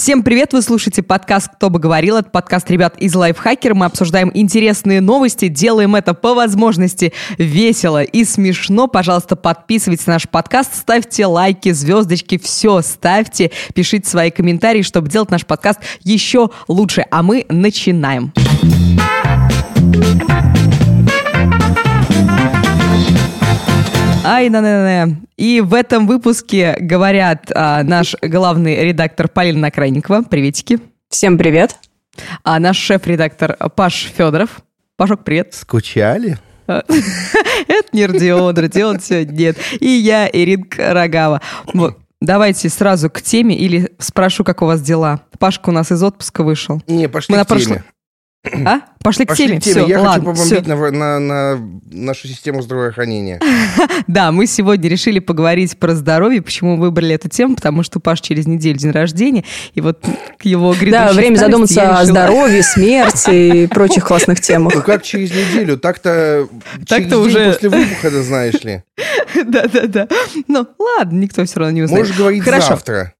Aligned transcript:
Всем 0.00 0.22
привет, 0.22 0.54
вы 0.54 0.62
слушаете 0.62 1.02
подкаст 1.02 1.50
«Кто 1.56 1.68
бы 1.68 1.78
говорил». 1.78 2.16
Это 2.16 2.30
подкаст 2.30 2.70
ребят 2.70 2.96
из 2.96 3.14
Лайфхакера. 3.14 3.74
Мы 3.74 3.84
обсуждаем 3.84 4.30
интересные 4.32 5.02
новости, 5.02 5.48
делаем 5.48 5.94
это 5.94 6.14
по 6.14 6.32
возможности 6.32 7.12
весело 7.36 8.02
и 8.02 8.24
смешно. 8.24 8.86
Пожалуйста, 8.86 9.36
подписывайтесь 9.36 10.06
на 10.06 10.14
наш 10.14 10.26
подкаст, 10.26 10.74
ставьте 10.74 11.26
лайки, 11.26 11.70
звездочки, 11.72 12.38
все 12.38 12.80
ставьте, 12.80 13.50
пишите 13.74 14.08
свои 14.08 14.30
комментарии, 14.30 14.80
чтобы 14.80 15.10
делать 15.10 15.30
наш 15.30 15.44
подкаст 15.44 15.80
еще 16.02 16.48
лучше. 16.66 17.04
А 17.10 17.22
мы 17.22 17.44
начинаем. 17.50 18.32
Ай, 24.22 24.50
на 24.50 24.60
на 24.60 25.06
на 25.06 25.16
И 25.38 25.62
в 25.62 25.72
этом 25.72 26.06
выпуске 26.06 26.76
говорят 26.78 27.50
а, 27.54 27.82
наш 27.82 28.14
главный 28.20 28.84
редактор 28.84 29.28
Полина 29.28 29.60
Накрайникова. 29.60 30.22
Приветики. 30.22 30.78
Всем 31.08 31.38
привет. 31.38 31.76
А 32.44 32.58
наш 32.58 32.76
шеф-редактор 32.76 33.56
Паш 33.74 34.12
Федоров. 34.14 34.60
Пашок, 34.96 35.24
привет. 35.24 35.54
Скучали? 35.54 36.38
Это 36.66 37.88
не 37.92 38.04
Родион, 38.04 38.56
Родион 38.56 39.00
сегодня 39.00 39.32
нет. 39.32 39.58
И 39.80 39.88
я, 39.88 40.28
Иринка 40.30 40.92
Рогава. 40.92 41.40
Вот. 41.72 41.96
Давайте 42.20 42.68
сразу 42.68 43.08
к 43.08 43.22
теме 43.22 43.56
или 43.56 43.90
спрошу, 43.98 44.44
как 44.44 44.60
у 44.60 44.66
вас 44.66 44.82
дела. 44.82 45.22
Пашка 45.38 45.70
у 45.70 45.72
нас 45.72 45.90
из 45.90 46.02
отпуска 46.02 46.42
вышел. 46.42 46.82
Не, 46.86 47.08
пошли 47.08 47.34
Мы 47.34 47.42
к 47.42 47.48
теме. 47.48 47.84
А? 48.42 48.80
Пошли, 49.02 49.26
Пошли 49.26 49.46
к 49.46 49.48
теме. 49.48 49.60
К 49.60 49.62
теме. 49.62 49.74
Все, 49.84 49.86
Я 49.86 50.00
ладно, 50.00 50.34
хочу 50.34 50.48
побомбить 50.48 50.66
на, 50.66 50.90
на, 50.90 51.18
на 51.18 51.60
нашу 51.90 52.26
систему 52.26 52.62
здравоохранения. 52.62 53.38
да, 54.06 54.32
мы 54.32 54.46
сегодня 54.46 54.88
решили 54.88 55.18
поговорить 55.18 55.78
про 55.78 55.94
здоровье. 55.94 56.40
Почему 56.40 56.78
выбрали 56.78 57.14
эту 57.14 57.28
тему? 57.28 57.54
Потому 57.54 57.82
что 57.82 58.00
Паш 58.00 58.20
через 58.22 58.46
неделю 58.46 58.78
день 58.78 58.92
рождения, 58.92 59.44
и 59.74 59.82
вот 59.82 60.02
к 60.38 60.44
его 60.46 60.74
Да, 60.90 61.12
время 61.12 61.36
задуматься 61.36 61.98
о 61.98 62.04
здоровье, 62.06 62.62
смерти 62.62 63.64
и 63.64 63.66
прочих 63.68 64.06
классных 64.06 64.40
темах. 64.40 64.74
Ну 64.74 64.82
как 64.82 65.02
через 65.02 65.30
неделю? 65.30 65.78
Так-то 65.78 66.48
так-то 66.88 67.18
уже 67.18 67.52
после 67.52 67.68
выпуска, 67.68 68.22
знаешь 68.22 68.62
ли. 68.62 68.82
Да-да-да. 69.44 70.08
Ну, 70.48 70.66
ладно, 70.78 71.18
никто 71.18 71.44
все 71.44 71.60
равно 71.60 71.72
не 71.74 71.82
узнает. 71.82 72.06
Можешь 72.06 72.16
говорить 72.16 72.44
завтра 72.44 73.14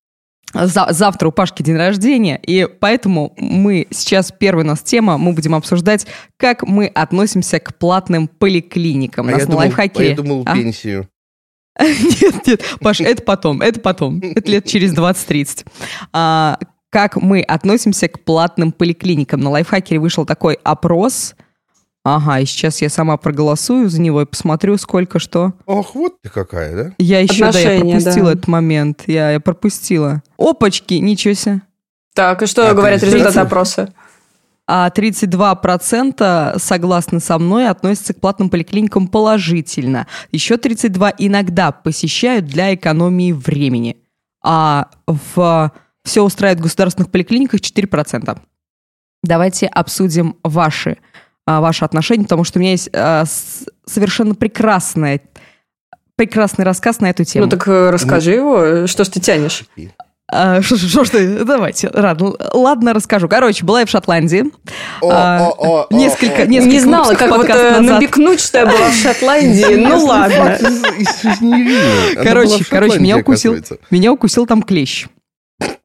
за, 0.52 0.88
завтра 0.90 1.28
у 1.28 1.32
Пашки 1.32 1.62
день 1.62 1.76
рождения, 1.76 2.40
и 2.42 2.66
поэтому 2.66 3.34
мы 3.36 3.86
сейчас, 3.90 4.32
первая 4.32 4.64
у 4.64 4.68
нас 4.68 4.80
тема, 4.80 5.18
мы 5.18 5.32
будем 5.32 5.54
обсуждать, 5.54 6.06
как 6.36 6.62
мы 6.62 6.86
относимся 6.86 7.58
к 7.60 7.76
платным 7.76 8.28
поликлиникам. 8.28 9.28
А, 9.28 9.32
я, 9.32 9.46
думал, 9.46 9.60
а 9.60 10.02
я 10.02 10.16
думал, 10.16 10.42
а? 10.46 10.54
пенсию. 10.54 11.08
Нет, 11.80 12.46
нет, 12.46 12.62
Паш, 12.80 13.00
это 13.00 13.22
потом, 13.22 13.62
это 13.62 13.80
потом, 13.80 14.20
это 14.20 14.50
лет 14.50 14.66
через 14.66 14.92
20-30. 14.92 15.64
А, 16.12 16.58
как 16.90 17.16
мы 17.16 17.40
относимся 17.40 18.08
к 18.08 18.22
платным 18.24 18.72
поликлиникам? 18.72 19.40
На 19.40 19.50
лайфхакере 19.50 19.98
вышел 19.98 20.26
такой 20.26 20.58
опрос– 20.62 21.34
Ага, 22.02 22.40
и 22.40 22.46
сейчас 22.46 22.80
я 22.80 22.88
сама 22.88 23.16
проголосую 23.18 23.90
за 23.90 24.00
него 24.00 24.22
и 24.22 24.26
посмотрю, 24.26 24.78
сколько 24.78 25.18
что. 25.18 25.52
Ох, 25.66 25.94
вот 25.94 26.20
ты 26.22 26.30
какая, 26.30 26.74
да? 26.74 26.94
Я 26.98 27.20
еще, 27.20 27.52
да, 27.52 27.58
я 27.58 27.80
пропустила 27.80 28.26
да. 28.26 28.32
этот 28.32 28.48
момент. 28.48 29.04
Я, 29.06 29.32
я 29.32 29.40
пропустила. 29.40 30.22
Опачки, 30.38 30.94
ничего 30.94 31.34
себе. 31.34 31.60
Так, 32.14 32.42
и 32.42 32.46
что 32.46 32.70
а 32.70 32.74
говорят 32.74 33.02
результаты 33.02 33.40
опроса? 33.40 33.92
А 34.66 34.88
32% 34.88 36.58
согласны 36.58 37.20
со 37.20 37.38
мной 37.38 37.68
относятся 37.68 38.14
к 38.14 38.20
платным 38.20 38.48
поликлиникам 38.48 39.08
положительно. 39.08 40.06
Еще 40.32 40.56
32 40.56 41.14
иногда 41.18 41.72
посещают 41.72 42.46
для 42.46 42.74
экономии 42.74 43.32
времени. 43.32 43.96
А 44.42 44.88
в 45.06 45.72
все 46.04 46.24
устраивает 46.24 46.60
в 46.60 46.62
государственных 46.62 47.10
поликлиниках 47.10 47.60
4%. 47.60 48.38
Давайте 49.22 49.66
обсудим 49.66 50.36
ваши 50.42 50.96
а, 51.50 51.60
ваши 51.60 51.84
отношения, 51.84 52.22
потому 52.22 52.44
что 52.44 52.58
у 52.58 52.60
меня 52.60 52.72
есть 52.72 52.90
а, 52.92 53.24
совершенно 53.84 54.36
прекрасная, 54.36 55.20
прекрасный 56.14 56.64
рассказ 56.64 57.00
на 57.00 57.10
эту 57.10 57.24
тему. 57.24 57.46
Ну 57.46 57.50
так 57.50 57.66
э, 57.66 57.90
расскажи 57.90 58.32
его, 58.32 58.86
что 58.86 59.02
ж 59.02 59.08
ты 59.08 59.20
тянешь? 59.20 59.64
А, 60.32 60.62
что, 60.62 60.76
что, 60.76 61.04
что, 61.04 61.44
давайте, 61.44 61.90
ладно, 61.92 62.34
ладно, 62.52 62.94
расскажу. 62.94 63.28
Короче, 63.28 63.64
была 63.64 63.80
я 63.80 63.86
в 63.86 63.90
Шотландии. 63.90 64.44
О, 65.00 65.10
а, 65.10 65.48
о, 65.58 65.86
о, 65.90 65.94
несколько, 65.94 66.46
несколько 66.46 66.72
Не 66.72 66.78
знала, 66.78 67.14
как 67.14 67.30
вот 67.30 67.48
э, 67.48 67.78
назад. 67.78 67.82
намекнуть, 67.82 68.40
что 68.40 68.58
я 68.58 68.66
была 68.66 68.90
в 68.90 68.94
Шотландии. 68.94 69.74
Ну 69.74 70.04
ладно. 70.04 70.56
Короче, 72.22 72.64
короче, 72.64 73.00
меня 73.00 73.16
укусил, 73.16 73.56
меня 73.90 74.12
укусил 74.12 74.46
там 74.46 74.62
клещ. 74.62 75.08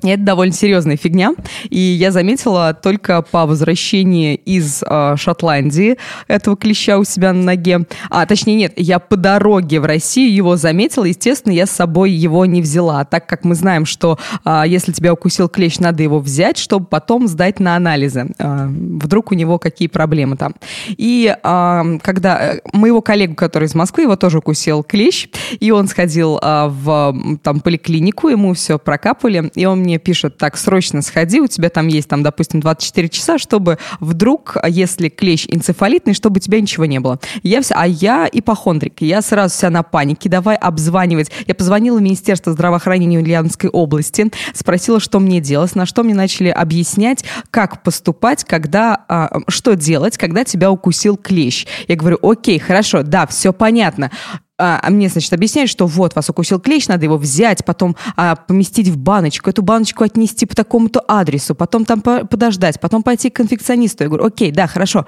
Это 0.01 0.21
довольно 0.21 0.53
серьезная 0.53 0.97
фигня. 0.97 1.33
И 1.69 1.79
я 1.79 2.11
заметила 2.11 2.73
только 2.73 3.21
по 3.21 3.45
возвращении 3.45 4.35
из 4.35 4.83
э, 4.83 5.15
Шотландии 5.17 5.97
этого 6.27 6.57
клеща 6.57 6.97
у 6.97 7.03
себя 7.05 7.31
на 7.33 7.43
ноге. 7.43 7.85
А, 8.09 8.25
точнее, 8.25 8.55
нет, 8.55 8.73
я 8.75 8.99
по 8.99 9.15
дороге 9.15 9.79
в 9.79 9.85
Россию 9.85 10.33
его 10.33 10.57
заметила. 10.57 11.05
Естественно, 11.05 11.53
я 11.53 11.65
с 11.65 11.71
собой 11.71 12.11
его 12.11 12.45
не 12.45 12.61
взяла, 12.61 13.05
так 13.05 13.25
как 13.25 13.45
мы 13.45 13.55
знаем, 13.55 13.85
что 13.85 14.19
э, 14.43 14.63
если 14.67 14.91
тебя 14.91 15.13
укусил 15.13 15.47
клещ, 15.47 15.79
надо 15.79 16.03
его 16.03 16.19
взять, 16.19 16.57
чтобы 16.57 16.85
потом 16.85 17.27
сдать 17.27 17.59
на 17.59 17.75
анализы. 17.75 18.27
Э, 18.37 18.67
вдруг 18.67 19.31
у 19.31 19.35
него 19.35 19.59
какие 19.59 19.87
проблемы 19.87 20.35
там. 20.35 20.55
И 20.89 21.33
э, 21.41 21.99
когда 22.01 22.55
моего 22.73 23.01
коллегу, 23.01 23.35
который 23.35 23.65
из 23.65 23.75
Москвы, 23.75 24.03
его 24.03 24.17
тоже 24.17 24.39
укусил 24.39 24.83
клещ, 24.83 25.29
и 25.59 25.71
он 25.71 25.87
сходил 25.87 26.37
э, 26.41 26.67
в 26.67 27.37
там, 27.41 27.61
поликлинику, 27.61 28.27
ему 28.27 28.53
все 28.53 28.77
прокапали, 28.77 29.51
и 29.55 29.65
он 29.65 29.85
мне 29.85 29.94
пишет, 29.99 30.37
так, 30.37 30.57
срочно 30.57 31.01
сходи, 31.01 31.41
у 31.41 31.47
тебя 31.47 31.69
там 31.69 31.87
есть, 31.87 32.07
там, 32.07 32.23
допустим, 32.23 32.59
24 32.59 33.09
часа, 33.09 33.37
чтобы 33.37 33.77
вдруг, 33.99 34.57
если 34.67 35.09
клещ 35.09 35.45
энцефалитный, 35.49 36.13
чтобы 36.13 36.37
у 36.37 36.39
тебя 36.39 36.59
ничего 36.59 36.85
не 36.85 36.99
было. 36.99 37.19
Я 37.43 37.61
вся, 37.61 37.75
а 37.77 37.87
я 37.87 38.29
ипохондрик, 38.31 39.01
я 39.01 39.21
сразу 39.21 39.53
вся 39.53 39.69
на 39.69 39.83
панике, 39.83 40.29
давай 40.29 40.55
обзванивать. 40.55 41.31
Я 41.47 41.55
позвонила 41.55 41.97
в 41.97 42.01
Министерство 42.01 42.53
здравоохранения 42.53 43.19
Ульяновской 43.19 43.69
области, 43.69 44.31
спросила, 44.53 44.99
что 44.99 45.19
мне 45.19 45.39
делать, 45.41 45.75
на 45.75 45.85
что 45.85 46.03
мне 46.03 46.13
начали 46.13 46.49
объяснять, 46.49 47.25
как 47.51 47.83
поступать, 47.83 48.43
когда, 48.43 49.05
а, 49.07 49.39
что 49.47 49.75
делать, 49.75 50.17
когда 50.17 50.43
тебя 50.43 50.71
укусил 50.71 51.17
клещ. 51.17 51.65
Я 51.87 51.95
говорю, 51.95 52.19
окей, 52.21 52.59
хорошо, 52.59 53.03
да, 53.03 53.27
все 53.27 53.53
понятно 53.53 54.11
а, 54.57 54.79
а 54.81 54.89
мне, 54.89 55.09
значит, 55.09 55.33
объясняют, 55.33 55.69
что 55.69 55.85
вот, 55.85 56.15
вас 56.15 56.29
укусил 56.29 56.59
клещ, 56.59 56.87
надо 56.87 57.05
его 57.05 57.17
взять, 57.17 57.65
потом 57.65 57.95
а, 58.15 58.35
поместить 58.35 58.87
в 58.87 58.97
баночку, 58.97 59.49
эту 59.49 59.61
баночку 59.61 60.03
отнести 60.03 60.45
по 60.45 60.55
такому-то 60.55 61.03
адресу, 61.07 61.55
потом 61.55 61.83
там 61.83 62.01
по 62.01 62.25
подождать, 62.25 62.79
потом 62.79 63.03
пойти 63.03 63.29
к 63.29 63.35
конфекционисту. 63.35 64.03
Я 64.03 64.09
говорю, 64.09 64.25
окей, 64.25 64.51
да, 64.51 64.67
хорошо. 64.67 65.05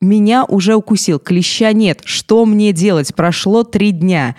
Меня 0.00 0.44
уже 0.44 0.74
укусил, 0.74 1.18
клеща 1.18 1.72
нет. 1.72 2.02
Что 2.04 2.44
мне 2.44 2.72
делать? 2.72 3.14
Прошло 3.14 3.64
три 3.64 3.92
дня. 3.92 4.36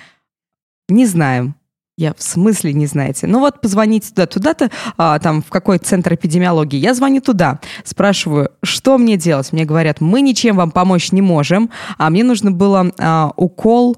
Не 0.90 1.06
знаем. 1.06 1.56
Я 1.98 2.14
в 2.14 2.24
смысле 2.24 2.74
не 2.74 2.86
знаете? 2.86 3.28
Ну 3.28 3.40
вот 3.40 3.62
позвоните 3.62 4.10
туда, 4.10 4.26
туда-то, 4.26 4.72
а, 4.98 5.20
там 5.20 5.42
в 5.42 5.50
какой 5.50 5.78
центр 5.78 6.14
эпидемиологии. 6.16 6.78
Я 6.78 6.94
звоню 6.94 7.22
туда, 7.22 7.60
спрашиваю, 7.84 8.50
что 8.64 8.98
мне 8.98 9.18
делать? 9.18 9.52
Мне 9.52 9.66
говорят, 9.66 10.02
мы 10.02 10.22
ничем 10.22 10.56
вам 10.56 10.72
помочь 10.72 11.12
не 11.12 11.22
можем, 11.22 11.70
а 11.98 12.10
мне 12.10 12.24
нужно 12.24 12.52
было 12.52 12.92
а, 12.98 13.32
укол 13.36 13.98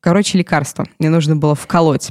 короче, 0.00 0.38
лекарство. 0.38 0.86
Мне 0.98 1.10
нужно 1.10 1.36
было 1.36 1.54
вколоть. 1.54 2.10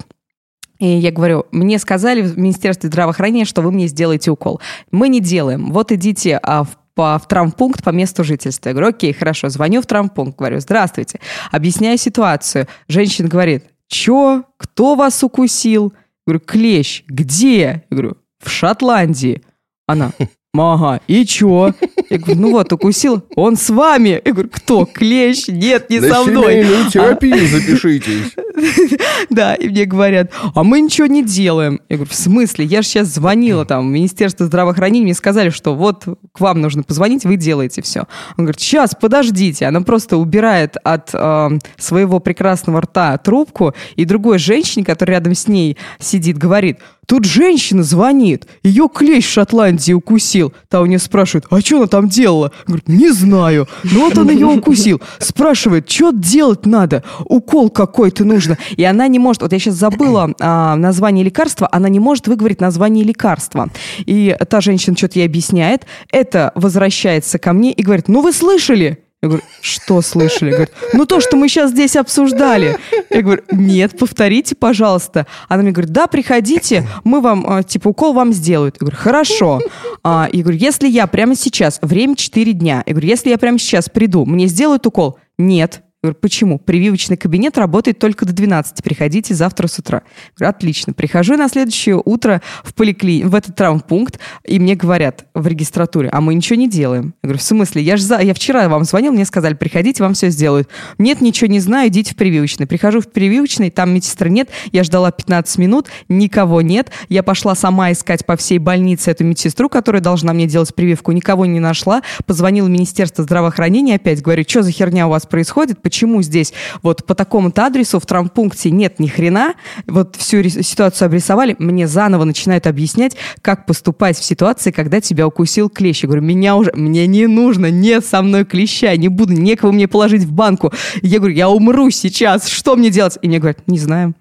И 0.79 0.87
я 0.87 1.11
говорю, 1.11 1.45
мне 1.51 1.79
сказали 1.79 2.21
в 2.21 2.37
Министерстве 2.37 2.89
здравоохранения, 2.89 3.45
что 3.45 3.61
вы 3.61 3.71
мне 3.71 3.87
сделаете 3.87 4.31
укол. 4.31 4.61
Мы 4.91 5.09
не 5.09 5.19
делаем. 5.19 5.71
Вот 5.71 5.91
идите 5.91 6.39
а, 6.41 6.63
в 6.63 6.77
по, 6.97 7.19
в 7.19 7.27
травмпункт 7.27 7.83
по 7.83 7.91
месту 7.91 8.23
жительства. 8.23 8.69
Я 8.69 8.73
говорю, 8.73 8.89
окей, 8.89 9.13
хорошо, 9.13 9.49
звоню 9.49 9.81
в 9.81 9.85
травмпункт, 9.85 10.37
говорю, 10.37 10.59
здравствуйте. 10.59 11.19
Объясняю 11.51 11.97
ситуацию. 11.99 12.67
Женщина 12.87 13.29
говорит, 13.29 13.65
чё? 13.87 14.43
Кто 14.57 14.95
вас 14.95 15.23
укусил? 15.23 15.93
Я 16.25 16.33
говорю, 16.33 16.39
клещ. 16.39 17.03
Где? 17.07 17.59
Я 17.59 17.83
говорю, 17.91 18.17
в 18.43 18.49
Шотландии. 18.49 19.43
Она, 19.85 20.11
Ага, 20.59 21.01
и 21.07 21.25
чё? 21.25 21.73
Я 22.09 22.17
говорю, 22.17 22.41
ну 22.41 22.51
вот, 22.51 22.71
укусил. 22.73 23.23
Он 23.35 23.55
с 23.55 23.69
вами. 23.69 24.21
Я 24.23 24.31
говорю, 24.31 24.49
кто? 24.51 24.85
Клещ? 24.85 25.47
Нет, 25.47 25.89
не 25.89 26.01
со 26.01 26.23
мной. 26.23 26.63
На 26.63 26.89
терапию 26.89 27.45
а... 27.45 27.47
запишитесь. 27.47 28.33
Да, 29.29 29.55
и 29.55 29.69
мне 29.69 29.85
говорят, 29.85 30.31
а 30.55 30.63
мы 30.63 30.81
ничего 30.81 31.07
не 31.07 31.23
делаем. 31.23 31.81
Я 31.89 31.97
говорю, 31.97 32.11
в 32.11 32.15
смысле? 32.15 32.65
Я 32.65 32.81
же 32.81 32.87
сейчас 32.87 33.07
звонила 33.07 33.65
там 33.65 33.87
в 33.87 33.91
Министерство 33.91 34.45
здравоохранения, 34.45 35.05
мне 35.05 35.13
сказали, 35.13 35.49
что 35.49 35.75
вот 35.75 36.05
к 36.31 36.39
вам 36.39 36.61
нужно 36.61 36.83
позвонить, 36.83 37.25
вы 37.25 37.35
делаете 37.35 37.81
все. 37.81 38.01
Он 38.37 38.45
говорит, 38.45 38.59
сейчас, 38.59 38.95
подождите. 38.99 39.65
Она 39.65 39.81
просто 39.81 40.17
убирает 40.17 40.77
от 40.83 41.09
э, 41.13 41.49
своего 41.77 42.19
прекрасного 42.19 42.81
рта 42.81 43.17
трубку, 43.17 43.73
и 43.95 44.05
другой 44.05 44.39
женщине, 44.39 44.85
которая 44.85 45.17
рядом 45.17 45.35
с 45.35 45.47
ней 45.47 45.77
сидит, 45.99 46.37
говорит, 46.37 46.79
тут 47.07 47.25
женщина 47.25 47.83
звонит, 47.83 48.47
ее 48.63 48.87
клещ 48.93 49.25
в 49.25 49.31
Шотландии 49.31 49.93
укусил. 49.93 50.53
Та 50.69 50.81
у 50.81 50.85
нее 50.85 50.99
спрашивает, 50.99 51.45
а 51.49 51.59
что 51.61 51.77
она 51.77 51.87
там 51.87 52.07
делала? 52.07 52.51
Говорит, 52.67 52.87
не 52.87 53.09
знаю. 53.11 53.67
Ну 53.83 54.01
вот 54.01 54.17
он 54.17 54.29
ее 54.29 54.45
укусил. 54.45 55.01
Спрашивает, 55.17 55.89
что 55.89 56.11
делать 56.11 56.65
надо? 56.65 57.03
Укол 57.25 57.69
какой-то 57.69 58.25
нужно. 58.47 58.63
И 58.75 58.83
она 58.83 59.07
не 59.07 59.19
может, 59.19 59.41
вот 59.41 59.53
я 59.53 59.59
сейчас 59.59 59.75
забыла 59.75 60.33
а, 60.39 60.75
название 60.75 61.23
лекарства, 61.23 61.67
она 61.71 61.89
не 61.89 61.99
может 61.99 62.27
выговорить 62.27 62.61
название 62.61 63.03
лекарства. 63.03 63.69
И 63.99 64.35
та 64.49 64.61
женщина 64.61 64.95
что-то 64.95 65.19
ей 65.19 65.25
объясняет, 65.25 65.85
это 66.11 66.51
возвращается 66.55 67.39
ко 67.39 67.53
мне 67.53 67.71
и 67.71 67.83
говорит, 67.83 68.07
ну 68.07 68.21
вы 68.21 68.33
слышали? 68.33 69.03
Я 69.23 69.29
говорю, 69.29 69.43
что 69.61 70.01
слышали? 70.03 70.51
Говорит, 70.51 70.71
ну 70.93 71.07
то, 71.07 71.19
что 71.19 71.37
мы 71.37 71.49
сейчас 71.49 71.71
здесь 71.71 71.95
обсуждали. 71.95 72.77
Я 73.09 73.23
говорю, 73.23 73.41
нет, 73.51 73.97
повторите, 73.97 74.53
пожалуйста. 74.53 75.25
Она 75.49 75.63
мне 75.63 75.71
говорит, 75.71 75.91
да, 75.91 76.05
приходите, 76.05 76.87
мы 77.03 77.19
вам, 77.19 77.43
а, 77.49 77.63
типа, 77.63 77.87
укол 77.87 78.13
вам 78.13 78.31
сделают. 78.31 78.75
Я 78.75 78.79
говорю, 78.81 78.97
хорошо. 78.97 79.59
А, 80.03 80.29
я 80.31 80.43
говорю, 80.43 80.59
если 80.59 80.87
я 80.87 81.07
прямо 81.07 81.33
сейчас, 81.35 81.79
время 81.81 82.15
4 82.15 82.53
дня, 82.53 82.83
я 82.85 82.93
говорю, 82.93 83.07
если 83.07 83.31
я 83.31 83.39
прямо 83.39 83.57
сейчас 83.57 83.89
приду, 83.89 84.23
мне 84.23 84.45
сделают 84.45 84.85
укол? 84.85 85.17
Нет. 85.39 85.81
Я 86.03 86.09
говорю, 86.09 86.19
почему? 86.21 86.59
Прививочный 86.59 87.17
кабинет 87.17 87.57
работает 87.57 87.97
только 87.97 88.23
до 88.23 88.31
12. 88.31 88.83
Приходите 88.83 89.33
завтра 89.33 89.65
с 89.65 89.79
утра. 89.79 90.03
Говорю, 90.37 90.51
отлично. 90.51 90.93
Прихожу 90.93 91.35
на 91.37 91.49
следующее 91.49 91.99
утро 92.05 92.43
в 92.63 92.75
поликли... 92.75 93.23
в 93.23 93.33
этот 93.33 93.55
травмпункт, 93.55 94.19
и 94.45 94.59
мне 94.59 94.75
говорят 94.75 95.25
в 95.33 95.47
регистратуре, 95.47 96.09
а 96.11 96.21
мы 96.21 96.35
ничего 96.35 96.55
не 96.55 96.69
делаем. 96.69 97.15
Я 97.23 97.29
говорю, 97.29 97.39
в 97.39 97.41
смысле? 97.41 97.81
Я 97.81 97.97
же 97.97 98.03
за... 98.03 98.19
я 98.19 98.35
вчера 98.35 98.69
вам 98.69 98.83
звонил, 98.83 99.11
мне 99.11 99.25
сказали, 99.25 99.55
приходите, 99.55 100.03
вам 100.03 100.13
все 100.13 100.29
сделают. 100.29 100.69
Нет, 100.99 101.19
ничего 101.19 101.49
не 101.49 101.59
знаю, 101.59 101.87
идите 101.87 102.13
в 102.13 102.15
прививочный. 102.15 102.67
Прихожу 102.67 103.01
в 103.01 103.11
прививочный, 103.11 103.71
там 103.71 103.91
медсестры 103.91 104.29
нет, 104.29 104.49
я 104.71 104.83
ждала 104.83 105.09
15 105.09 105.57
минут, 105.57 105.87
никого 106.09 106.61
нет. 106.61 106.91
Я 107.09 107.23
пошла 107.23 107.55
сама 107.55 107.91
искать 107.91 108.23
по 108.23 108.37
всей 108.37 108.59
больнице 108.59 109.09
эту 109.09 109.23
медсестру, 109.23 109.67
которая 109.67 110.03
должна 110.03 110.33
мне 110.33 110.45
делать 110.45 110.75
прививку, 110.75 111.11
никого 111.11 111.47
не 111.47 111.59
нашла. 111.59 112.03
Позвонила 112.27 112.67
в 112.67 112.69
Министерство 112.69 113.23
здравоохранения 113.23 113.95
опять, 113.95 114.21
говорю, 114.21 114.43
что 114.47 114.61
за 114.61 114.69
херня 114.69 115.07
у 115.07 115.09
вас 115.09 115.25
происходит, 115.25 115.81
почему 115.87 116.21
здесь 116.21 116.51
вот 116.83 117.05
по 117.05 117.15
такому-то 117.15 117.65
адресу 117.65 118.01
в 118.01 118.05
травмпункте 118.05 118.71
нет 118.71 118.99
ни 118.99 119.07
хрена, 119.07 119.53
вот 119.85 120.17
всю 120.17 120.43
ситуацию 120.43 121.05
обрисовали, 121.05 121.55
мне 121.59 121.87
заново 121.87 122.25
начинают 122.25 122.67
объяснять, 122.67 123.15
как 123.41 123.65
поступать 123.65 124.17
в 124.17 124.23
ситуации, 124.25 124.71
когда 124.71 124.99
тебя 124.99 125.25
укусил 125.25 125.69
клещ. 125.69 126.03
Я 126.03 126.07
говорю, 126.07 126.23
меня 126.23 126.57
уже, 126.57 126.73
мне 126.75 127.07
не 127.07 127.25
нужно, 127.27 127.71
нет 127.71 128.05
со 128.05 128.21
мной 128.21 128.43
клеща, 128.43 128.93
не 128.97 129.07
буду, 129.07 129.31
некого 129.31 129.71
мне 129.71 129.87
положить 129.87 130.23
в 130.23 130.33
банку. 130.33 130.73
Я 131.01 131.19
говорю, 131.19 131.35
я 131.35 131.47
умру 131.47 131.89
сейчас, 131.89 132.49
что 132.49 132.75
мне 132.75 132.89
делать? 132.89 133.17
И 133.21 133.29
мне 133.29 133.39
говорят, 133.39 133.65
не 133.67 133.79
знаю. 133.79 134.13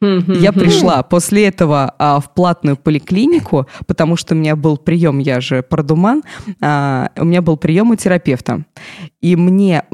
Я 0.00 0.52
пришла 0.52 1.02
после 1.02 1.46
этого 1.46 1.94
а, 1.98 2.20
в 2.20 2.32
платную 2.32 2.76
поликлинику, 2.76 3.66
потому 3.86 4.16
что 4.16 4.34
у 4.34 4.38
меня 4.38 4.56
был 4.56 4.78
прием, 4.78 5.18
я 5.18 5.40
же 5.40 5.62
продуман, 5.62 6.22
а, 6.60 7.10
у 7.16 7.24
меня 7.24 7.42
был 7.42 7.58
прием 7.58 7.90
у 7.90 7.96
терапевта. 7.96 8.64
И 9.20 9.36
мне 9.36 9.84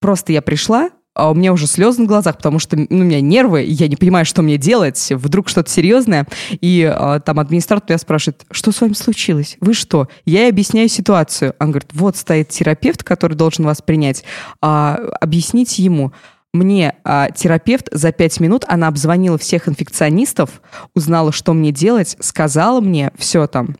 Просто 0.00 0.32
я 0.32 0.42
пришла, 0.42 0.90
а 1.16 1.30
у 1.30 1.34
меня 1.34 1.52
уже 1.54 1.66
слезы 1.66 2.02
на 2.02 2.06
глазах, 2.06 2.36
потому 2.36 2.58
что 2.58 2.76
ну, 2.76 2.86
у 2.90 3.02
меня 3.02 3.22
нервы, 3.22 3.64
и 3.64 3.72
я 3.72 3.88
не 3.88 3.96
понимаю, 3.96 4.26
что 4.26 4.42
мне 4.42 4.58
делать, 4.58 5.08
вдруг 5.10 5.48
что-то 5.48 5.70
серьезное. 5.70 6.26
И 6.60 6.84
а, 6.84 7.20
там 7.20 7.40
администратор 7.40 7.88
меня 7.88 7.98
спрашивает, 7.98 8.44
что 8.50 8.70
с 8.70 8.80
вами 8.82 8.92
случилось? 8.92 9.56
Вы 9.60 9.72
что? 9.72 10.08
Я 10.26 10.42
ей 10.42 10.50
объясняю 10.50 10.90
ситуацию. 10.90 11.54
Он 11.58 11.70
говорит, 11.70 11.88
вот 11.94 12.18
стоит 12.18 12.50
терапевт, 12.50 13.02
который 13.02 13.34
должен 13.34 13.64
вас 13.64 13.80
принять, 13.80 14.24
а, 14.60 14.96
объясните 15.20 15.82
ему. 15.82 16.12
Мне 16.52 16.96
а, 17.02 17.30
терапевт 17.30 17.88
за 17.90 18.12
пять 18.12 18.38
минут, 18.38 18.66
она 18.68 18.88
обзвонила 18.88 19.38
всех 19.38 19.68
инфекционистов, 19.68 20.60
узнала, 20.94 21.32
что 21.32 21.54
мне 21.54 21.72
делать, 21.72 22.16
сказала 22.20 22.82
мне 22.82 23.10
все 23.16 23.46
там 23.46 23.76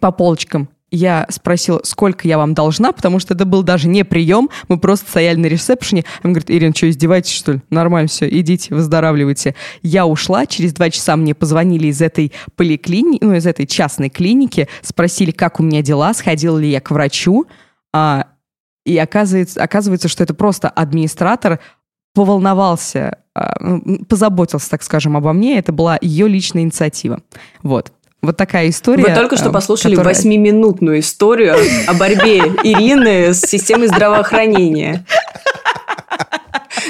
по 0.00 0.12
полочкам, 0.12 0.68
я 0.90 1.26
спросила, 1.30 1.80
сколько 1.84 2.26
я 2.26 2.36
вам 2.38 2.54
должна, 2.54 2.92
потому 2.92 3.18
что 3.18 3.34
это 3.34 3.44
был 3.44 3.62
даже 3.62 3.88
не 3.88 4.04
прием, 4.04 4.50
мы 4.68 4.78
просто 4.78 5.08
стояли 5.08 5.36
на 5.36 5.46
ресепшене. 5.46 6.04
Он 6.24 6.32
говорит, 6.32 6.50
Ирина, 6.50 6.74
что, 6.74 6.90
издеваетесь, 6.90 7.32
что 7.32 7.52
ли? 7.52 7.62
Нормально 7.70 8.08
все, 8.08 8.28
идите, 8.28 8.74
выздоравливайте. 8.74 9.54
Я 9.82 10.06
ушла, 10.06 10.46
через 10.46 10.72
два 10.72 10.90
часа 10.90 11.16
мне 11.16 11.34
позвонили 11.34 11.88
из 11.88 12.00
этой 12.00 12.32
поликлиники, 12.56 13.24
ну, 13.24 13.34
из 13.34 13.46
этой 13.46 13.66
частной 13.66 14.08
клиники, 14.08 14.68
спросили, 14.82 15.30
как 15.30 15.60
у 15.60 15.62
меня 15.62 15.82
дела, 15.82 16.12
сходила 16.14 16.58
ли 16.58 16.70
я 16.70 16.80
к 16.80 16.90
врачу, 16.90 17.46
а, 17.92 18.26
и 18.84 18.96
оказывается, 18.98 19.62
оказывается, 19.62 20.08
что 20.08 20.24
это 20.24 20.34
просто 20.34 20.68
администратор 20.68 21.60
поволновался, 22.14 23.18
а, 23.34 23.54
позаботился, 24.08 24.70
так 24.70 24.82
скажем, 24.82 25.16
обо 25.16 25.32
мне, 25.32 25.58
это 25.58 25.72
была 25.72 25.98
ее 26.00 26.26
личная 26.26 26.62
инициатива. 26.62 27.20
Вот. 27.62 27.92
Вот 28.22 28.36
такая 28.36 28.68
история. 28.68 29.02
Вы 29.02 29.14
только 29.14 29.36
что 29.36 29.48
э, 29.48 29.52
послушали 29.52 29.94
восьмиминутную 29.94 30.78
которая... 30.78 31.00
историю 31.00 31.56
о 31.86 31.94
борьбе 31.94 32.38
Ирины 32.62 33.32
с 33.32 33.40
системой 33.40 33.88
здравоохранения. 33.88 35.04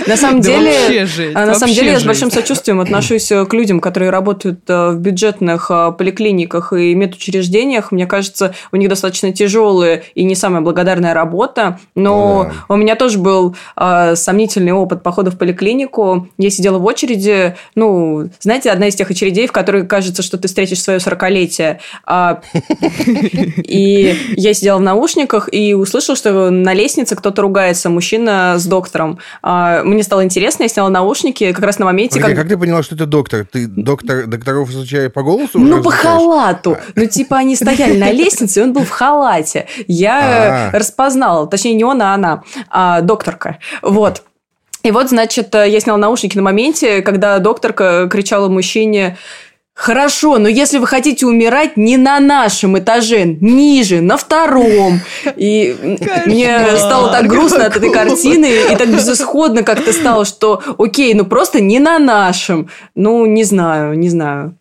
На 0.06 0.16
самом 0.16 0.40
деле, 0.40 1.06
а, 1.34 1.46
на 1.46 1.54
самом 1.54 1.74
деле 1.74 1.92
я 1.92 2.00
с 2.00 2.04
большим 2.04 2.30
сочувствием 2.30 2.80
отношусь 2.80 3.30
э, 3.32 3.44
к 3.44 3.52
людям, 3.54 3.80
которые 3.80 4.10
работают 4.10 4.60
э, 4.68 4.90
в 4.90 4.98
бюджетных 4.98 5.70
э, 5.70 5.92
поликлиниках 5.96 6.72
и 6.72 6.94
медучреждениях. 6.94 7.92
Мне 7.92 8.06
кажется, 8.06 8.54
у 8.72 8.76
них 8.76 8.88
достаточно 8.88 9.32
тяжелая 9.32 10.02
и 10.14 10.24
не 10.24 10.34
самая 10.34 10.62
благодарная 10.62 11.14
работа. 11.14 11.78
Но 11.94 12.44
да. 12.44 12.74
у 12.74 12.76
меня 12.76 12.96
тоже 12.96 13.18
был 13.18 13.56
сомнительный 14.14 14.72
опыт 14.72 15.02
похода 15.02 15.30
в 15.30 15.38
поликлинику. 15.38 16.28
Я 16.38 16.50
сидела 16.50 16.78
в 16.78 16.84
очереди, 16.84 17.56
ну, 17.74 18.30
знаете, 18.40 18.70
одна 18.70 18.88
из 18.88 18.94
тех 18.94 19.10
очередей, 19.10 19.46
в 19.46 19.52
которой 19.52 19.86
кажется, 19.86 20.22
что 20.22 20.38
ты 20.38 20.48
встретишь 20.48 20.82
свое 20.82 21.00
сорокалетие. 21.00 21.80
А, 22.04 22.40
и 23.64 24.16
я 24.36 24.54
сидела 24.54 24.78
в 24.78 24.82
наушниках 24.82 25.48
и 25.52 25.74
услышала, 25.74 26.16
что 26.16 26.50
на 26.50 26.74
лестнице 26.74 27.16
кто-то 27.16 27.42
ругается, 27.42 27.90
мужчина 27.90 28.54
с 28.58 28.66
доктором. 28.66 29.18
А, 29.80 29.84
мне 29.84 30.02
стало 30.02 30.24
интересно, 30.24 30.64
я 30.64 30.68
сняла 30.68 30.88
наушники 30.88 31.52
как 31.52 31.64
раз 31.64 31.78
на 31.78 31.86
моменте, 31.86 32.20
как... 32.20 32.34
как 32.34 32.48
ты 32.48 32.56
поняла, 32.56 32.82
что 32.82 32.94
это 32.94 33.06
доктор? 33.06 33.46
Ты 33.50 33.66
доктор, 33.66 34.26
докторов 34.26 34.70
изучая 34.70 35.10
по 35.10 35.22
голосу? 35.22 35.58
Ну, 35.58 35.82
по 35.82 35.90
халату. 35.90 36.76
Ну, 36.94 37.06
типа, 37.06 37.38
они 37.38 37.56
стояли 37.56 37.96
на 37.96 38.10
лестнице, 38.10 38.60
и 38.60 38.62
он 38.62 38.72
был 38.72 38.84
в 38.84 38.90
халате. 38.90 39.66
Я 39.86 40.18
А-а-а. 40.18 40.78
распознала, 40.78 41.46
точнее, 41.46 41.74
не 41.74 41.84
он, 41.84 42.02
а 42.02 42.14
она, 42.14 42.42
а 42.68 43.00
докторка. 43.00 43.58
Вот. 43.82 44.22
И 44.82 44.90
вот, 44.90 45.10
значит, 45.10 45.54
я 45.54 45.80
сняла 45.80 45.98
наушники 45.98 46.36
на 46.36 46.42
моменте, 46.42 47.02
когда 47.02 47.38
докторка 47.38 48.08
кричала 48.10 48.48
мужчине 48.48 49.18
Хорошо, 49.80 50.36
но 50.36 50.46
если 50.46 50.76
вы 50.76 50.86
хотите 50.86 51.24
умирать 51.24 51.78
не 51.78 51.96
на 51.96 52.20
нашем 52.20 52.78
этаже, 52.78 53.24
ниже, 53.24 54.02
на 54.02 54.18
втором. 54.18 55.00
И 55.36 55.74
мне 56.26 56.76
стало 56.76 57.10
так 57.10 57.26
грустно 57.26 57.64
от 57.64 57.78
этой 57.78 57.90
картины, 57.90 58.50
и 58.70 58.76
так 58.76 58.90
безысходно 58.90 59.62
как-то 59.62 59.94
стало, 59.94 60.26
что 60.26 60.62
окей, 60.76 61.14
ну 61.14 61.24
просто 61.24 61.62
не 61.62 61.78
на 61.78 61.98
нашем. 61.98 62.68
Ну, 62.94 63.24
не 63.24 63.42
знаю, 63.42 63.98
не 63.98 64.10
знаю. 64.10 64.54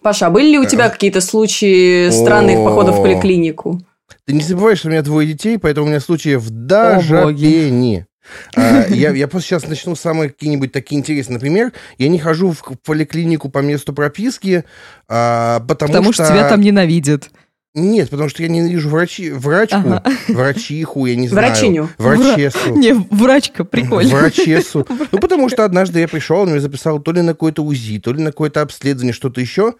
Паша, 0.00 0.28
а 0.28 0.30
были 0.30 0.52
ли 0.52 0.58
у 0.60 0.64
тебя 0.64 0.90
какие-то 0.90 1.20
случаи 1.20 2.10
странных 2.10 2.64
походов 2.64 3.00
в 3.00 3.02
поликлинику? 3.02 3.80
Ты 4.26 4.32
не 4.32 4.42
забывай, 4.42 4.76
что 4.76 4.86
у 4.86 4.90
меня 4.92 5.02
двое 5.02 5.26
детей, 5.26 5.58
поэтому 5.58 5.86
у 5.86 5.88
меня 5.88 5.98
случаев 5.98 6.48
даже 6.48 7.34
не. 7.34 8.06
А, 8.56 8.86
я, 8.88 9.10
я 9.10 9.28
просто 9.28 9.48
сейчас 9.48 9.68
начну 9.68 9.94
самые 9.96 10.30
какие-нибудь 10.30 10.72
такие 10.72 10.98
интересные. 10.98 11.34
Например, 11.34 11.72
я 11.98 12.08
не 12.08 12.18
хожу 12.18 12.52
в 12.52 12.62
поликлинику 12.84 13.48
по 13.48 13.58
месту 13.58 13.92
прописки, 13.92 14.64
а, 15.08 15.60
потому, 15.60 15.92
потому 15.92 16.12
что... 16.12 16.24
что 16.24 16.34
тебя 16.34 16.48
там 16.48 16.60
ненавидят. 16.60 17.30
Нет, 17.74 18.10
потому 18.10 18.28
что 18.28 18.42
я 18.42 18.48
ненавижу 18.48 18.88
врачи, 18.88 19.30
врачку, 19.30 19.76
ага. 19.76 20.02
врачиху, 20.28 21.06
я 21.06 21.16
не 21.16 21.28
знаю. 21.28 21.48
Врачиню. 21.48 21.88
Врачесу. 21.98 22.74
Не, 22.74 22.94
врачка, 22.94 23.64
прикольно. 23.64 24.16
Врачесу. 24.16 24.86
Ну, 25.12 25.18
потому 25.20 25.48
что 25.48 25.64
однажды 25.64 26.00
я 26.00 26.08
пришел, 26.08 26.40
он 26.40 26.50
мне 26.50 26.60
записал 26.60 26.98
то 26.98 27.12
ли 27.12 27.22
на 27.22 27.32
какое-то 27.32 27.62
УЗИ, 27.62 28.00
то 28.00 28.12
ли 28.12 28.22
на 28.22 28.30
какое-то 28.30 28.62
обследование, 28.62 29.12
что-то 29.12 29.40
еще. 29.40 29.74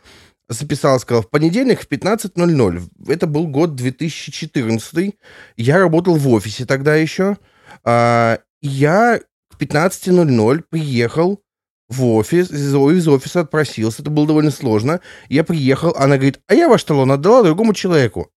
Записал, 0.48 0.98
сказал, 1.00 1.22
в 1.22 1.28
понедельник 1.28 1.80
в 1.80 1.88
15.00. 1.88 2.82
Это 3.08 3.26
был 3.26 3.46
год 3.46 3.74
2014. 3.74 5.14
Я 5.56 5.78
работал 5.78 6.14
в 6.14 6.28
офисе 6.28 6.64
тогда 6.64 6.94
еще. 6.94 7.36
А, 7.84 8.38
я 8.60 9.20
в 9.50 9.60
15.00 9.60 10.64
приехал 10.68 11.42
в 11.88 12.04
офис, 12.04 12.50
из, 12.50 12.74
из 12.74 13.08
офиса 13.08 13.40
отпросился, 13.40 14.02
это 14.02 14.10
было 14.10 14.26
довольно 14.26 14.50
сложно. 14.50 15.00
Я 15.28 15.44
приехал, 15.44 15.94
она 15.96 16.16
говорит, 16.16 16.40
а 16.46 16.54
я 16.54 16.68
ваш 16.68 16.84
талон 16.84 17.10
отдала 17.12 17.42
другому 17.42 17.72
человеку. 17.72 18.30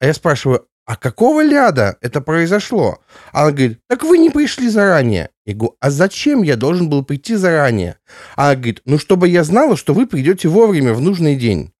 А 0.00 0.06
я 0.06 0.14
спрашиваю, 0.14 0.66
а 0.88 0.96
какого 0.96 1.44
ляда 1.44 1.98
это 2.00 2.20
произошло? 2.20 2.98
Она 3.32 3.50
говорит, 3.50 3.80
так 3.88 4.04
вы 4.04 4.18
не 4.18 4.30
пришли 4.30 4.68
заранее. 4.68 5.28
Я 5.44 5.54
говорю, 5.54 5.76
а 5.80 5.90
зачем 5.90 6.42
я 6.42 6.56
должен 6.56 6.88
был 6.88 7.04
прийти 7.04 7.34
заранее? 7.34 7.96
Она 8.36 8.54
говорит, 8.54 8.80
ну, 8.86 8.98
чтобы 8.98 9.28
я 9.28 9.44
знала, 9.44 9.76
что 9.76 9.92
вы 9.92 10.06
придете 10.06 10.48
вовремя 10.48 10.94
в 10.94 11.00
нужный 11.02 11.36
день. 11.36 11.72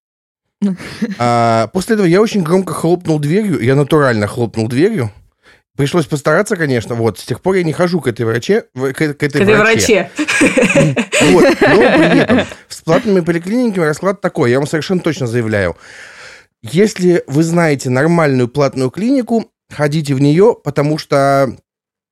А, 1.17 1.67
после 1.73 1.95
этого 1.95 2.05
я 2.05 2.21
очень 2.21 2.43
громко 2.43 2.73
хлопнул 2.73 3.17
дверью, 3.17 3.59
я 3.63 3.75
натурально 3.75 4.27
хлопнул 4.27 4.67
дверью, 4.67 5.11
Пришлось 5.79 6.07
постараться, 6.07 6.57
конечно. 6.57 6.93
Вот, 6.93 7.19
с 7.19 7.23
тех 7.23 7.39
пор 7.39 7.55
я 7.55 7.63
не 7.63 7.71
хожу 7.71 8.01
к 8.01 8.07
этой 8.07 8.25
враче. 8.25 8.65
К, 8.75 8.91
к 8.91 9.01
этой, 9.01 9.13
к 9.13 9.23
этой 9.23 9.55
враче. 9.55 10.11
Вот, 11.31 11.43
но 11.61 11.77
при 11.77 12.19
этом 12.19 12.41
с 12.67 12.81
платными 12.81 13.21
поликлиниками 13.21 13.85
расклад 13.85 14.19
такой, 14.19 14.51
я 14.51 14.57
вам 14.57 14.67
совершенно 14.67 14.99
точно 14.99 15.25
заявляю. 15.25 15.77
Если 16.61 17.23
вы 17.27 17.43
знаете 17.43 17.89
нормальную 17.89 18.49
платную 18.49 18.89
клинику, 18.89 19.53
ходите 19.69 20.13
в 20.15 20.19
нее, 20.19 20.53
потому 20.61 20.97
что 20.97 21.55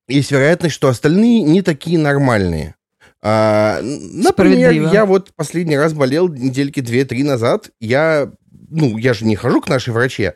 есть 0.07 0.31
вероятность, 0.31 0.73
что 0.73 0.87
остальные 0.87 1.41
не 1.41 1.61
такие 1.61 1.99
нормальные. 1.99 2.75
А, 3.21 3.81
например, 3.81 4.71
я 4.71 5.05
вот 5.05 5.33
последний 5.35 5.77
раз 5.77 5.91
болел 5.91 6.29
недельки 6.29 6.79
две-три 6.79 7.23
назад. 7.23 7.69
Я, 7.81 8.31
ну, 8.69 8.97
я 8.97 9.13
же 9.13 9.25
не 9.25 9.35
хожу 9.35 9.59
к 9.59 9.67
нашей 9.67 9.93
враче, 9.93 10.35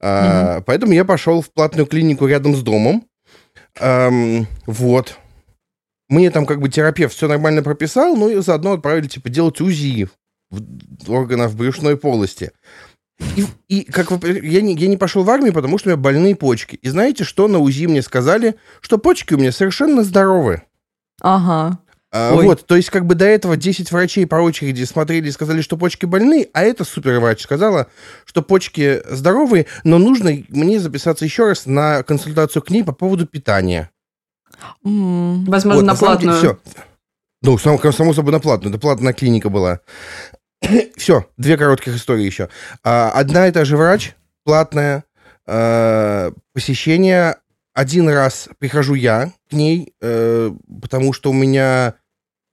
а, 0.00 0.56
угу. 0.56 0.64
поэтому 0.66 0.92
я 0.92 1.04
пошел 1.04 1.42
в 1.42 1.52
платную 1.52 1.86
клинику 1.86 2.26
рядом 2.26 2.54
с 2.54 2.62
домом. 2.62 3.04
Эм, 3.78 4.46
вот. 4.66 5.18
Мне 6.08 6.30
там 6.30 6.46
как 6.46 6.60
бы 6.60 6.68
терапевт 6.68 7.14
все 7.14 7.28
нормально 7.28 7.62
прописал, 7.62 8.16
ну 8.16 8.28
и 8.28 8.40
заодно 8.40 8.72
отправили, 8.72 9.06
типа, 9.06 9.28
делать 9.28 9.60
УЗИ 9.60 10.08
органов 11.06 11.54
брюшной 11.54 11.96
полости. 11.96 12.52
И, 13.36 13.44
и 13.68 13.84
как 13.84 14.10
вы, 14.10 14.40
я, 14.42 14.62
не, 14.62 14.74
я 14.74 14.88
не 14.88 14.96
пошел 14.96 15.22
в 15.22 15.30
армию, 15.30 15.52
потому 15.52 15.78
что 15.78 15.88
у 15.88 15.92
меня 15.92 16.00
больные 16.00 16.34
почки. 16.34 16.76
И 16.76 16.88
знаете, 16.88 17.24
что 17.24 17.48
на 17.48 17.58
УЗИ 17.58 17.86
мне 17.86 18.02
сказали? 18.02 18.56
Что 18.80 18.98
почки 18.98 19.34
у 19.34 19.38
меня 19.38 19.52
совершенно 19.52 20.02
здоровы. 20.02 20.62
Ага. 21.20 21.78
А, 22.12 22.34
вот, 22.34 22.66
то 22.66 22.74
есть 22.74 22.90
как 22.90 23.06
бы 23.06 23.14
до 23.14 23.24
этого 23.24 23.56
10 23.56 23.92
врачей 23.92 24.26
по 24.26 24.36
очереди 24.36 24.82
смотрели 24.82 25.28
и 25.28 25.32
сказали, 25.32 25.60
что 25.60 25.76
почки 25.76 26.06
больны, 26.06 26.48
а 26.52 26.62
эта 26.62 26.84
суперврач 26.84 27.40
сказала, 27.40 27.86
что 28.24 28.42
почки 28.42 29.00
здоровые, 29.08 29.66
но 29.84 29.98
нужно 29.98 30.32
мне 30.48 30.80
записаться 30.80 31.24
еще 31.24 31.46
раз 31.46 31.66
на 31.66 32.02
консультацию 32.02 32.62
к 32.62 32.70
ней 32.70 32.82
по 32.82 32.92
поводу 32.92 33.26
питания. 33.26 33.90
Mm. 34.84 35.44
Возможно, 35.46 35.82
вот, 35.82 35.86
на, 35.86 35.94
платную. 35.94 36.40
Деле, 36.40 36.58
все. 36.64 36.72
Ну, 37.42 37.58
само, 37.58 37.92
само 37.92 38.12
собой, 38.12 38.32
на 38.32 38.40
платную. 38.40 38.72
Это 38.72 38.80
платная 38.80 39.12
клиника 39.12 39.48
была. 39.48 39.80
Все, 40.96 41.26
две 41.38 41.56
коротких 41.56 41.96
истории 41.96 42.24
еще. 42.24 42.48
А, 42.84 43.10
одна 43.12 43.48
и 43.48 43.52
та 43.52 43.64
же 43.64 43.76
врач, 43.76 44.14
платная, 44.44 45.04
а, 45.46 46.32
посещение. 46.52 47.36
Один 47.72 48.08
раз 48.08 48.48
прихожу 48.58 48.94
я 48.94 49.32
к 49.48 49.52
ней, 49.52 49.94
э, 50.02 50.50
потому 50.82 51.12
что 51.12 51.30
у 51.30 51.32
меня 51.32 51.94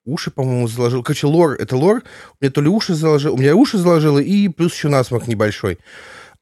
уши, 0.08 0.32
по-моему, 0.32 0.68
заложил. 0.68 1.04
Короче, 1.04 1.28
лор, 1.28 1.54
это 1.54 1.76
лор. 1.76 2.04
У 2.40 2.44
меня 2.44 2.52
то 2.52 2.62
ли 2.62 2.70
уши 2.70 2.94
заложил, 2.94 3.34
у 3.34 3.38
меня 3.38 3.56
уши 3.56 3.78
заложило, 3.78 4.20
и 4.20 4.48
плюс 4.48 4.74
еще 4.74 4.88
насморк 4.88 5.28
небольшой. 5.28 5.78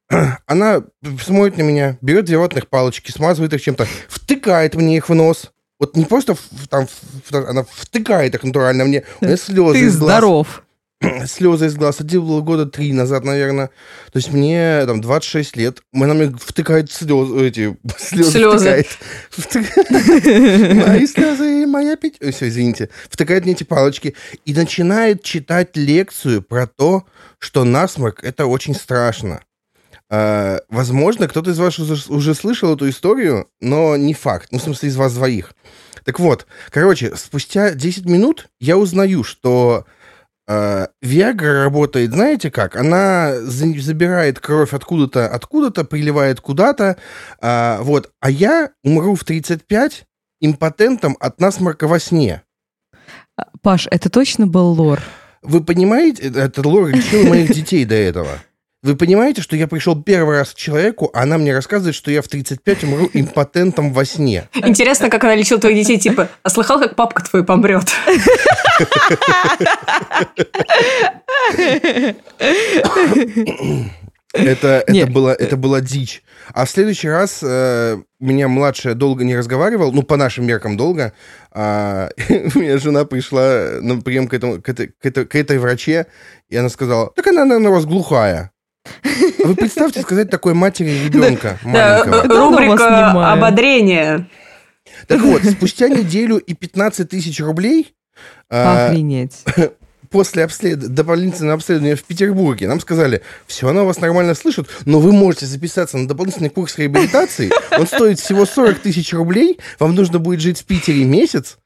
Она 0.46 0.84
смотрит 1.22 1.58
на 1.58 1.64
меня, 1.64 1.98
берет 2.02 2.26
две 2.26 2.38
ватных 2.38 2.68
палочки, 2.68 3.12
смазывает 3.12 3.54
их 3.54 3.62
чем-то, 3.62 3.88
втыкает 4.08 4.76
мне 4.76 4.98
их 4.98 5.10
в 5.10 5.14
нос. 5.14 5.52
Вот 5.80 5.98
не 5.98 6.06
просто 6.06 6.38
там, 6.70 6.88
она 7.30 7.66
втыкает 7.70 8.34
их 8.34 8.44
натурально 8.44 8.86
мне. 8.86 9.04
У 9.20 9.26
меня 9.26 9.36
слезы 9.36 9.74
Ты 9.74 9.90
здоров. 9.90 10.65
слезы 11.28 11.68
из 11.68 11.76
глаз. 11.76 12.00
Это 12.00 12.20
было 12.20 12.42
года 12.42 12.66
три 12.66 12.94
назад, 12.94 13.24
наверное. 13.24 13.68
То 14.12 14.18
есть 14.18 14.32
мне 14.32 14.86
там 14.86 15.02
26 15.02 15.58
лет. 15.58 15.82
Она 15.94 16.14
мне 16.14 16.30
втыкает 16.30 16.92
слезы, 16.92 17.48
эти 17.48 17.78
слезы. 17.98 18.32
Слезы. 18.32 18.86
Втыкает. 19.30 19.90
Мои 20.88 21.06
слезы, 21.08 21.66
моя 21.68 21.96
пить. 21.96 22.18
Все, 22.20 22.48
извините. 22.48 22.90
Втыкает 23.10 23.44
мне 23.44 23.54
эти 23.54 23.64
палочки 23.64 24.16
и 24.46 24.54
начинает 24.54 25.24
читать 25.24 25.76
лекцию 25.76 26.42
про 26.42 26.68
то, 26.68 27.06
что 27.40 27.64
насморк 27.64 28.24
это 28.24 28.46
очень 28.46 28.76
страшно. 28.76 29.42
Uh, 30.12 30.62
возможно, 30.70 31.28
кто-то 31.28 31.50
из 31.50 31.58
вас 31.58 31.80
уже 31.80 32.36
слышал 32.36 32.76
эту 32.76 32.88
историю, 32.88 33.50
но 33.60 33.98
не 33.98 34.14
факт. 34.14 34.50
Ну, 34.52 34.60
в 34.60 34.62
смысле, 34.62 34.90
из 34.90 34.96
вас 34.96 35.16
двоих. 35.16 35.54
Так 36.04 36.20
вот, 36.20 36.46
короче, 36.70 37.16
спустя 37.16 37.72
10 37.74 38.06
минут 38.06 38.48
я 38.60 38.78
узнаю, 38.78 39.24
что 39.24 39.86
Виагра 40.48 41.48
э, 41.48 41.64
работает, 41.64 42.12
знаете 42.12 42.52
как? 42.52 42.76
Она 42.76 43.34
забирает 43.42 44.40
кровь 44.40 44.74
откуда-то, 44.74 45.28
откуда-то, 45.28 45.86
приливает 45.86 46.40
куда-то, 46.40 46.98
а, 47.42 47.82
вот. 47.82 48.12
А 48.20 48.30
я 48.30 48.72
умру 48.84 49.16
в 49.16 49.24
35 49.24 50.06
импотентом 50.42 51.18
от 51.20 51.40
насморка 51.40 51.88
во 51.88 52.00
сне. 52.00 52.44
Паш, 53.62 53.88
это 53.90 54.10
точно 54.10 54.46
был 54.46 54.68
лор? 54.74 55.02
Вы 55.42 55.64
понимаете, 55.64 56.30
это 56.30 56.68
лор 56.68 56.90
лечил 56.90 57.28
моих 57.28 57.54
детей 57.54 57.86
до 57.86 57.96
этого. 57.96 58.30
Вы 58.86 58.96
понимаете, 58.96 59.42
что 59.42 59.56
я 59.56 59.68
пришел 59.68 60.00
первый 60.00 60.38
раз 60.38 60.52
к 60.52 60.58
человеку, 60.58 61.10
а 61.12 61.24
она 61.24 61.40
мне 61.40 61.52
рассказывает, 61.56 61.96
что 61.96 62.12
я 62.12 62.22
в 62.22 62.28
35 62.28 62.84
умру 62.84 63.10
импотентом 63.14 63.92
во 63.92 64.06
сне. 64.06 64.48
Интересно, 64.54 65.10
как 65.10 65.24
она 65.24 65.34
лечила 65.34 65.60
твоих 65.60 65.78
детей, 65.78 65.98
типа, 65.98 66.30
а 66.44 66.50
слыхал, 66.52 66.80
как 66.80 66.96
папка 66.96 67.24
твой 67.24 67.44
помрет? 67.44 67.90
Это, 74.34 74.84
это, 74.86 75.08
было, 75.08 75.32
это 75.32 75.58
была 75.58 75.82
дичь. 75.82 76.22
А 76.54 76.66
в 76.66 76.70
следующий 76.70 77.10
раз 77.10 77.40
э, 77.42 77.98
меня 78.20 78.48
младшая 78.48 78.94
долго 78.94 79.24
не 79.24 79.36
разговаривал, 79.36 79.94
ну, 79.94 80.04
по 80.04 80.16
нашим 80.16 80.46
меркам 80.46 80.78
долго. 80.78 81.14
А, 81.52 82.10
у 82.30 82.60
меня 82.60 82.78
жена 82.78 83.06
пришла 83.06 83.80
на 83.82 84.00
прием 84.02 84.28
к, 84.28 84.34
этому, 84.36 84.62
к, 84.62 84.70
этой, 84.70 84.90
к, 84.90 85.06
этой, 85.06 85.26
к 85.26 85.36
этой 85.36 85.58
враче, 85.58 86.06
и 86.50 86.56
она 86.56 86.70
сказала, 86.70 87.12
так 87.16 87.26
она, 87.28 87.46
наверное, 87.46 87.72
у 87.72 87.76
вас 87.76 87.86
глухая. 87.86 88.52
А 89.04 89.48
вы 89.48 89.56
представьте 89.56 90.02
сказать 90.02 90.30
такой 90.30 90.54
матери 90.54 91.06
ребенка 91.06 91.60
маленького. 91.64 92.24
рубрика 92.24 93.32
ободрения. 93.32 94.28
Так 95.08 95.22
вот, 95.22 95.44
спустя 95.44 95.88
неделю 95.88 96.38
и 96.38 96.54
15 96.54 97.10
тысяч 97.10 97.40
рублей... 97.40 97.94
А, 98.50 98.88
Охренеть. 98.88 99.44
После 100.10 100.44
обслед... 100.44 100.80
дополнительного 100.80 101.56
обследования 101.56 101.96
в 101.96 102.04
Петербурге 102.04 102.68
нам 102.68 102.80
сказали, 102.80 103.22
все, 103.48 103.68
она 103.68 103.84
вас 103.84 104.00
нормально 104.00 104.36
слышит, 104.36 104.70
но 104.86 105.00
вы 105.00 105.12
можете 105.12 105.46
записаться 105.46 105.98
на 105.98 106.08
дополнительный 106.08 106.50
курс 106.50 106.78
реабилитации. 106.78 107.52
Он 107.78 107.86
стоит 107.88 108.20
всего 108.20 108.46
40 108.46 108.80
тысяч 108.80 109.14
рублей, 109.14 109.60
вам 109.80 109.96
нужно 109.96 110.20
будет 110.20 110.40
жить 110.40 110.62
в 110.62 110.66
Питере 110.66 111.04
месяц, 111.04 111.58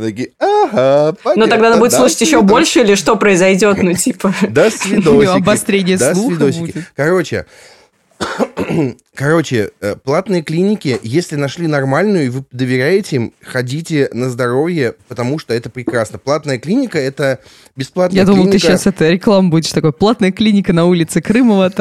такие, 0.00 0.30
ага, 0.38 1.14
понятно. 1.22 1.44
Но 1.44 1.50
тогда 1.50 1.68
она 1.68 1.76
будет 1.76 1.92
слушать 1.92 2.20
еще 2.20 2.42
больше 2.42 2.80
или 2.80 2.94
что 2.94 3.16
произойдет, 3.16 3.82
ну 3.82 3.92
типа... 3.94 4.34
До 4.48 4.70
свидосики. 4.70 5.38
Обострение 5.38 5.98
слуха 5.98 6.46
будет. 6.46 6.76
Короче, 6.96 7.46
Короче, 9.14 9.70
э, 9.80 9.96
платные 9.96 10.42
клиники, 10.42 10.98
если 11.02 11.36
нашли 11.36 11.66
нормальную, 11.66 12.26
и 12.26 12.28
вы 12.28 12.44
доверяете 12.52 13.16
им, 13.16 13.32
ходите 13.42 14.08
на 14.12 14.30
здоровье, 14.30 14.94
потому 15.08 15.38
что 15.38 15.52
это 15.52 15.68
прекрасно. 15.68 16.18
Платная 16.18 16.58
клиника— 16.58 16.98
это 16.98 17.40
бесплатная 17.76 18.20
Я 18.20 18.24
клиника... 18.24 18.42
думал, 18.42 18.52
ты 18.52 18.58
сейчас 18.58 18.86
это 18.86 19.10
реклама 19.10 19.50
будешь 19.50 19.72
такой. 19.72 19.92
Платная 19.92 20.32
клиника 20.32 20.72
на 20.72 20.86
улице 20.86 21.20
Крымова. 21.20 21.72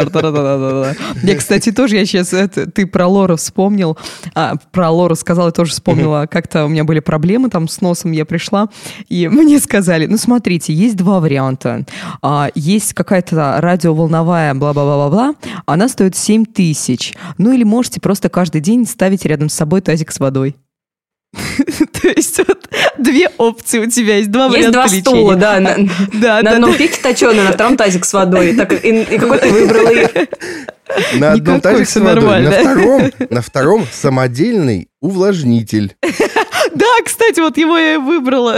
Я, 1.24 1.36
кстати, 1.38 1.72
тоже, 1.72 1.98
я 1.98 2.06
сейчас... 2.06 2.34
Ты 2.74 2.88
про 2.88 3.08
Лору 3.08 3.36
вспомнил. 3.38 3.98
А, 4.34 4.56
про 4.72 4.90
Лору 4.90 5.16
сказала, 5.16 5.52
тоже 5.52 5.72
вспомнила. 5.72 6.28
Как-то 6.30 6.66
у 6.66 6.68
меня 6.68 6.84
были 6.84 7.00
проблемы 7.00 7.50
там 7.50 7.68
с 7.68 7.80
носом, 7.82 8.12
я 8.12 8.26
пришла, 8.26 8.70
и 9.08 9.28
мне 9.32 9.60
сказали, 9.60 10.08
ну, 10.08 10.18
смотрите, 10.18 10.74
есть 10.74 10.96
два 10.96 11.20
варианта. 11.20 11.86
А, 12.22 12.50
есть 12.56 12.94
какая-то 12.94 13.58
радиоволновая 13.60 14.54
бла-бла-бла-бла, 14.56 15.36
она 15.66 15.88
стоит 15.88 16.16
7 16.16 16.46
тысяч. 16.46 16.79
Ну 17.38 17.52
или 17.52 17.64
можете 17.64 18.00
просто 18.00 18.30
каждый 18.30 18.62
день 18.62 18.86
ставить 18.86 19.26
рядом 19.26 19.50
с 19.50 19.54
собой 19.54 19.82
тазик 19.82 20.12
с 20.12 20.20
водой. 20.20 20.56
То 22.02 22.08
есть 22.10 22.38
вот 22.38 22.70
две 22.98 23.30
опции 23.38 23.80
у 23.80 23.90
тебя 23.90 24.18
есть, 24.18 24.32
два 24.32 24.46
есть 24.46 24.58
варианта 24.58 24.72
два 24.74 24.86
лечения. 24.86 25.02
стула, 25.02 25.36
да. 25.36 25.60
На, 25.60 25.76
да, 26.14 26.42
на 26.42 26.52
одном 26.52 26.72
да. 26.72 26.78
пике 26.78 27.00
точеный, 27.02 27.44
на 27.44 27.52
втором 27.52 27.78
тазик 27.78 28.06
с 28.06 28.14
водой. 28.14 28.56
Так, 28.56 28.74
и, 28.74 29.02
и 29.02 29.18
какой 29.18 29.40
ты 29.40 29.50
выбрала 29.52 29.90
их? 29.90 30.10
На 31.16 31.34
одном 31.34 31.62
тазик 31.62 31.88
с 31.88 31.96
водой, 31.98 32.42
на 32.42 32.52
втором, 32.52 33.12
на 33.30 33.42
втором 33.42 33.86
самодельный 33.92 34.90
увлажнитель. 35.02 35.96
Да, 36.76 36.86
кстати, 37.04 37.40
вот 37.40 37.58
его 37.58 37.78
я 37.78 37.96
и 37.96 37.98
выбрала. 37.98 38.58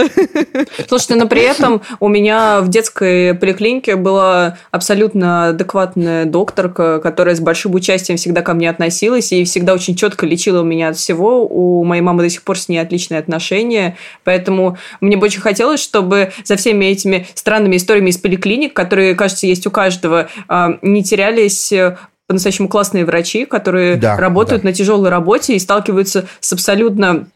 Слушайте, 0.88 1.14
но 1.14 1.28
при 1.28 1.42
этом 1.42 1.82
у 2.00 2.08
меня 2.08 2.60
в 2.60 2.68
детской 2.68 3.34
поликлинике 3.34 3.96
была 3.96 4.58
абсолютно 4.70 5.48
адекватная 5.48 6.24
докторка, 6.24 7.00
которая 7.00 7.34
с 7.34 7.40
большим 7.40 7.74
участием 7.74 8.18
всегда 8.18 8.42
ко 8.42 8.54
мне 8.54 8.68
относилась 8.68 9.32
и 9.32 9.44
всегда 9.44 9.74
очень 9.74 9.94
четко 9.94 10.26
лечила 10.26 10.62
меня 10.62 10.88
от 10.88 10.96
всего. 10.96 11.46
У 11.46 11.84
моей 11.84 12.02
мамы 12.02 12.22
до 12.22 12.28
сих 12.28 12.42
пор 12.42 12.58
с 12.58 12.68
ней 12.68 12.78
отличные 12.78 13.20
отношения, 13.22 13.96
поэтому 14.24 14.76
мне 15.00 15.16
бы 15.16 15.26
очень 15.26 15.40
хотелось, 15.40 15.80
чтобы 15.80 16.32
за 16.44 16.56
всеми 16.56 16.86
этими 16.86 17.26
странными 17.34 17.76
историями 17.76 18.10
из 18.10 18.18
поликлиник, 18.18 18.74
которые, 18.74 19.14
кажется, 19.14 19.46
есть 19.46 19.66
у 19.66 19.70
каждого, 19.70 20.28
а, 20.48 20.78
не 20.82 21.02
терялись 21.02 21.72
по-настоящему 22.26 22.68
классные 22.68 23.04
врачи, 23.04 23.44
которые 23.44 23.96
да, 23.96 24.16
работают 24.16 24.62
да. 24.62 24.68
на 24.68 24.74
тяжелой 24.74 25.10
работе 25.10 25.54
и 25.54 25.58
сталкиваются 25.58 26.26
с 26.40 26.52
абсолютно 26.52 27.26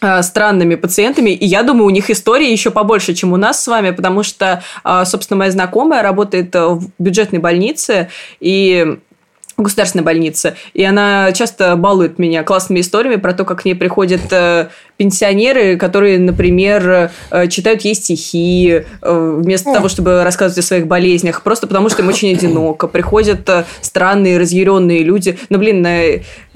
а, 0.00 0.22
странными 0.22 0.74
пациентами, 0.74 1.30
и 1.30 1.46
я 1.46 1.62
думаю, 1.62 1.86
у 1.86 1.90
них 1.90 2.10
истории 2.10 2.50
еще 2.50 2.70
побольше, 2.70 3.14
чем 3.14 3.32
у 3.32 3.36
нас 3.36 3.62
с 3.62 3.66
вами, 3.66 3.92
потому 3.92 4.22
что, 4.22 4.62
а, 4.84 5.06
собственно, 5.06 5.38
моя 5.38 5.50
знакомая 5.50 6.02
работает 6.02 6.54
в 6.54 6.90
бюджетной 6.98 7.38
больнице, 7.38 8.10
и 8.38 8.98
в 9.56 9.62
государственной 9.62 10.04
больнице, 10.04 10.54
и 10.74 10.84
она 10.84 11.32
часто 11.32 11.76
балует 11.76 12.18
меня 12.18 12.42
классными 12.42 12.80
историями 12.80 13.16
про 13.16 13.32
то, 13.32 13.44
как 13.44 13.62
к 13.62 13.64
ней 13.64 13.74
приходят 13.74 14.20
э, 14.30 14.68
пенсионеры, 14.98 15.76
которые, 15.76 16.18
например, 16.18 17.10
э, 17.30 17.48
читают 17.48 17.80
ей 17.82 17.94
стихи 17.94 18.82
э, 19.00 19.38
вместо 19.42 19.72
того, 19.72 19.88
чтобы 19.88 20.24
рассказывать 20.24 20.58
о 20.62 20.66
своих 20.66 20.86
болезнях, 20.86 21.42
просто 21.42 21.66
потому 21.66 21.88
что 21.88 22.02
им 22.02 22.08
очень 22.08 22.34
одиноко. 22.34 22.86
Приходят 22.86 23.48
странные, 23.80 24.38
разъяренные 24.38 25.02
люди. 25.02 25.38
Ну, 25.48 25.58
блин, 25.58 25.86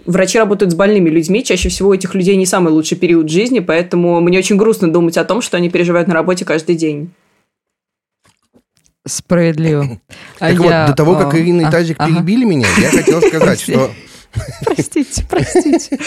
врачи 0.04 0.38
работают 0.38 0.72
с 0.72 0.74
больными 0.74 1.08
людьми, 1.08 1.42
чаще 1.42 1.70
всего 1.70 1.90
у 1.90 1.94
этих 1.94 2.14
людей 2.14 2.36
не 2.36 2.46
самый 2.46 2.70
лучший 2.70 2.98
период 2.98 3.30
жизни, 3.30 3.60
поэтому 3.60 4.20
мне 4.20 4.38
очень 4.38 4.56
грустно 4.56 4.92
думать 4.92 5.16
о 5.16 5.24
том, 5.24 5.40
что 5.40 5.56
они 5.56 5.70
переживают 5.70 6.08
на 6.08 6.14
работе 6.14 6.44
каждый 6.44 6.76
день. 6.76 7.10
Справедливо. 9.10 10.00
А 10.38 10.50
так 10.50 10.58
вот, 10.58 10.68
до 10.68 10.92
того, 10.94 11.16
как 11.16 11.34
Ирина 11.34 11.62
и 11.62 11.64
а, 11.64 11.70
Тазик 11.70 11.98
перебили 11.98 12.44
меня, 12.44 12.66
я 12.78 12.90
хотел 12.90 13.20
сказать, 13.20 13.60
что... 13.60 13.90
Простите, 14.64 15.26
простите. 15.28 15.98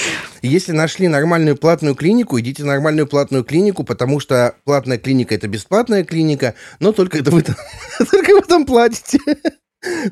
Если 0.41 0.71
нашли 0.71 1.09
нормальную 1.09 1.57
платную 1.57 1.93
клинику, 1.93 2.39
идите 2.39 2.63
в 2.63 2.65
нормальную 2.65 3.05
платную 3.05 3.43
клинику, 3.43 3.83
потому 3.83 4.21
что 4.21 4.55
платная 4.63 4.97
клиника– 4.97 5.35
это 5.35 5.49
бесплатная 5.49 6.05
клиника, 6.05 6.55
но 6.79 6.93
только 6.93 7.17
это 7.17 7.31
вы 7.31 7.41
там, 7.41 7.55
только 8.11 8.31
вы 8.31 8.41
там 8.43 8.65
платите. 8.65 9.19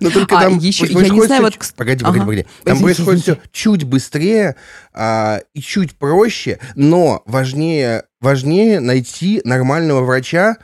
Но 0.02 0.10
только 0.10 0.38
а, 0.38 0.42
там 0.42 0.58
еще, 0.58 0.86
я 0.88 1.10
не 1.10 1.22
знаю, 1.26 1.44
вот... 1.44 1.58
Погоди, 1.78 2.04
погоди, 2.04 2.20
ага. 2.20 2.26
погоди. 2.26 2.46
Там 2.66 2.78
извините, 2.78 3.04
происходит 3.04 3.22
все 3.22 3.38
чуть 3.54 3.84
быстрее 3.86 4.58
а, 4.94 5.40
и 5.54 5.62
чуть 5.62 5.96
проще, 5.96 6.60
но 6.76 7.24
важнее, 7.26 8.04
важнее 8.20 8.82
найти 8.82 9.42
нормального 9.46 10.04
врача, 10.04 10.58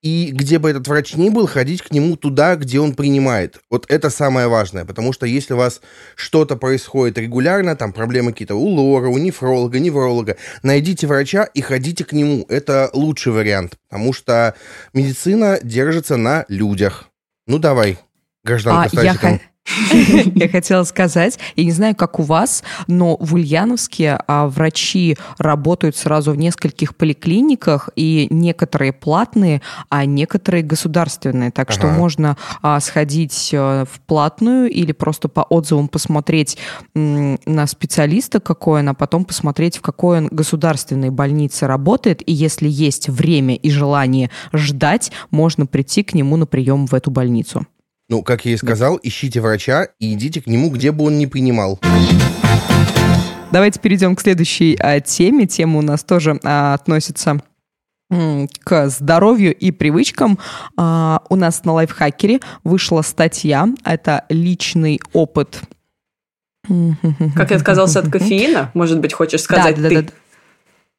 и 0.00 0.30
где 0.32 0.58
бы 0.58 0.70
этот 0.70 0.86
врач 0.86 1.14
ни 1.14 1.28
был, 1.28 1.46
ходить 1.46 1.82
к 1.82 1.90
нему 1.90 2.16
туда, 2.16 2.54
где 2.56 2.78
он 2.78 2.94
принимает. 2.94 3.60
Вот 3.68 3.86
это 3.88 4.10
самое 4.10 4.46
важное, 4.46 4.84
потому 4.84 5.12
что 5.12 5.26
если 5.26 5.54
у 5.54 5.56
вас 5.56 5.80
что-то 6.14 6.56
происходит 6.56 7.18
регулярно, 7.18 7.74
там 7.74 7.92
проблемы 7.92 8.32
какие-то 8.32 8.54
у 8.54 8.66
лора, 8.66 9.08
у 9.08 9.18
нефролога, 9.18 9.80
невролога, 9.80 10.36
найдите 10.62 11.06
врача 11.06 11.44
и 11.44 11.60
ходите 11.60 12.04
к 12.04 12.12
нему. 12.12 12.46
Это 12.48 12.90
лучший 12.92 13.32
вариант, 13.32 13.74
потому 13.88 14.12
что 14.12 14.54
медицина 14.92 15.58
держится 15.62 16.16
на 16.16 16.44
людях. 16.48 17.08
Ну 17.46 17.58
давай, 17.58 17.98
гражданка 18.44 19.00
а, 19.00 19.02
я, 19.02 19.40
Я 20.34 20.48
хотела 20.48 20.84
сказать, 20.84 21.38
я 21.56 21.64
не 21.64 21.72
знаю, 21.72 21.94
как 21.94 22.18
у 22.18 22.22
вас, 22.22 22.62
но 22.86 23.16
в 23.18 23.34
Ульяновске 23.34 24.18
а, 24.26 24.48
врачи 24.48 25.16
работают 25.38 25.96
сразу 25.96 26.32
в 26.32 26.36
нескольких 26.36 26.96
поликлиниках, 26.96 27.90
и 27.96 28.28
некоторые 28.30 28.92
платные, 28.92 29.62
а 29.88 30.04
некоторые 30.04 30.62
государственные. 30.62 31.50
Так 31.50 31.70
что 31.70 31.88
можно 31.88 32.36
а, 32.62 32.80
сходить 32.80 33.50
а, 33.54 33.84
в 33.84 34.00
платную 34.00 34.70
или 34.70 34.92
просто 34.92 35.28
по 35.28 35.40
отзывам 35.40 35.88
посмотреть 35.88 36.58
на 36.94 37.66
специалиста, 37.66 38.40
какой 38.40 38.80
он, 38.80 38.88
а 38.90 38.94
потом 38.94 39.24
посмотреть, 39.24 39.78
в 39.78 39.80
какой 39.80 40.18
он 40.18 40.28
государственной 40.28 41.10
больнице 41.10 41.66
работает. 41.66 42.22
И 42.26 42.32
если 42.32 42.68
есть 42.68 43.08
время 43.08 43.54
и 43.54 43.70
желание 43.70 44.30
ждать, 44.52 45.12
можно 45.30 45.66
прийти 45.66 46.02
к 46.02 46.14
нему 46.14 46.36
на 46.36 46.46
прием 46.46 46.86
в 46.86 46.94
эту 46.94 47.10
больницу. 47.10 47.66
Ну, 48.10 48.22
как 48.22 48.46
я 48.46 48.52
и 48.52 48.56
сказал, 48.56 48.98
ищите 49.02 49.42
врача 49.42 49.88
и 49.98 50.14
идите 50.14 50.40
к 50.40 50.46
нему, 50.46 50.70
где 50.70 50.92
бы 50.92 51.04
он 51.04 51.18
ни 51.18 51.26
принимал. 51.26 51.78
Давайте 53.52 53.80
перейдем 53.80 54.16
к 54.16 54.22
следующей 54.22 54.78
а, 54.80 55.00
теме. 55.00 55.46
Тема 55.46 55.78
у 55.78 55.82
нас 55.82 56.04
тоже 56.04 56.40
а, 56.42 56.72
относится 56.72 57.40
к 58.64 58.88
здоровью 58.88 59.54
и 59.54 59.70
привычкам. 59.70 60.38
А, 60.78 61.22
у 61.28 61.36
нас 61.36 61.64
на 61.64 61.72
лайфхакере 61.74 62.40
вышла 62.64 63.02
статья. 63.02 63.68
Это 63.84 64.24
личный 64.30 65.00
опыт. 65.12 65.60
Как 67.36 67.50
я 67.50 67.56
отказался 67.58 68.00
от 68.00 68.10
кофеина, 68.10 68.70
может 68.72 69.00
быть, 69.00 69.12
хочешь 69.12 69.42
сказать 69.42 69.76
да, 69.76 69.88
ты? 69.88 69.94
Да, 69.94 70.02
да. 70.02 70.08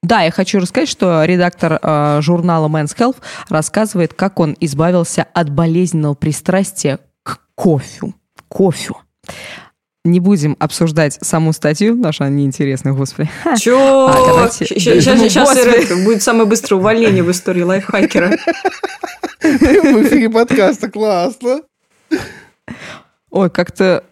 Да, 0.02 0.22
я 0.22 0.32
хочу 0.32 0.60
рассказать, 0.60 0.90
что 0.90 1.26
редактор 1.26 1.78
э, 1.82 2.20
журнала 2.22 2.70
Men's 2.70 2.96
Health 2.98 3.18
рассказывает, 3.50 4.14
как 4.14 4.40
он 4.40 4.56
избавился 4.60 5.28
от 5.34 5.50
болезненного 5.50 6.14
пристрастия 6.14 7.00
к 7.24 7.40
кофе. 7.56 8.14
Кофе. 8.48 8.94
Не 10.06 10.22
будем 10.22 10.56
обсуждать 10.60 11.20
саму 11.22 11.52
статью, 11.52 11.96
наша 11.96 12.26
она 12.26 12.36
неинтересная, 12.36 12.94
господи. 12.94 13.30
Чё? 13.60 14.08
А, 14.10 14.26
давайте... 14.26 14.66
Сейчас, 14.66 15.04
сейчас, 15.04 15.20
сейчас 15.20 16.04
будет 16.06 16.24
самое 16.24 16.46
быстрое 16.46 16.80
увольнение 16.80 17.22
в 17.22 17.30
истории 17.32 17.62
лайфхакера. 17.62 18.32
В 19.42 20.04
эфире 20.04 20.30
подкаста, 20.30 20.90
классно. 20.90 21.62
Ой, 23.30 23.50
как-то 23.50 24.04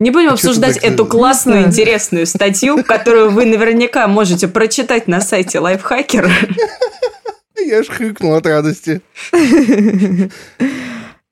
не 0.00 0.10
будем 0.10 0.30
а 0.30 0.32
обсуждать 0.32 0.78
эту 0.78 1.06
классную, 1.06 1.64
интересную 1.64 2.26
статью, 2.26 2.82
которую 2.82 3.30
вы 3.30 3.44
наверняка 3.44 4.08
можете 4.08 4.48
прочитать 4.48 5.06
на 5.06 5.20
сайте 5.20 5.60
Лайфхакера. 5.60 6.30
Я 7.56 7.82
ж 7.82 7.88
хрюкнул 7.88 8.34
от 8.34 8.46
радости. 8.46 9.02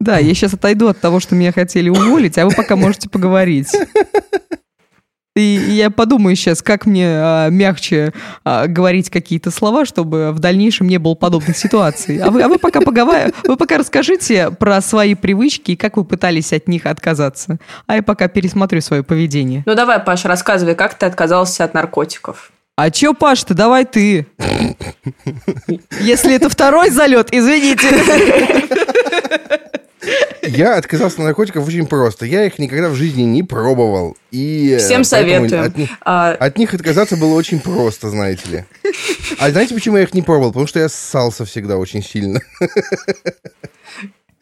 Да, 0.00 0.18
я 0.18 0.33
сейчас 0.33 0.54
отойду 0.54 0.87
от 0.87 1.00
того, 1.00 1.18
что 1.18 1.35
меня 1.35 1.50
хотели 1.50 1.88
уволить, 1.88 2.38
а 2.38 2.46
вы 2.46 2.52
пока 2.54 2.76
можете 2.76 3.09
поговорить. 3.09 3.72
И 5.38 5.72
я 5.72 5.90
подумаю 5.90 6.35
сейчас, 6.37 6.62
как 6.62 6.85
мне 6.87 7.07
а, 7.07 7.48
мягче 7.48 8.12
а, 8.44 8.66
говорить 8.66 9.09
какие-то 9.11 9.51
слова, 9.51 9.85
чтобы 9.85 10.33
в 10.33 10.38
дальнейшем 10.40 10.88
не 10.88 10.98
было 10.98 11.14
подобных 11.14 11.57
ситуаций. 11.57 12.18
А 12.18 12.31
вы, 12.31 12.42
а 12.42 12.48
вы 12.48 12.59
пока 12.59 12.81
поговор... 12.81 13.33
вы 13.44 13.57
пока 13.57 13.79
расскажите 13.79 14.51
про 14.51 14.81
свои 14.81 15.14
привычки 15.14 15.72
и 15.72 15.77
как 15.77 15.96
вы 15.96 16.05
пытались 16.05 16.53
от 16.53 16.66
них 16.68 16.87
отказаться. 16.87 17.59
А 17.87 17.96
я 17.96 18.03
пока 18.03 18.29
пересмотрю 18.29 18.81
свое 18.81 19.03
поведение. 19.03 19.62
Ну 19.66 19.74
давай, 19.74 20.01
Паш, 20.01 20.24
рассказывай, 20.24 20.74
как 20.74 20.94
ты 20.94 21.07
отказался 21.07 21.64
от 21.64 21.74
наркотиков. 21.74 22.51
А 22.77 22.90
чё, 22.90 23.14
Паш, 23.14 23.44
ты 23.44 23.55
давай 23.55 23.85
ты. 23.85 24.27
Если 26.01 26.35
это 26.35 26.48
второй 26.48 26.90
залет, 26.90 27.29
извините. 27.33 27.88
Я 30.48 30.76
отказался 30.76 31.16
от 31.16 31.24
наркотиков 31.24 31.66
очень 31.66 31.87
просто. 31.87 32.26
Я 32.26 32.44
их 32.44 32.58
никогда 32.58 32.88
в 32.88 32.94
жизни 32.94 33.22
не 33.22 33.42
пробовал. 33.42 34.16
И 34.30 34.76
э, 34.76 34.78
Всем 34.78 35.04
советую. 35.04 35.64
От, 35.64 35.76
них, 35.76 35.90
а... 36.04 36.32
от 36.32 36.58
них 36.58 36.74
отказаться 36.74 37.16
было 37.16 37.34
очень 37.34 37.61
просто, 37.61 38.11
знаете 38.11 38.50
ли. 38.50 38.64
А 39.38 39.50
знаете, 39.50 39.74
почему 39.74 39.96
я 39.96 40.04
их 40.04 40.14
не 40.14 40.22
пробовал? 40.22 40.50
Потому 40.50 40.66
что 40.66 40.80
я 40.80 40.88
ссался 40.88 41.44
всегда 41.44 41.76
очень 41.76 42.02
сильно. 42.02 42.40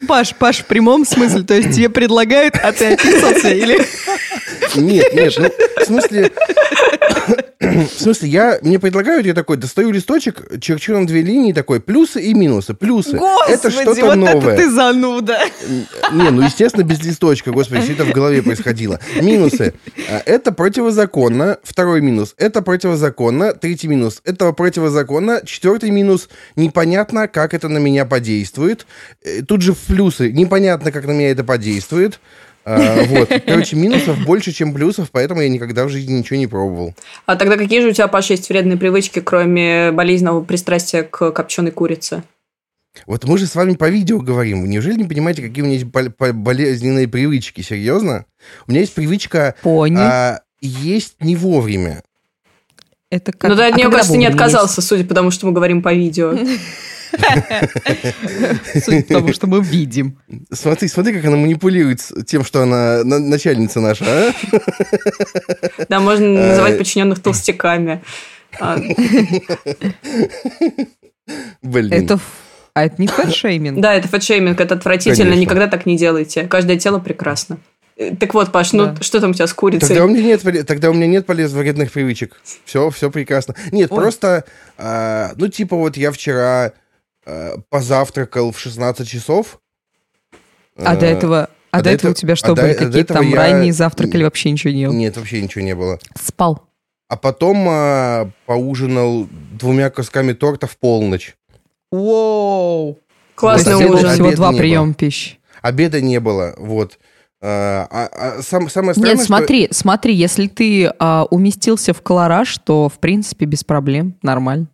Паш, 0.07 0.35
Паш, 0.35 0.59
в 0.59 0.65
прямом 0.65 1.05
смысле? 1.05 1.43
То 1.43 1.53
есть 1.53 1.75
тебе 1.75 1.89
предлагают, 1.89 2.55
а 2.55 2.71
ты 2.71 2.93
описался 2.93 3.49
или... 3.49 3.85
Нет, 4.75 5.13
нет, 5.13 5.33
ну, 5.37 5.49
в 5.81 5.85
смысле... 5.85 6.31
В 7.59 8.01
смысле, 8.01 8.29
я, 8.29 8.59
мне 8.61 8.79
предлагают, 8.79 9.25
я 9.25 9.33
такой, 9.33 9.57
достаю 9.57 9.91
листочек, 9.91 10.59
черчу 10.61 10.97
на 10.97 11.07
две 11.07 11.21
линии, 11.21 11.53
такой, 11.53 11.79
плюсы 11.79 12.21
и 12.21 12.33
минусы. 12.33 12.73
Плюсы. 12.73 13.17
Господи, 13.17 13.53
это 13.53 13.71
что-то 13.71 14.05
вот 14.05 14.15
новое. 14.15 14.53
это 14.53 14.63
ты 14.63 14.69
зануда. 14.69 15.39
Не, 16.11 16.29
ну, 16.29 16.41
естественно, 16.43 16.83
без 16.83 17.03
листочка, 17.03 17.51
господи, 17.51 17.81
все 17.81 17.93
это 17.93 18.05
в 18.05 18.11
голове 18.11 18.41
происходило. 18.41 18.99
Минусы. 19.21 19.73
А, 20.09 20.21
это 20.25 20.51
противозаконно. 20.51 21.57
Второй 21.63 22.01
минус. 22.01 22.35
Это 22.37 22.61
противозаконно. 22.61 23.53
Третий 23.53 23.87
минус. 23.87 24.21
Это 24.23 24.51
противозаконно. 24.51 25.41
Четвертый 25.45 25.89
минус. 25.89 26.29
Непонятно, 26.55 27.27
как 27.27 27.53
это 27.53 27.67
на 27.69 27.79
меня 27.79 28.05
подействует. 28.05 28.85
Э, 29.23 29.41
тут 29.41 29.61
же 29.61 29.73
плюсы. 29.97 30.31
Непонятно, 30.31 30.91
как 30.91 31.05
на 31.05 31.11
меня 31.11 31.31
это 31.31 31.43
подействует. 31.43 32.19
А, 32.65 33.03
вот. 33.07 33.29
Короче, 33.45 33.75
минусов 33.75 34.23
больше, 34.25 34.51
чем 34.51 34.73
плюсов, 34.73 35.09
поэтому 35.11 35.41
я 35.41 35.49
никогда 35.49 35.85
в 35.85 35.89
жизни 35.89 36.13
ничего 36.13 36.37
не 36.37 36.47
пробовал. 36.47 36.93
А 37.25 37.35
тогда 37.35 37.57
какие 37.57 37.81
же 37.81 37.89
у 37.89 37.91
тебя, 37.91 38.07
Паша, 38.07 38.33
есть 38.33 38.49
вредные 38.49 38.77
привычки, 38.77 39.19
кроме 39.19 39.91
болезненного 39.91 40.43
пристрастия 40.43 41.03
к 41.03 41.31
копченой 41.31 41.71
курице? 41.71 42.23
Вот 43.05 43.25
мы 43.25 43.37
же 43.37 43.45
с 43.47 43.55
вами 43.55 43.73
по 43.73 43.89
видео 43.89 44.19
говорим. 44.19 44.65
Неужели 44.65 44.95
не 44.95 45.03
понимаете, 45.03 45.41
какие 45.41 45.61
у 45.61 45.65
меня 45.65 45.75
есть 45.75 45.85
болезненные 45.85 47.07
привычки? 47.07 47.61
Серьезно? 47.61 48.25
У 48.67 48.71
меня 48.71 48.81
есть 48.81 48.93
привычка 48.93 49.55
а, 49.63 50.39
есть 50.61 51.15
не 51.19 51.35
вовремя. 51.35 52.03
Это 53.09 53.31
как... 53.31 53.51
Ну, 53.51 53.55
да, 53.55 53.67
от 53.67 53.75
а 53.75 53.77
нее, 53.77 53.89
кажется, 53.89 54.17
не 54.17 54.25
отказался, 54.25 54.81
есть? 54.81 54.89
судя 54.89 55.05
по 55.05 55.15
тому, 55.15 55.31
что 55.31 55.45
мы 55.45 55.53
говорим 55.53 55.81
по 55.81 55.93
видео. 55.93 56.37
Потому 59.07 59.33
что 59.33 59.47
мы 59.47 59.61
видим. 59.61 60.17
Смотри, 60.51 60.87
смотри, 60.87 61.13
как 61.13 61.25
она 61.25 61.37
манипулирует 61.37 62.01
тем, 62.25 62.43
что 62.43 62.63
она 62.63 63.03
начальница 63.03 63.81
наша, 63.81 64.05
а? 64.07 64.33
Да, 65.89 65.99
можно 65.99 66.27
называть 66.27 66.75
а. 66.75 66.77
подчиненных 66.77 67.19
толстяками. 67.19 68.03
А. 68.59 68.77
Блин. 71.61 71.93
Это 71.93 72.19
а 72.73 72.85
это 72.85 73.01
не 73.01 73.07
фэтшейминг? 73.07 73.79
Да, 73.79 73.95
это 73.95 74.07
фэтшейминг, 74.07 74.61
это 74.61 74.75
отвратительно, 74.75 75.31
Конечно. 75.31 75.41
никогда 75.41 75.67
так 75.67 75.87
не 75.87 75.97
делайте. 75.97 76.43
Каждое 76.43 76.77
тело 76.77 76.99
прекрасно. 76.99 77.57
Э, 77.95 78.15
так 78.15 78.35
вот, 78.35 78.51
Паш, 78.51 78.71
ну 78.73 78.85
да. 78.85 78.97
что 79.01 79.19
там 79.19 79.31
у 79.31 79.33
тебя 79.33 79.47
с 79.47 79.53
курицей? 79.53 79.87
Тогда 79.87 80.05
у 80.05 80.07
меня 80.07 80.21
нет, 80.21 80.67
тогда 80.67 80.91
у 80.91 80.93
меня 80.93 81.07
нет 81.07 81.25
полезных 81.25 81.59
вредных 81.59 81.91
привычек. 81.91 82.39
Все, 82.65 82.91
все 82.91 83.09
прекрасно. 83.09 83.55
Нет, 83.71 83.91
Ой. 83.91 83.97
просто, 83.97 84.45
а, 84.77 85.31
ну 85.37 85.47
типа 85.47 85.75
вот 85.75 85.97
я 85.97 86.11
вчера 86.11 86.65
Э, 86.67 86.71
позавтракал 87.69 88.51
в 88.51 88.59
16 88.59 89.07
часов. 89.07 89.59
А 90.77 90.95
до 90.95 91.05
э, 91.05 91.09
этого, 91.09 91.49
А, 91.71 91.79
а 91.79 91.81
до 91.81 91.89
этого 91.89 92.11
у 92.11 92.13
тебя 92.13 92.35
что, 92.35 92.51
а 92.51 92.55
были 92.55 92.73
какие-то 92.73 93.15
там 93.15 93.27
я... 93.27 93.35
ранний 93.35 93.71
завтрак 93.71 94.13
или 94.13 94.23
вообще 94.23 94.51
ничего 94.51 94.71
не 94.71 94.81
ел? 94.81 94.93
Нет, 94.93 95.17
вообще 95.17 95.41
ничего 95.41 95.63
не 95.63 95.75
было. 95.75 95.99
Спал. 96.15 96.63
А 97.09 97.15
потом 97.15 97.65
а, 97.69 98.29
поужинал 98.45 99.27
двумя 99.53 99.89
кусками 99.89 100.33
торта 100.33 100.67
в 100.67 100.77
полночь. 100.77 101.35
Воу! 101.91 102.99
Классный 103.35 103.75
ужин. 103.75 104.09
Всего 104.09 104.31
два 104.31 104.51
приема 104.51 104.93
пищи. 104.93 105.39
Обеда 105.61 106.01
не 106.01 106.19
было, 106.19 106.53
вот. 106.57 106.99
А, 107.39 107.87
а, 107.89 108.09
а, 108.11 108.41
сам, 108.41 108.67
самое 108.69 108.93
странное, 108.93 109.15
Нет, 109.15 109.25
смотри, 109.25 109.65
что... 109.65 109.75
смотри, 109.75 110.15
если 110.15 110.47
ты 110.47 110.91
а, 110.99 111.25
уместился 111.29 111.93
в 111.93 112.01
колораж, 112.01 112.57
то, 112.57 112.89
в 112.89 112.99
принципе, 112.99 113.45
без 113.45 113.63
проблем, 113.63 114.15
нормально. 114.23 114.67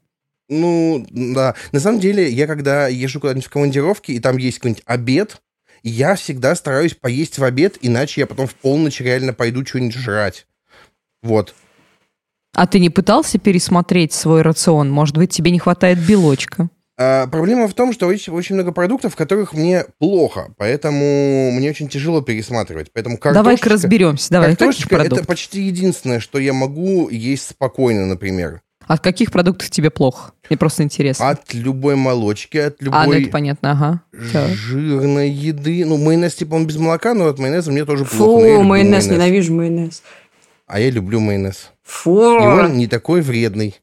Ну, 0.49 1.05
да. 1.09 1.55
На 1.71 1.79
самом 1.79 1.99
деле, 1.99 2.29
я 2.29 2.47
когда 2.47 2.87
езжу 2.87 3.19
куда-нибудь 3.19 3.45
в 3.45 3.49
командировке, 3.49 4.13
и 4.13 4.19
там 4.19 4.37
есть 4.37 4.59
какой-нибудь 4.59 4.83
обед, 4.85 5.41
я 5.83 6.15
всегда 6.15 6.55
стараюсь 6.55 6.93
поесть 6.93 7.37
в 7.37 7.43
обед, 7.43 7.77
иначе 7.81 8.21
я 8.21 8.27
потом 8.27 8.47
в 8.47 8.55
полночь 8.55 9.01
реально 9.01 9.33
пойду 9.33 9.65
что-нибудь 9.65 9.95
жрать. 9.95 10.47
Вот. 11.21 11.53
А 12.55 12.67
ты 12.67 12.79
не 12.79 12.89
пытался 12.89 13.39
пересмотреть 13.39 14.13
свой 14.13 14.43
рацион? 14.43 14.91
Может 14.91 15.17
быть, 15.17 15.31
тебе 15.31 15.51
не 15.51 15.59
хватает 15.59 15.99
белочка? 15.99 16.69
А, 16.95 17.25
проблема 17.27 17.67
в 17.67 17.73
том, 17.73 17.91
что 17.91 18.05
очень, 18.05 18.31
очень 18.33 18.55
много 18.55 18.71
продуктов, 18.71 19.13
в 19.13 19.15
которых 19.15 19.53
мне 19.53 19.85
плохо, 19.97 20.53
поэтому 20.57 21.51
мне 21.51 21.71
очень 21.71 21.89
тяжело 21.89 22.21
пересматривать. 22.21 22.91
Поэтому 22.93 23.17
Давай-ка 23.19 23.69
разберемся. 23.69 24.29
Давай, 24.29 24.49
картошечка 24.49 24.97
это 24.97 25.25
почти 25.25 25.63
единственное, 25.63 26.19
что 26.19 26.37
я 26.37 26.53
могу 26.53 27.09
есть 27.09 27.49
спокойно, 27.49 28.05
например. 28.05 28.61
От 28.87 28.99
каких 29.01 29.31
продуктов 29.31 29.69
тебе 29.69 29.89
плохо? 29.89 30.31
Мне 30.49 30.57
просто 30.57 30.83
интересно. 30.83 31.29
От 31.29 31.53
любой 31.53 31.95
молочки, 31.95 32.57
от 32.57 32.81
любой... 32.81 32.99
А, 32.99 33.05
ну 33.05 33.13
это 33.13 33.29
понятно, 33.29 33.71
ага. 33.71 34.01
Жирной 34.53 35.29
еды. 35.29 35.85
Ну, 35.85 35.97
майонез, 35.97 36.35
типа, 36.35 36.55
он 36.55 36.67
без 36.67 36.77
молока, 36.77 37.13
но 37.13 37.27
от 37.27 37.39
майонеза 37.39 37.71
мне 37.71 37.85
тоже 37.85 38.05
Фу, 38.05 38.17
плохо. 38.17 38.41
Фу, 38.41 38.63
майонез, 38.63 38.67
майонез, 38.67 39.07
ненавижу 39.07 39.53
майонез. 39.53 40.03
А 40.67 40.79
я 40.79 40.89
люблю 40.89 41.19
майонез. 41.19 41.71
Фу. 41.83 42.19
И 42.19 42.45
он 42.45 42.77
не 42.77 42.87
такой 42.87 43.21
вредный. 43.21 43.75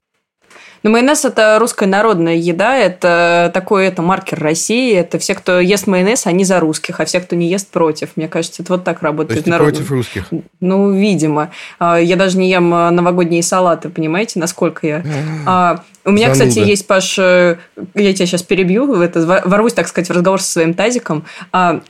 Но 0.82 0.88
ну, 0.88 0.92
майонез– 0.94 1.24
это 1.26 1.58
русская 1.58 1.86
народная 1.86 2.36
еда, 2.36 2.76
это 2.76 3.50
такой 3.52 3.86
это 3.86 4.00
маркер 4.00 4.38
России, 4.38 4.94
это 4.94 5.18
все, 5.18 5.34
кто 5.34 5.60
ест 5.60 5.86
майонез, 5.86 6.26
они 6.26 6.44
за 6.44 6.58
русских, 6.58 7.00
а 7.00 7.04
все, 7.04 7.20
кто 7.20 7.36
не 7.36 7.48
ест, 7.48 7.68
против. 7.68 8.16
Мне 8.16 8.28
кажется, 8.28 8.62
это 8.62 8.72
вот 8.72 8.84
так 8.84 9.02
работает 9.02 9.46
народ. 9.46 9.68
против 9.68 9.90
русских? 9.90 10.28
Ну, 10.60 10.90
видимо. 10.90 11.50
А, 11.78 11.98
я 11.98 12.16
даже 12.16 12.38
не 12.38 12.50
ем 12.50 12.70
новогодние 12.70 13.42
салаты, 13.42 13.90
понимаете, 13.90 14.38
насколько 14.38 14.86
я... 14.86 15.82
А, 16.04 16.08
у 16.08 16.12
меня, 16.12 16.32
Зануда. 16.32 16.50
кстати, 16.50 16.66
есть, 16.66 16.86
Паш, 16.86 17.18
э, 17.18 17.56
я 17.94 18.12
тебя 18.12 18.26
сейчас 18.26 18.42
перебью, 18.42 18.86
в 18.86 19.00
это, 19.00 19.42
ворвусь, 19.44 19.74
так 19.74 19.88
сказать, 19.88 20.08
в 20.08 20.12
разговор 20.12 20.40
со 20.40 20.52
своим 20.52 20.74
тазиком. 20.74 21.24
А, 21.52 21.80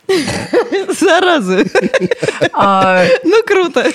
Зараза. 1.01 1.65
Ну, 3.23 3.43
круто. 3.47 3.87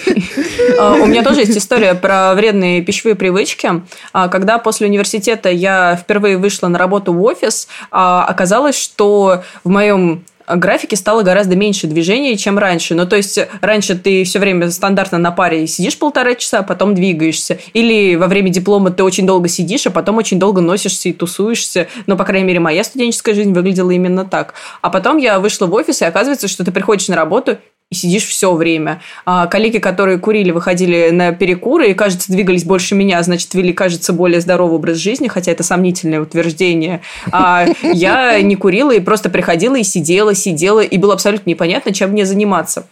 У 1.01 1.05
меня 1.05 1.23
тоже 1.23 1.41
есть 1.41 1.57
история 1.57 1.93
про 1.95 2.33
вредные 2.33 2.81
пищевые 2.81 3.15
привычки. 3.15 3.81
Когда 4.11 4.57
после 4.57 4.87
университета 4.87 5.49
я 5.49 5.95
впервые 5.95 6.37
вышла 6.37 6.67
на 6.67 6.77
работу 6.79 7.13
в 7.13 7.21
офис, 7.21 7.67
оказалось, 7.91 8.81
что 8.81 9.43
в 9.63 9.69
моем 9.69 10.23
графике 10.47 10.95
стало 10.95 11.23
гораздо 11.23 11.55
меньше 11.55 11.87
движения, 11.87 12.37
чем 12.37 12.57
раньше. 12.57 12.95
Ну, 12.95 13.05
то 13.05 13.15
есть, 13.15 13.39
раньше 13.61 13.95
ты 13.95 14.23
все 14.23 14.39
время 14.39 14.69
стандартно 14.71 15.17
на 15.17 15.31
паре 15.31 15.67
сидишь 15.67 15.97
полтора 15.97 16.35
часа, 16.35 16.59
а 16.59 16.63
потом 16.63 16.95
двигаешься. 16.95 17.59
Или 17.73 18.15
во 18.15 18.27
время 18.27 18.49
диплома 18.49 18.91
ты 18.91 19.03
очень 19.03 19.25
долго 19.25 19.47
сидишь, 19.47 19.87
а 19.87 19.91
потом 19.91 20.17
очень 20.17 20.39
долго 20.39 20.61
носишься 20.61 21.09
и 21.09 21.13
тусуешься. 21.13 21.87
Но, 22.07 22.17
по 22.17 22.23
крайней 22.23 22.47
мере, 22.47 22.59
моя 22.59 22.83
студенческая 22.83 23.33
жизнь 23.33 23.53
выглядела 23.53 23.91
именно 23.91 24.25
так. 24.25 24.53
А 24.81 24.89
потом 24.89 25.17
я 25.17 25.39
вышла 25.39 25.65
в 25.65 25.73
офис, 25.73 26.01
и 26.01 26.05
оказывается, 26.05 26.47
что 26.47 26.63
ты 26.63 26.71
приходишь 26.71 27.07
на 27.07 27.15
работу, 27.15 27.57
и 27.91 27.95
сидишь 27.95 28.25
все 28.25 28.53
время. 28.53 29.01
А 29.25 29.45
коллеги, 29.45 29.77
которые 29.77 30.17
курили, 30.17 30.51
выходили 30.51 31.09
на 31.11 31.31
перекуры 31.31 31.91
и, 31.91 31.93
кажется, 31.93 32.31
двигались 32.31 32.63
больше 32.63 32.95
меня, 32.95 33.21
значит, 33.21 33.53
вели, 33.53 33.73
кажется, 33.73 34.11
более 34.11 34.41
здоровый 34.41 34.77
образ 34.77 34.97
жизни, 34.97 35.27
хотя 35.27 35.51
это 35.51 35.63
сомнительное 35.63 36.19
утверждение. 36.19 37.01
А 37.31 37.67
я 37.83 38.41
не 38.41 38.55
курила 38.55 38.91
и 38.91 38.99
просто 38.99 39.29
приходила 39.29 39.75
и 39.75 39.83
сидела, 39.83 40.33
сидела, 40.33 40.79
и 40.79 40.97
было 40.97 41.13
абсолютно 41.13 41.49
непонятно, 41.49 41.93
чем 41.93 42.11
мне 42.11 42.25
заниматься. 42.25 42.87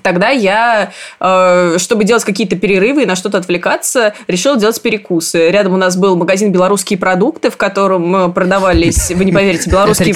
Тогда 0.00 0.30
я, 0.30 0.90
э, 1.20 1.76
чтобы 1.78 2.04
делать 2.04 2.24
какие-то 2.24 2.56
перерывы 2.56 3.02
и 3.02 3.06
на 3.06 3.14
что-то 3.14 3.36
отвлекаться, 3.38 4.14
решила 4.26 4.56
делать 4.56 4.80
перекусы. 4.80 5.50
Рядом 5.50 5.74
у 5.74 5.76
нас 5.76 5.96
был 5.96 6.16
магазин 6.16 6.50
«Белорусские 6.50 6.98
продукты», 6.98 7.50
в 7.50 7.58
котором 7.58 8.32
продавались, 8.32 9.10
вы 9.10 9.26
не 9.26 9.32
поверите, 9.32 9.68
белорусские 9.68 10.14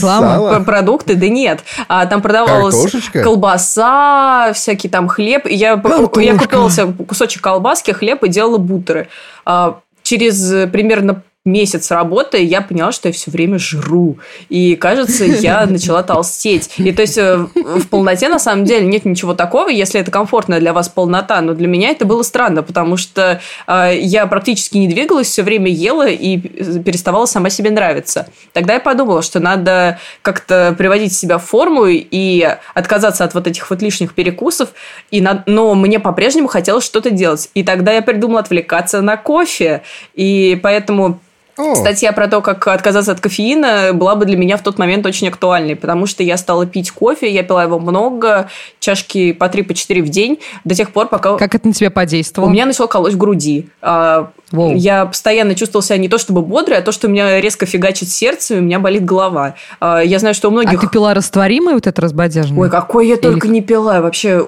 продукты. 0.65 1.15
Да 1.15 1.29
нет, 1.29 1.61
а 1.89 2.07
там 2.07 2.23
продавалась 2.23 2.75
колбаса, 3.13 4.53
всякий 4.55 4.89
там 4.89 5.09
хлеб. 5.09 5.47
И 5.47 5.55
я, 5.55 5.73
я 5.73 6.39
купила 6.39 6.71
себе 6.71 7.05
кусочек 7.05 7.43
колбаски, 7.43 7.91
хлеб 7.91 8.25
и 8.25 8.29
делала 8.29 8.59
бутеры. 8.59 9.09
А 9.45 9.81
через 10.03 10.71
примерно 10.71 11.23
месяц 11.47 11.91
работы 11.91 12.43
я 12.43 12.61
поняла, 12.61 12.93
что 12.93 13.09
я 13.09 13.13
все 13.13 13.31
время 13.31 13.59
жру. 13.59 14.19
И, 14.49 14.77
кажется, 14.77 15.25
я 15.25 15.65
начала 15.67 16.03
толстеть. 16.03 16.71
И 16.77 16.93
то 16.93 17.03
есть 17.03 17.17
э, 17.17 17.37
в 17.55 17.89
полноте 17.89 18.29
на 18.29 18.39
самом 18.39 18.65
деле 18.65 18.87
нет 18.87 19.05
ничего 19.05 19.35
такого, 19.35 19.69
если 19.69 20.01
это 20.01 20.11
комфортная 20.11 20.61
для 20.61 20.73
вас 20.73 20.89
полнота. 20.89 21.41
Но 21.41 21.55
для 21.55 21.69
меня 21.69 21.91
это 21.91 22.05
было 22.05 22.23
странно, 22.23 22.63
потому 22.63 22.97
что 22.97 23.41
э, 23.67 23.93
я 23.99 24.27
практически 24.27 24.77
не 24.77 24.89
двигалась, 24.89 25.29
все 25.29 25.43
время 25.43 25.71
ела 25.71 26.09
и 26.09 26.37
переставала 26.37 27.27
сама 27.27 27.49
себе 27.51 27.71
нравиться. 27.71 28.29
Тогда 28.53 28.75
я 28.75 28.81
подумала, 28.81 29.23
что 29.23 29.41
надо 29.41 29.99
как-то 30.23 30.75
приводить 30.77 31.15
себя 31.15 31.39
в 31.39 31.45
форму 31.45 31.87
и 31.87 32.57
отказаться 32.75 33.25
от 33.25 33.35
вот 33.35 33.47
этих 33.47 33.71
вот 33.71 33.83
лишних 33.83 34.15
перекусов. 34.15 34.71
И 35.11 35.21
на... 35.21 35.45
Но 35.47 35.75
мне 35.75 36.01
по-прежнему 36.01 36.49
хотелось 36.49 36.85
что-то 36.85 37.11
делать. 37.11 37.51
И 37.55 37.63
тогда 37.63 37.93
я 37.93 38.03
придумала 38.03 38.41
отвлекаться 38.41 39.01
на 39.01 39.17
кофе. 39.17 39.83
И 40.15 40.59
поэтому 40.63 41.21
о. 41.57 41.75
Статья 41.75 42.13
про 42.13 42.29
то, 42.29 42.43
как 42.43 42.67
отказаться 42.69 43.13
от 43.13 43.21
кофеина, 43.21 43.93
была 43.95 44.15
бы 44.15 44.27
для 44.27 44.37
меня 44.37 44.57
в 44.57 44.63
тот 44.63 44.79
момент 44.79 45.07
очень 45.07 45.29
актуальной, 45.29 45.75
потому 45.75 46.07
что 46.07 46.23
я 46.23 46.37
стала 46.37 46.67
пить 46.67 46.91
кофе, 46.91 47.31
я 47.31 47.43
пила 47.43 47.63
его 47.63 47.79
много, 47.79 48.49
чашки 48.79 49.33
по 49.33 49.45
3-4 49.45 50.01
по 50.01 50.07
в 50.07 50.09
день, 50.11 50.39
до 50.65 50.75
тех 50.75 50.91
пор, 50.91 51.09
пока... 51.09 51.37
Как 51.37 51.55
это 51.55 51.69
на 51.69 51.73
тебя 51.73 51.91
подействовало? 51.91 52.51
У 52.51 52.53
меня 52.53 52.67
начало 52.67 52.87
колоть 52.87 53.15
в 53.15 53.17
груди. 53.17 53.69
А, 53.81 54.31
Воу. 54.53 54.75
Я 54.77 55.07
постоянно 55.07 55.55
чувствовала 55.55 55.85
себя 55.85 55.97
не 55.97 56.09
то 56.09 56.19
чтобы 56.19 56.43
бодрой, 56.43 56.79
а 56.79 56.83
то, 56.83 56.93
что 56.93 57.09
у 57.09 57.11
меня 57.11 57.41
резко 57.41 57.67
фигачит 57.67 58.09
сердце, 58.09 58.55
и 58.55 58.59
у 58.59 58.63
меня 58.63 58.79
болит 58.79 59.05
голова. 59.05 59.55
А, 59.81 60.01
я 60.01 60.19
знаю, 60.19 60.35
что 60.35 60.49
у 60.49 60.51
многих... 60.53 60.79
А 60.79 60.81
ты 60.81 60.89
пила 60.89 61.15
растворимое 61.15 61.75
вот 61.75 61.87
это 61.87 62.01
разбодяжное? 62.03 62.61
Ой, 62.61 62.71
какой 62.71 63.09
я 63.09 63.15
Или... 63.15 63.23
только 63.23 63.49
не 63.49 63.63
пила 63.63 64.01
вообще. 64.01 64.47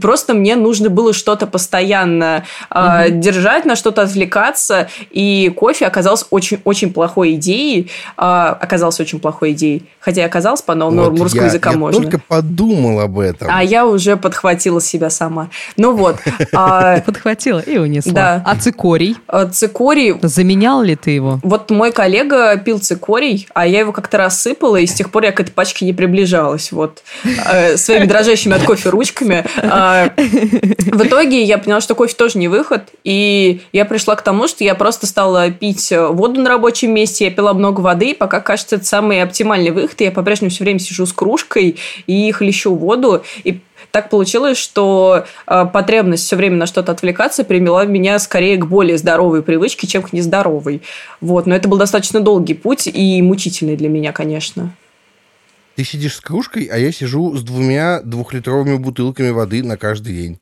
Просто 0.00 0.34
мне 0.34 0.54
нужно 0.54 0.90
было 0.90 1.12
что-то 1.12 1.46
постоянно 1.46 2.44
угу. 2.70 3.10
держать, 3.10 3.64
на 3.64 3.74
что-то 3.74 4.02
отвлекаться, 4.02 4.88
и 5.10 5.52
кофе 5.56 5.86
оказался 5.86 6.25
очень-очень 6.30 6.92
плохой 6.92 7.34
идеей. 7.34 7.90
А, 8.16 8.50
оказался 8.60 9.02
очень 9.02 9.20
плохой 9.20 9.52
идеей. 9.52 9.84
Хотя 10.00 10.22
и 10.22 10.24
оказалось 10.24 10.62
по 10.62 10.74
новому 10.74 11.10
вот 11.10 11.20
русскому 11.20 11.46
языка 11.46 11.72
я 11.72 11.76
можно. 11.76 11.98
Я 11.98 12.10
только 12.10 12.24
подумал 12.26 13.00
об 13.00 13.18
этом. 13.18 13.48
А 13.50 13.62
я 13.62 13.86
уже 13.86 14.16
подхватила 14.16 14.80
себя 14.80 15.10
сама. 15.10 15.50
Ну 15.76 15.96
вот. 15.96 16.18
Подхватила 16.52 17.60
и 17.60 17.78
унесла. 17.78 18.12
Да. 18.12 18.42
А 18.44 18.56
цикорий? 18.56 19.16
Э, 19.28 19.48
цикорий... 19.52 20.14
Заменял 20.22 20.82
ли 20.82 20.96
ты 20.96 21.10
его? 21.10 21.40
Вот 21.42 21.70
мой 21.70 21.92
коллега 21.92 22.56
пил 22.56 22.78
цикорий, 22.78 23.48
а 23.54 23.66
я 23.66 23.80
его 23.80 23.92
как-то 23.92 24.18
рассыпала, 24.18 24.76
и 24.76 24.86
с 24.86 24.92
тех 24.92 25.10
пор 25.10 25.24
я 25.24 25.32
к 25.32 25.40
этой 25.40 25.50
пачке 25.50 25.84
не 25.84 25.92
приближалась. 25.92 26.72
Вот. 26.72 27.02
Э, 27.24 27.76
своими 27.76 28.06
дрожащими 28.06 28.54
от 28.54 28.62
кофе 28.62 28.90
ручками. 28.90 29.44
А, 29.56 30.12
в 30.16 31.06
итоге 31.06 31.42
я 31.42 31.58
поняла, 31.58 31.80
что 31.80 31.94
кофе 31.94 32.14
тоже 32.14 32.38
не 32.38 32.48
выход, 32.48 32.82
и 33.04 33.60
я 33.72 33.84
пришла 33.84 34.16
к 34.16 34.22
тому, 34.22 34.48
что 34.48 34.64
я 34.64 34.74
просто 34.74 35.06
стала 35.06 35.50
пить 35.50 35.92
воду 36.16 36.40
на 36.40 36.48
рабочем 36.48 36.92
месте, 36.92 37.26
я 37.26 37.30
пила 37.30 37.54
много 37.54 37.80
воды, 37.80 38.10
и 38.10 38.14
пока 38.14 38.40
кажется, 38.40 38.76
это 38.76 38.84
самый 38.84 39.22
оптимальный 39.22 39.70
выход, 39.70 40.00
я 40.00 40.10
по-прежнему 40.10 40.50
все 40.50 40.64
время 40.64 40.78
сижу 40.78 41.06
с 41.06 41.12
кружкой 41.12 41.76
и 42.06 42.32
хлещу 42.32 42.74
воду, 42.74 43.22
и 43.44 43.60
так 43.90 44.10
получилось, 44.10 44.58
что 44.58 45.24
э, 45.46 45.66
потребность 45.72 46.24
все 46.24 46.36
время 46.36 46.56
на 46.56 46.66
что-то 46.66 46.92
отвлекаться 46.92 47.44
привела 47.44 47.84
меня 47.84 48.18
скорее 48.18 48.56
к 48.56 48.66
более 48.66 48.98
здоровой 48.98 49.42
привычке, 49.42 49.86
чем 49.86 50.02
к 50.02 50.12
нездоровой. 50.12 50.82
Вот. 51.20 51.46
Но 51.46 51.54
это 51.54 51.68
был 51.68 51.78
достаточно 51.78 52.20
долгий 52.20 52.54
путь 52.54 52.86
и 52.86 53.22
мучительный 53.22 53.76
для 53.76 53.88
меня, 53.88 54.12
конечно. 54.12 54.74
Ты 55.76 55.84
сидишь 55.84 56.16
с 56.16 56.20
кружкой, 56.20 56.64
а 56.64 56.78
я 56.78 56.90
сижу 56.90 57.34
с 57.36 57.42
двумя 57.42 58.00
двухлитровыми 58.00 58.76
бутылками 58.76 59.30
воды 59.30 59.62
на 59.62 59.76
каждый 59.76 60.14
день. 60.14 60.38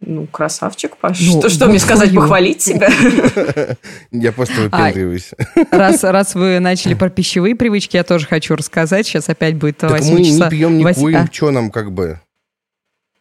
Ну, 0.00 0.26
красавчик, 0.26 0.96
Паш. 0.96 1.20
Ну, 1.20 1.40
что, 1.40 1.48
что 1.48 1.66
мне 1.66 1.78
сказать, 1.78 2.14
похвалить 2.14 2.60
себя? 2.60 2.88
Я 4.10 4.32
просто 4.32 4.62
выпендриваюсь. 4.62 5.30
А, 5.70 5.76
раз, 5.76 6.04
раз 6.04 6.34
вы 6.34 6.58
начали 6.58 6.94
про 6.94 7.08
пищевые 7.08 7.54
привычки, 7.54 7.96
я 7.96 8.04
тоже 8.04 8.26
хочу 8.26 8.54
рассказать. 8.54 9.06
Сейчас 9.06 9.28
опять 9.28 9.56
будет 9.56 9.82
8 9.82 9.98
часа. 9.98 10.12
мы 10.12 10.20
не 10.20 10.50
пьем, 10.50 10.78
не 10.78 10.92
курим, 10.92 11.18
а? 11.18 11.28
что 11.32 11.50
нам 11.50 11.70
как 11.70 11.92
бы? 11.92 12.20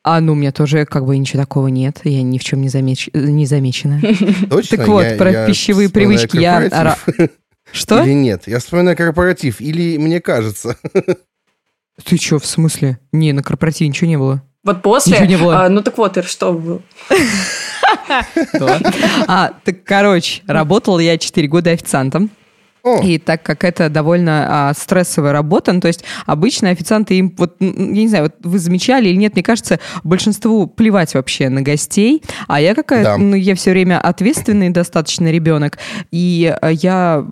А, 0.03 0.19
ну, 0.19 0.33
у 0.33 0.35
меня 0.35 0.51
тоже 0.51 0.85
как 0.85 1.05
бы 1.05 1.17
ничего 1.17 1.41
такого 1.43 1.67
нет. 1.67 2.01
Я 2.03 2.21
ни 2.23 2.37
в 2.37 2.43
чем 2.43 2.61
не, 2.61 2.67
замеч... 2.67 3.09
не 3.13 3.45
замечена. 3.45 4.01
Точно? 4.49 4.77
Так 4.77 4.87
вот, 4.87 5.03
я, 5.03 5.15
про 5.15 5.31
я 5.31 5.47
пищевые 5.47 5.89
привычки 5.89 6.37
я... 6.37 6.97
Что? 7.71 8.03
Или 8.03 8.13
нет? 8.13 8.43
Я 8.45 8.59
вспоминаю 8.59 8.97
корпоратив, 8.97 9.61
или 9.61 9.97
мне 9.97 10.19
кажется. 10.19 10.77
Ты 12.03 12.17
что, 12.17 12.37
в 12.39 12.45
смысле? 12.45 12.99
Не, 13.13 13.31
на 13.31 13.41
корпоративе 13.41 13.87
ничего 13.87 14.09
не 14.09 14.17
было. 14.17 14.43
Вот 14.63 14.81
после? 14.81 15.19
Ничего 15.19 15.27
не 15.27 15.37
было. 15.37 15.65
А, 15.65 15.69
ну 15.69 15.81
так 15.81 15.97
вот, 15.97 16.23
что 16.25 16.53
было? 16.53 16.81
А, 19.27 19.51
так, 19.63 19.83
короче, 19.83 20.41
работал 20.47 20.99
я 20.99 21.17
4 21.17 21.47
года 21.47 21.71
официантом. 21.71 22.29
И 23.01 23.17
так 23.17 23.43
как 23.43 23.63
это 23.63 23.89
довольно 23.89 24.69
а, 24.69 24.73
стрессовая 24.73 25.31
работа, 25.31 25.71
ну, 25.71 25.79
то 25.79 25.87
есть 25.87 26.03
обычно 26.25 26.69
официанты 26.69 27.17
им, 27.17 27.33
вот, 27.37 27.55
я 27.61 27.69
не 27.69 28.09
знаю, 28.09 28.25
вот 28.25 28.35
вы 28.43 28.59
замечали 28.59 29.07
или 29.07 29.15
нет, 29.15 29.35
мне 29.35 29.43
кажется, 29.43 29.79
большинству 30.03 30.67
плевать 30.67 31.13
вообще 31.13 31.47
на 31.47 31.61
гостей, 31.61 32.21
а 32.49 32.59
я 32.59 32.75
какая, 32.75 33.03
да. 33.05 33.17
ну, 33.17 33.37
я 33.37 33.55
все 33.55 33.71
время 33.71 34.01
ответственный 34.01 34.69
достаточно 34.69 35.31
ребенок, 35.31 35.77
и 36.11 36.53
а, 36.61 36.71
я 36.71 37.25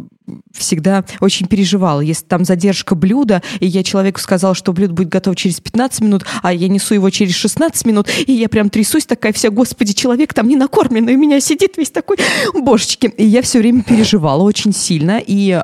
всегда 0.53 1.03
очень 1.19 1.47
переживала, 1.47 2.01
если 2.01 2.25
там 2.25 2.45
задержка 2.45 2.95
блюда, 2.95 3.41
и 3.59 3.67
я 3.67 3.83
человеку 3.83 4.19
сказала, 4.19 4.55
что 4.55 4.73
блюдо 4.73 4.93
будет 4.93 5.09
готово 5.09 5.35
через 5.35 5.59
15 5.59 6.01
минут, 6.01 6.25
а 6.41 6.53
я 6.53 6.67
несу 6.67 6.93
его 6.93 7.09
через 7.09 7.35
16 7.35 7.85
минут, 7.85 8.07
и 8.25 8.31
я 8.33 8.49
прям 8.49 8.69
трясусь 8.69 9.05
такая 9.05 9.33
вся, 9.33 9.49
господи, 9.49 9.93
человек 9.93 10.33
там 10.33 10.47
не 10.47 10.55
накормленный, 10.55 11.15
у 11.15 11.19
меня 11.19 11.39
сидит 11.39 11.77
весь 11.77 11.91
такой, 11.91 12.17
божечки. 12.53 13.07
И 13.17 13.25
я 13.25 13.41
все 13.41 13.59
время 13.59 13.83
переживала 13.83 14.41
очень 14.43 14.73
сильно, 14.73 15.19
и, 15.19 15.61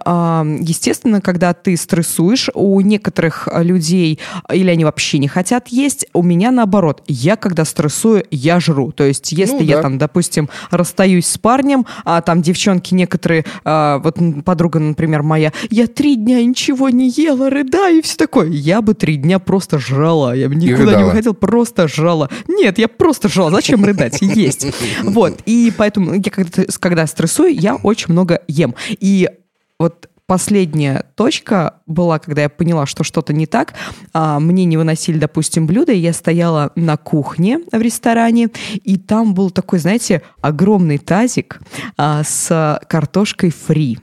естественно, 0.62 1.22
когда 1.22 1.54
ты 1.54 1.76
стрессуешь, 1.78 2.50
у 2.54 2.80
некоторых 2.82 3.48
людей, 3.54 4.20
или 4.52 4.70
они 4.70 4.86
вообще 4.86 5.18
не 5.18 5.28
хотят 5.28 5.68
есть, 5.70 6.08
у 6.14 6.24
меня 6.24 6.52
наоборот, 6.52 7.04
я 7.08 7.36
когда 7.36 7.66
стрессую, 7.66 8.26
я 8.32 8.60
жру, 8.60 8.92
то 8.92 9.04
есть 9.04 9.32
если 9.32 9.54
ну, 9.54 9.60
да. 9.60 9.66
я 9.66 9.82
там, 9.82 9.98
допустим, 9.98 10.50
расстаюсь 10.72 11.28
с 11.28 11.38
парнем, 11.38 11.86
а 12.06 12.22
там 12.22 12.42
девчонки 12.42 12.94
некоторые, 12.94 13.46
а, 13.64 14.00
вот 14.00 14.18
подруга, 14.46 14.77
например, 14.80 15.24
моя, 15.24 15.52
я 15.70 15.88
три 15.88 16.16
дня 16.16 16.44
ничего 16.44 16.90
не 16.90 17.10
ела, 17.10 17.50
рыдаю 17.50 18.00
и 18.00 18.02
все 18.02 18.18
такое. 18.18 18.50
Я 18.50 18.82
бы 18.82 18.94
три 18.94 19.16
дня 19.16 19.40
просто 19.40 19.80
жрала. 19.80 20.34
Я 20.34 20.50
бы 20.50 20.56
никуда 20.56 20.96
не 20.96 21.04
выходил, 21.04 21.34
просто 21.34 21.88
жрала. 21.88 22.30
Нет, 22.48 22.78
я 22.78 22.88
просто 22.88 23.30
жрала. 23.30 23.52
Зачем 23.52 23.84
рыдать? 23.84 24.22
Есть. 24.22 24.68
Вот. 25.04 25.40
И 25.46 25.72
поэтому 25.78 26.14
я 26.14 26.32
когда, 26.32 26.64
когда 26.80 27.08
стрессую, 27.08 27.54
я 27.54 27.76
очень 27.76 28.12
много 28.12 28.42
ем. 28.48 28.76
И 29.00 29.30
вот 29.80 30.10
последняя 30.28 31.06
точка 31.16 31.76
была, 31.88 32.20
когда 32.20 32.44
я 32.44 32.50
поняла, 32.50 32.86
что 32.86 33.04
что-то 33.04 33.34
не 33.34 33.48
так. 33.48 33.74
А, 34.14 34.40
мне 34.40 34.66
не 34.66 34.78
выносили, 34.78 35.18
допустим, 35.18 35.66
блюда, 35.66 35.94
и 35.94 35.98
я 35.98 36.14
стояла 36.14 36.72
на 36.76 36.98
кухне 36.98 37.60
в 37.72 37.82
ресторане, 37.82 38.50
и 38.84 38.98
там 38.98 39.34
был 39.34 39.50
такой, 39.50 39.80
знаете, 39.80 40.22
огромный 40.42 40.98
тазик 40.98 41.62
а, 41.98 42.24
с 42.24 42.80
картошкой 42.88 43.52
фри 43.52 44.00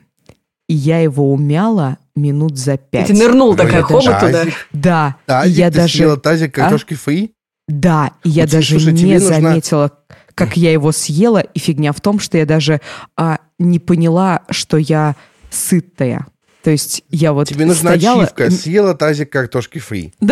и 0.68 0.74
я 0.74 1.00
его 1.00 1.32
умяла 1.32 1.98
минут 2.16 2.58
за 2.58 2.76
пять. 2.76 3.10
И 3.10 3.12
ты 3.12 3.18
нырнул 3.18 3.54
такая 3.54 3.82
хоба 3.82 4.18
туда? 4.20 4.44
Да. 4.72 5.16
Тазик, 5.26 5.56
я 5.56 5.70
ты 5.70 5.76
даже... 5.78 5.96
съела 5.96 6.16
тазик 6.16 6.58
а? 6.58 6.62
картошки 6.62 6.94
а? 6.94 6.96
фри? 6.96 7.32
Да, 7.66 8.12
и 8.22 8.30
я 8.30 8.46
даже 8.46 8.78
слушай, 8.78 8.92
не 8.92 9.18
заметила, 9.18 9.90
как 10.34 10.56
я 10.56 10.70
его 10.70 10.92
съела, 10.92 11.38
и 11.38 11.58
фигня 11.58 11.92
в 11.92 12.00
том, 12.00 12.18
что 12.18 12.36
я 12.36 12.44
даже 12.44 12.80
а, 13.16 13.38
не 13.58 13.78
поняла, 13.78 14.42
что 14.50 14.76
я 14.76 15.16
сытая. 15.50 16.26
То 16.62 16.70
есть 16.70 17.04
я 17.10 17.32
вот 17.32 17.48
Тебе 17.48 17.66
нужна 17.66 17.90
стояла... 17.90 18.22
ачивка, 18.22 18.50
съела 18.50 18.94
тазик 18.94 19.30
картошки 19.30 19.78
фри. 19.78 20.12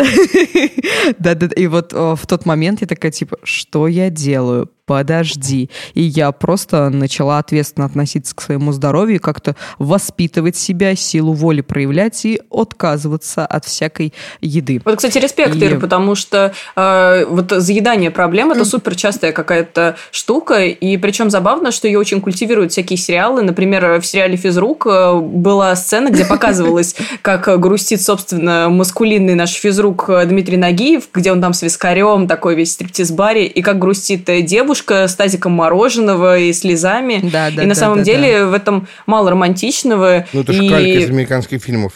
Да, 1.19 1.35
да, 1.35 1.47
да, 1.47 1.55
и 1.55 1.67
вот 1.67 1.91
в 1.91 2.21
тот 2.25 2.45
момент 2.45 2.79
я 2.79 2.87
такая, 2.87 3.11
типа, 3.11 3.37
что 3.43 3.89
я 3.89 4.09
делаю? 4.09 4.71
Подожди. 4.85 5.69
И 5.93 6.01
я 6.01 6.31
просто 6.31 6.89
начала 6.89 7.39
ответственно 7.39 7.85
относиться 7.85 8.35
к 8.35 8.41
своему 8.41 8.71
здоровью, 8.71 9.19
как-то 9.19 9.55
воспитывать 9.79 10.55
себя, 10.55 10.95
силу 10.95 11.33
воли 11.33 11.61
проявлять 11.61 12.25
и 12.25 12.41
отказываться 12.51 13.45
от 13.45 13.65
всякой 13.65 14.13
еды. 14.41 14.81
Вот, 14.83 14.97
кстати, 14.97 15.17
респект, 15.17 15.55
и... 15.55 15.65
Ир, 15.65 15.79
потому 15.79 16.15
что 16.15 16.53
э, 16.75 17.25
вот 17.25 17.51
заедание 17.51 18.11
проблем 18.11 18.51
это 18.51 18.65
супер 18.65 18.95
частая 18.95 19.31
какая-то 19.31 19.95
штука, 20.11 20.65
и 20.65 20.97
причем 20.97 21.29
забавно, 21.29 21.71
что 21.71 21.87
ее 21.87 21.99
очень 21.99 22.21
культивируют 22.21 22.71
всякие 22.71 22.97
сериалы. 22.97 23.41
Например, 23.41 24.01
в 24.01 24.05
сериале 24.05 24.35
«Физрук» 24.35 24.85
э, 24.87 25.19
была 25.19 25.75
сцена, 25.75 26.09
где 26.09 26.25
показывалось, 26.25 26.95
как 27.21 27.59
грустит, 27.59 28.01
собственно, 28.01 28.67
маскулинный 28.69 29.35
наш 29.35 29.51
физрук 29.53 30.09
Дмитрий 30.25 30.57
Нагиев, 30.57 31.05
где 31.13 31.31
он 31.31 31.41
там 31.41 31.53
с 31.53 31.61
вискарем 31.61 32.27
такой 32.27 32.55
весь 32.55 32.73
стриптиз-баре, 32.73 33.47
и 33.47 33.61
как 33.61 33.79
грустит 33.79 34.25
девушка, 34.45 34.72
девушка 34.73 35.07
с 35.07 35.13
тазиком 35.13 35.51
мороженого 35.51 36.39
и 36.39 36.51
слезами. 36.51 37.19
Да, 37.21 37.51
да, 37.51 37.61
и 37.61 37.65
на 37.67 37.75
да, 37.75 37.79
самом 37.79 37.99
да, 37.99 38.03
деле 38.03 38.39
да. 38.39 38.45
в 38.47 38.53
этом 38.53 38.87
мало 39.05 39.29
романтичного. 39.29 40.25
Ну, 40.33 40.41
это 40.41 40.51
и... 40.51 40.55
же 40.55 40.69
калька 40.69 40.99
из 40.99 41.09
американских 41.11 41.61
фильмов. 41.61 41.93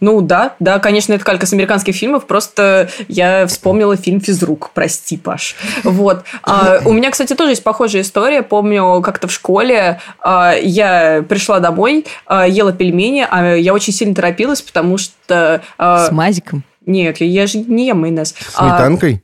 Ну 0.00 0.20
да, 0.20 0.56
да, 0.58 0.80
конечно, 0.80 1.12
это 1.12 1.24
калька 1.24 1.46
с 1.46 1.52
американских 1.52 1.94
фильмов, 1.94 2.26
просто 2.26 2.90
я 3.08 3.46
вспомнила 3.46 3.96
фильм 3.96 4.20
«Физрук», 4.20 4.70
прости, 4.74 5.16
Паш. 5.16 5.54
Вот. 5.84 6.24
А, 6.42 6.80
у 6.84 6.92
меня, 6.92 7.10
кстати, 7.10 7.34
тоже 7.34 7.52
есть 7.52 7.62
похожая 7.62 8.02
история. 8.02 8.42
Помню, 8.42 9.00
как-то 9.02 9.28
в 9.28 9.32
школе 9.32 10.00
а, 10.18 10.52
я 10.60 11.24
пришла 11.26 11.60
домой, 11.60 12.06
а, 12.26 12.46
ела 12.46 12.72
пельмени, 12.72 13.24
а 13.30 13.54
я 13.54 13.72
очень 13.72 13.94
сильно 13.94 14.14
торопилась, 14.14 14.60
потому 14.60 14.98
что... 14.98 15.62
А, 15.78 16.08
с 16.08 16.12
мазиком? 16.12 16.64
Нет, 16.84 17.20
я 17.20 17.46
же 17.46 17.58
не 17.58 17.86
ем 17.86 18.00
майонез. 18.00 18.34
С 18.36 18.56
сметанкой? 18.56 19.22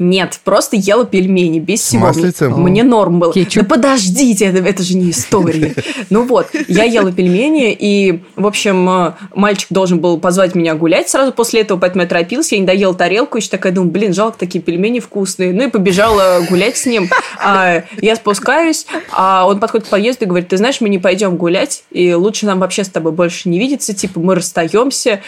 Нет, 0.00 0.40
просто 0.42 0.74
ела 0.74 1.06
пельмени 1.06 1.60
без 1.60 1.80
всего. 1.80 2.06
Маслицем? 2.06 2.60
Мне 2.60 2.82
норм 2.82 3.20
был. 3.20 3.32
Кетчуп. 3.32 3.62
Да 3.62 3.76
подождите, 3.76 4.46
это, 4.46 4.58
это 4.58 4.82
же 4.82 4.96
не 4.96 5.10
история. 5.10 5.74
Ну 6.10 6.26
вот, 6.26 6.48
я 6.68 6.84
ела 6.84 7.12
пельмени, 7.12 7.72
и, 7.72 8.22
в 8.36 8.46
общем, 8.46 8.88
э, 8.88 9.12
мальчик 9.34 9.68
должен 9.70 10.00
был 10.00 10.18
позвать 10.18 10.54
меня 10.54 10.74
гулять 10.74 11.08
сразу 11.08 11.32
после 11.32 11.62
этого, 11.62 11.78
поэтому 11.78 12.02
я 12.02 12.08
торопилась, 12.08 12.52
я 12.52 12.58
не 12.58 12.66
доела 12.66 12.94
тарелку, 12.94 13.38
еще 13.38 13.48
такая 13.48 13.72
думаю, 13.72 13.90
блин, 13.90 14.12
жалко, 14.12 14.38
такие 14.38 14.62
пельмени 14.62 15.00
вкусные. 15.00 15.52
Ну 15.52 15.64
и 15.64 15.70
побежала 15.70 16.44
гулять 16.48 16.76
с 16.76 16.86
ним. 16.86 17.08
А, 17.38 17.84
я 18.00 18.16
спускаюсь, 18.16 18.86
а 19.12 19.46
он 19.46 19.60
подходит 19.60 19.86
к 19.86 19.90
подъезду 19.90 20.24
и 20.24 20.28
говорит, 20.28 20.48
ты 20.48 20.56
знаешь, 20.56 20.80
мы 20.80 20.88
не 20.88 20.98
пойдем 20.98 21.36
гулять, 21.36 21.84
и 21.90 22.12
лучше 22.14 22.46
нам 22.46 22.60
вообще 22.60 22.84
с 22.84 22.88
тобой 22.88 23.12
больше 23.12 23.48
не 23.48 23.58
видеться, 23.58 23.94
типа 23.94 24.20
мы 24.20 24.34
расстаемся. 24.34 25.22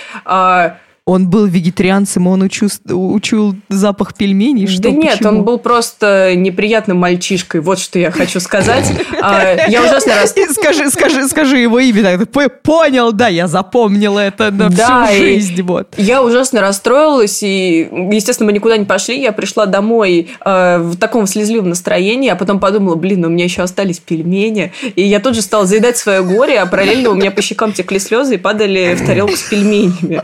Он 1.08 1.30
был 1.30 1.46
вегетарианцем, 1.46 2.26
он 2.26 2.42
учил, 2.42 2.68
учил 2.88 3.54
запах 3.68 4.16
пельменей? 4.16 4.66
Что, 4.66 4.82
да 4.82 4.90
нет, 4.90 5.24
он 5.24 5.44
был 5.44 5.58
просто 5.58 6.34
неприятным 6.34 6.96
мальчишкой, 6.96 7.60
вот 7.60 7.78
что 7.78 8.00
я 8.00 8.10
хочу 8.10 8.40
сказать. 8.40 8.92
А, 9.22 9.68
я 9.68 9.84
ужасно 9.84 10.16
раз... 10.16 10.34
Скажи, 10.50 10.90
скажи, 10.90 11.28
скажи 11.28 11.58
его 11.58 11.78
имя. 11.78 12.18
Понял, 12.64 13.12
да, 13.12 13.28
я 13.28 13.46
запомнила 13.46 14.18
это 14.18 14.50
на 14.50 14.68
всю 14.68 15.16
жизнь. 15.16 15.62
Вот. 15.62 15.94
Я 15.96 16.24
ужасно 16.24 16.60
расстроилась, 16.60 17.40
и, 17.44 17.88
естественно, 18.10 18.46
мы 18.46 18.52
никуда 18.52 18.76
не 18.76 18.84
пошли. 18.84 19.20
Я 19.20 19.30
пришла 19.30 19.66
домой 19.66 20.30
а, 20.40 20.78
в 20.80 20.96
таком 20.96 21.28
слезливом 21.28 21.68
настроении, 21.68 22.30
а 22.30 22.34
потом 22.34 22.58
подумала, 22.58 22.96
блин, 22.96 23.24
у 23.24 23.28
меня 23.28 23.44
еще 23.44 23.62
остались 23.62 24.00
пельмени. 24.00 24.72
И 24.96 25.02
я 25.02 25.20
тут 25.20 25.36
же 25.36 25.42
стала 25.42 25.66
заедать 25.66 25.98
свое 25.98 26.24
горе, 26.24 26.58
а 26.58 26.66
параллельно 26.66 27.10
у 27.10 27.14
меня 27.14 27.30
по 27.30 27.42
щекам 27.42 27.72
текли 27.72 28.00
слезы 28.00 28.34
и 28.34 28.38
падали 28.38 28.96
в 29.00 29.06
тарелку 29.06 29.36
с 29.36 29.42
пельменями. 29.42 30.22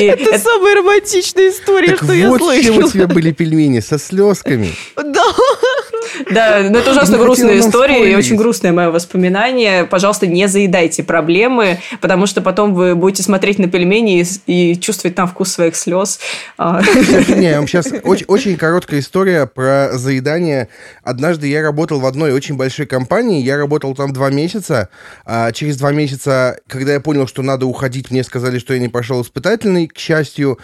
И 0.00 0.21
это, 0.22 0.36
это 0.36 0.44
самая 0.44 0.74
романтичная 0.76 1.50
история, 1.50 1.88
так 1.88 1.96
что 1.98 2.06
вот 2.06 2.14
я 2.14 2.28
слышала. 2.38 2.74
вот 2.76 2.84
у 2.84 2.90
тебя 2.90 3.06
были 3.06 3.32
пельмени 3.32 3.80
со 3.80 3.98
слезками. 3.98 4.72
Да. 4.96 5.24
Да, 6.30 6.60
но 6.70 6.78
это 6.78 6.90
ужасно 6.90 7.18
грустная 7.18 7.58
история 7.58 8.10
и 8.10 8.14
очень 8.14 8.36
грустное 8.36 8.72
мое 8.72 8.90
воспоминание. 8.90 9.84
Пожалуйста, 9.84 10.26
не 10.26 10.46
заедайте 10.48 11.02
проблемы, 11.02 11.78
потому 12.00 12.26
что 12.26 12.40
потом 12.40 12.74
вы 12.74 12.94
будете 12.94 13.22
смотреть 13.22 13.58
на 13.58 13.68
пельмени 13.68 14.24
и, 14.46 14.76
чувствовать 14.76 15.14
там 15.14 15.28
вкус 15.28 15.52
своих 15.52 15.76
слез. 15.76 16.20
А. 16.58 16.82
Не, 16.82 17.66
сейчас 17.66 17.92
очень, 18.02 18.56
короткая 18.56 19.00
история 19.00 19.46
про 19.46 19.90
заедание. 19.92 20.68
Однажды 21.02 21.48
я 21.48 21.62
работал 21.62 22.00
в 22.00 22.06
одной 22.06 22.32
очень 22.32 22.56
большой 22.56 22.86
компании, 22.86 23.42
я 23.42 23.56
работал 23.56 23.94
там 23.94 24.12
два 24.12 24.30
месяца. 24.30 24.88
А 25.24 25.52
через 25.52 25.76
два 25.76 25.92
месяца, 25.92 26.58
когда 26.66 26.94
я 26.94 27.00
понял, 27.00 27.26
что 27.26 27.42
надо 27.42 27.66
уходить, 27.66 28.10
мне 28.10 28.24
сказали, 28.24 28.58
что 28.58 28.74
я 28.74 28.80
не 28.80 28.88
прошел 28.88 29.22
испытательный, 29.22 29.88
к 29.88 29.98
счастью. 29.98 30.58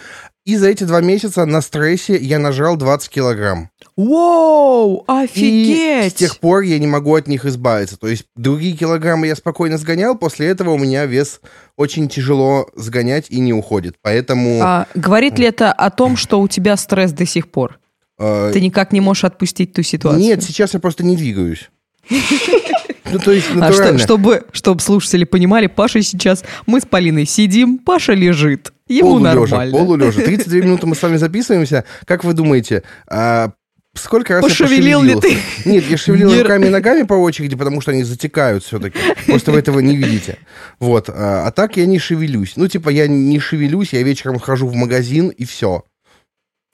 И 0.49 0.55
за 0.55 0.69
эти 0.69 0.83
два 0.83 0.99
месяца 0.99 1.45
на 1.45 1.61
стрессе 1.61 2.17
я 2.17 2.39
нажал 2.39 2.75
20 2.75 3.07
килограмм. 3.09 3.69
Воу, 3.95 5.03
офигеть! 5.05 6.07
И 6.07 6.09
с 6.09 6.13
тех 6.13 6.39
пор 6.39 6.63
я 6.63 6.79
не 6.79 6.87
могу 6.87 7.13
от 7.13 7.27
них 7.27 7.45
избавиться. 7.45 7.97
То 7.97 8.07
есть 8.07 8.25
другие 8.35 8.75
килограммы 8.75 9.27
я 9.27 9.35
спокойно 9.35 9.77
сгонял, 9.77 10.17
после 10.17 10.47
этого 10.47 10.71
у 10.71 10.79
меня 10.79 11.05
вес 11.05 11.39
очень 11.75 12.09
тяжело 12.09 12.67
сгонять 12.75 13.27
и 13.29 13.39
не 13.39 13.53
уходит. 13.53 13.97
Поэтому... 14.01 14.59
А, 14.63 14.87
говорит 14.95 15.37
ли 15.37 15.45
это 15.45 15.71
о 15.71 15.91
том, 15.91 16.17
что 16.17 16.41
у 16.41 16.47
тебя 16.47 16.77
стресс 16.77 17.11
до 17.11 17.27
сих 17.27 17.51
пор? 17.51 17.77
А... 18.17 18.51
Ты 18.51 18.59
никак 18.59 18.91
не 18.91 19.01
можешь 19.01 19.25
отпустить 19.25 19.73
ту 19.73 19.83
ситуацию? 19.83 20.19
Нет, 20.23 20.43
сейчас 20.43 20.73
я 20.73 20.79
просто 20.79 21.03
не 21.03 21.15
двигаюсь. 21.15 21.69
Ну, 23.11 23.19
то 23.19 23.31
есть 23.31 23.47
А 23.59 23.71
что, 23.71 23.97
чтобы, 23.97 24.43
чтобы 24.51 24.81
слушатели 24.81 25.23
понимали, 25.23 25.67
Паша 25.67 26.01
сейчас, 26.01 26.43
мы 26.65 26.81
с 26.81 26.85
Полиной 26.85 27.25
сидим, 27.25 27.77
Паша 27.77 28.13
лежит. 28.13 28.73
Ему 28.87 29.19
полулежа, 29.19 29.57
нормально. 29.57 29.77
Полулежа. 29.77 30.21
32 30.25 30.57
минуты 30.59 30.87
мы 30.87 30.95
с 30.95 31.01
вами 31.01 31.17
записываемся. 31.17 31.85
Как 32.05 32.23
вы 32.23 32.33
думаете, 32.33 32.83
а, 33.07 33.51
Сколько 33.95 34.35
раз 34.35 34.43
Пошевелил 34.43 35.03
я 35.03 35.15
ли 35.15 35.19
ты? 35.19 35.37
Нет, 35.65 35.83
я 35.89 35.97
шевелил 35.97 36.31
Не... 36.31 36.41
руками 36.41 36.67
и 36.67 36.69
ногами 36.69 37.03
по 37.03 37.13
очереди, 37.13 37.55
потому 37.55 37.81
что 37.81 37.91
они 37.91 38.03
затекают 38.03 38.63
все-таки. 38.63 38.97
Просто 39.25 39.51
вы 39.51 39.59
этого 39.59 39.79
не 39.79 39.97
видите. 39.97 40.37
Вот. 40.79 41.09
А, 41.09 41.47
а 41.47 41.51
так 41.51 41.75
я 41.75 41.85
не 41.85 41.99
шевелюсь. 41.99 42.53
Ну, 42.55 42.67
типа, 42.67 42.89
я 42.89 43.07
не 43.07 43.39
шевелюсь, 43.39 43.93
я 43.93 44.03
вечером 44.03 44.39
хожу 44.39 44.67
в 44.67 44.75
магазин, 44.75 45.29
и 45.29 45.43
все. 45.43 45.83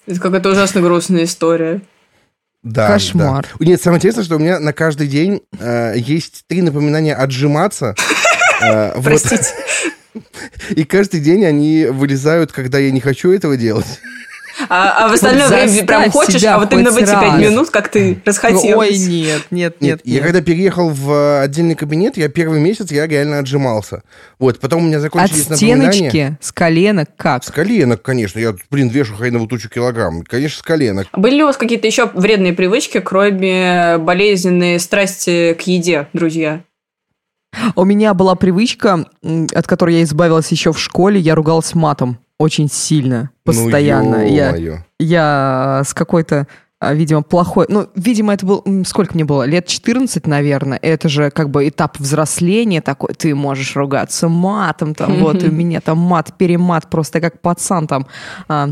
Это 0.05 0.19
какая-то 0.19 0.51
ужасно 0.51 0.81
грустная 0.81 1.23
история. 1.23 1.81
Да, 2.65 2.87
Кошмар. 2.87 3.47
Да. 3.59 3.65
Нет, 3.65 3.79
самое 3.79 3.99
интересное, 3.99 4.23
что 4.23 4.37
у 4.37 4.39
меня 4.39 4.59
на 4.59 4.73
каждый 4.73 5.07
день 5.07 5.43
э, 5.59 5.93
есть 5.97 6.45
три 6.47 6.63
напоминания 6.63 7.13
отжиматься. 7.13 7.93
Э, 8.59 8.99
Простите. 9.01 9.53
И 10.71 10.83
каждый 10.83 11.19
день 11.19 11.45
они 11.45 11.85
вылезают, 11.85 12.51
когда 12.51 12.79
я 12.79 12.89
не 12.89 13.01
хочу 13.01 13.31
этого 13.31 13.55
делать. 13.55 13.99
А, 14.69 15.05
а 15.05 15.09
в 15.09 15.13
остальное 15.13 15.47
время 15.47 15.85
прям 15.85 16.11
хочешь, 16.11 16.43
а 16.43 16.57
вот 16.57 16.71
именно 16.73 16.91
в 16.91 16.97
эти 16.97 17.11
пять 17.11 17.39
минут, 17.39 17.69
как 17.69 17.89
ты 17.89 18.21
расхотелось. 18.25 18.75
Ой, 18.75 18.97
нет, 18.97 19.41
нет, 19.51 19.81
нет, 19.81 19.81
нет. 19.81 20.01
Я 20.03 20.21
когда 20.21 20.41
переехал 20.41 20.89
в 20.89 21.41
отдельный 21.41 21.75
кабинет, 21.75 22.17
я 22.17 22.29
первый 22.29 22.59
месяц 22.59 22.91
я 22.91 23.07
реально 23.07 23.39
отжимался. 23.39 24.03
Вот, 24.39 24.59
потом 24.59 24.83
у 24.83 24.87
меня 24.87 24.99
закончились 24.99 25.47
От 25.49 25.57
стеночки, 25.57 26.37
с 26.39 26.51
коленок 26.51 27.09
как? 27.17 27.43
С 27.43 27.51
коленок, 27.51 28.01
конечно. 28.01 28.39
Я, 28.39 28.55
блин, 28.69 28.89
вешу 28.89 29.15
хреновую 29.15 29.47
тучу 29.49 29.69
килограмм. 29.69 30.23
Конечно, 30.23 30.59
с 30.59 30.63
коленок. 30.63 31.07
Были 31.13 31.35
ли 31.35 31.43
у 31.43 31.47
вас 31.47 31.57
какие-то 31.57 31.87
еще 31.87 32.09
вредные 32.13 32.53
привычки, 32.53 32.99
кроме 32.99 33.97
болезненной 33.99 34.79
страсти 34.79 35.53
к 35.53 35.61
еде, 35.63 36.07
друзья? 36.13 36.61
У 37.75 37.85
меня 37.85 38.13
была 38.13 38.35
привычка, 38.35 39.05
от 39.53 39.67
которой 39.67 39.95
я 39.95 40.03
избавилась 40.03 40.51
еще 40.51 40.73
в 40.73 40.79
школе, 40.79 41.19
я 41.19 41.35
ругалась 41.35 41.73
матом 41.73 42.19
очень 42.37 42.69
сильно, 42.69 43.29
ну, 43.45 43.53
постоянно. 43.53 44.17
Ну, 44.17 44.27
я, 44.27 44.83
я 44.99 45.81
с 45.85 45.93
какой-то 45.93 46.47
а, 46.79 46.93
видимо, 46.93 47.21
плохой... 47.23 47.65
Ну, 47.69 47.87
видимо, 47.95 48.33
это 48.33 48.45
был... 48.45 48.63
Сколько 48.85 49.15
мне 49.15 49.23
было? 49.23 49.43
Лет 49.43 49.65
14, 49.65 50.27
наверное. 50.27 50.77
Это 50.81 51.07
же 51.07 51.31
как 51.31 51.49
бы 51.49 51.67
этап 51.67 51.97
взросления 51.99 52.81
такой. 52.81 53.13
Ты 53.13 53.33
можешь 53.33 53.75
ругаться 53.75 54.27
матом, 54.27 54.93
там, 54.93 55.15
вот, 55.19 55.41
у 55.41 55.51
меня 55.51 55.79
там 55.79 55.97
мат, 55.97 56.37
перемат, 56.37 56.89
просто 56.89 57.21
как 57.21 57.41
пацан 57.41 57.87
там 57.87 58.07
а, 58.49 58.69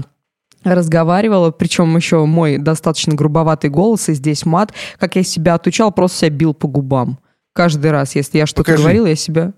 разговаривала, 0.63 1.51
причем 1.51 1.95
еще 1.95 2.25
мой 2.25 2.57
достаточно 2.57 3.15
грубоватый 3.15 3.69
голос, 3.69 4.09
и 4.09 4.13
здесь 4.13 4.45
мат. 4.45 4.73
Как 4.99 5.15
я 5.15 5.23
себя 5.23 5.55
отучал, 5.55 5.91
просто 5.91 6.19
себя 6.19 6.29
бил 6.29 6.53
по 6.53 6.67
губам. 6.67 7.19
Каждый 7.53 7.91
раз, 7.91 8.15
если 8.15 8.37
я 8.37 8.45
что-то 8.45 8.75
говорила, 8.75 9.07
я 9.07 9.15
себя 9.15 9.53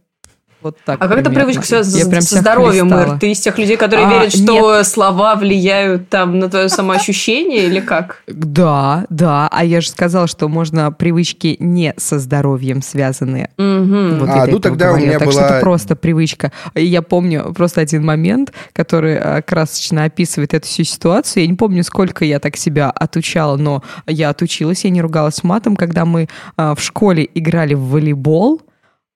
вот 0.66 0.78
так. 0.84 0.98
А 1.00 1.08
как 1.08 1.20
эта 1.20 1.30
привычка 1.30 1.64
связана 1.64 2.22
со 2.22 2.40
здоровьем, 2.40 2.88
Ир? 2.88 3.20
Ты 3.20 3.32
из 3.32 3.40
тех 3.40 3.58
людей, 3.58 3.78
которые 3.78 4.08
а, 4.08 4.10
верят, 4.10 4.34
что 4.34 4.78
нет. 4.78 4.88
слова 4.88 5.36
влияют 5.36 6.10
там 6.10 6.40
на 6.40 6.50
твое 6.50 6.70
самоощущение 6.70 7.68
или 7.68 7.80
как? 7.80 8.24
Да, 8.28 9.06
да. 9.10 9.48
А 9.52 9.64
я 9.64 9.82
же 9.82 9.90
сказала, 9.90 10.28
что 10.28 10.50
можно 10.50 10.92
привычки 10.92 11.56
не 11.60 11.94
со 11.98 12.18
здоровьем 12.18 12.82
связанные. 12.82 13.52
Угу. 13.58 14.20
Вот 14.20 14.30
а, 14.30 14.48
ну 14.48 14.60
тогда 14.60 14.88
говорила. 14.88 15.06
у 15.06 15.08
меня 15.08 15.20
так 15.20 15.28
была... 15.28 15.44
что 15.44 15.54
это 15.54 15.60
просто 15.62 15.96
привычка. 15.96 16.52
Я 16.74 17.04
помню 17.04 17.54
просто 17.54 17.82
один 17.82 18.04
момент, 18.04 18.52
который 18.74 19.20
а, 19.20 19.44
красочно 19.44 20.06
описывает 20.06 20.56
эту 20.56 20.66
всю 20.66 20.84
ситуацию. 20.84 21.44
Я 21.44 21.50
не 21.50 21.56
помню, 21.56 21.84
сколько 21.84 22.26
я 22.26 22.40
так 22.40 22.58
себя 22.58 22.90
отучала, 22.90 23.56
но 23.56 23.84
я 24.08 24.30
отучилась, 24.30 24.84
я 24.84 24.90
не 24.90 25.04
ругалась 25.04 25.44
матом, 25.44 25.76
когда 25.76 26.06
мы 26.06 26.28
а, 26.58 26.74
в 26.74 26.82
школе 26.82 27.30
играли 27.36 27.76
в 27.76 27.82
волейбол 27.82 28.62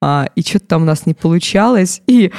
а, 0.02 0.28
и 0.36 0.42
что-то 0.42 0.68
там 0.68 0.82
у 0.84 0.86
нас 0.86 1.06
не 1.06 1.14
получалось, 1.14 2.02
и 2.08 2.32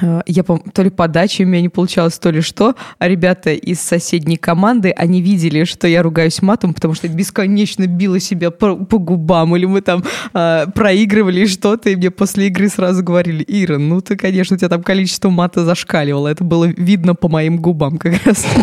а, 0.00 0.22
я 0.26 0.42
помню, 0.42 0.64
то 0.72 0.82
ли 0.82 0.90
подача 0.90 1.42
у 1.42 1.46
меня 1.46 1.60
не 1.60 1.68
получалось, 1.68 2.18
то 2.18 2.30
ли 2.30 2.40
что. 2.40 2.74
А 2.98 3.08
ребята 3.08 3.52
из 3.52 3.80
соседней 3.80 4.36
команды, 4.36 4.90
они 4.90 5.20
видели, 5.20 5.64
что 5.64 5.86
я 5.86 6.02
ругаюсь 6.02 6.40
матом, 6.40 6.72
потому 6.74 6.94
что 6.94 7.06
я 7.06 7.12
бесконечно 7.12 7.86
била 7.86 8.18
себя 8.18 8.50
по, 8.50 8.76
по 8.76 8.98
губам, 8.98 9.54
или 9.56 9.66
мы 9.66 9.82
там 9.82 10.02
э, 10.32 10.66
проигрывали 10.74 11.46
что-то, 11.46 11.90
и 11.90 11.96
мне 11.96 12.10
после 12.10 12.46
игры 12.46 12.68
сразу 12.68 13.02
говорили, 13.02 13.44
Ира, 13.46 13.78
ну 13.78 14.00
ты, 14.00 14.16
конечно, 14.16 14.56
у 14.56 14.58
тебя 14.58 14.68
там 14.68 14.82
количество 14.82 15.30
мата 15.30 15.64
зашкаливало. 15.64 16.28
Это 16.28 16.44
было 16.44 16.64
видно 16.64 17.14
по 17.14 17.28
моим 17.28 17.58
губам 17.58 17.98
как 17.98 18.14
раз. 18.24 18.46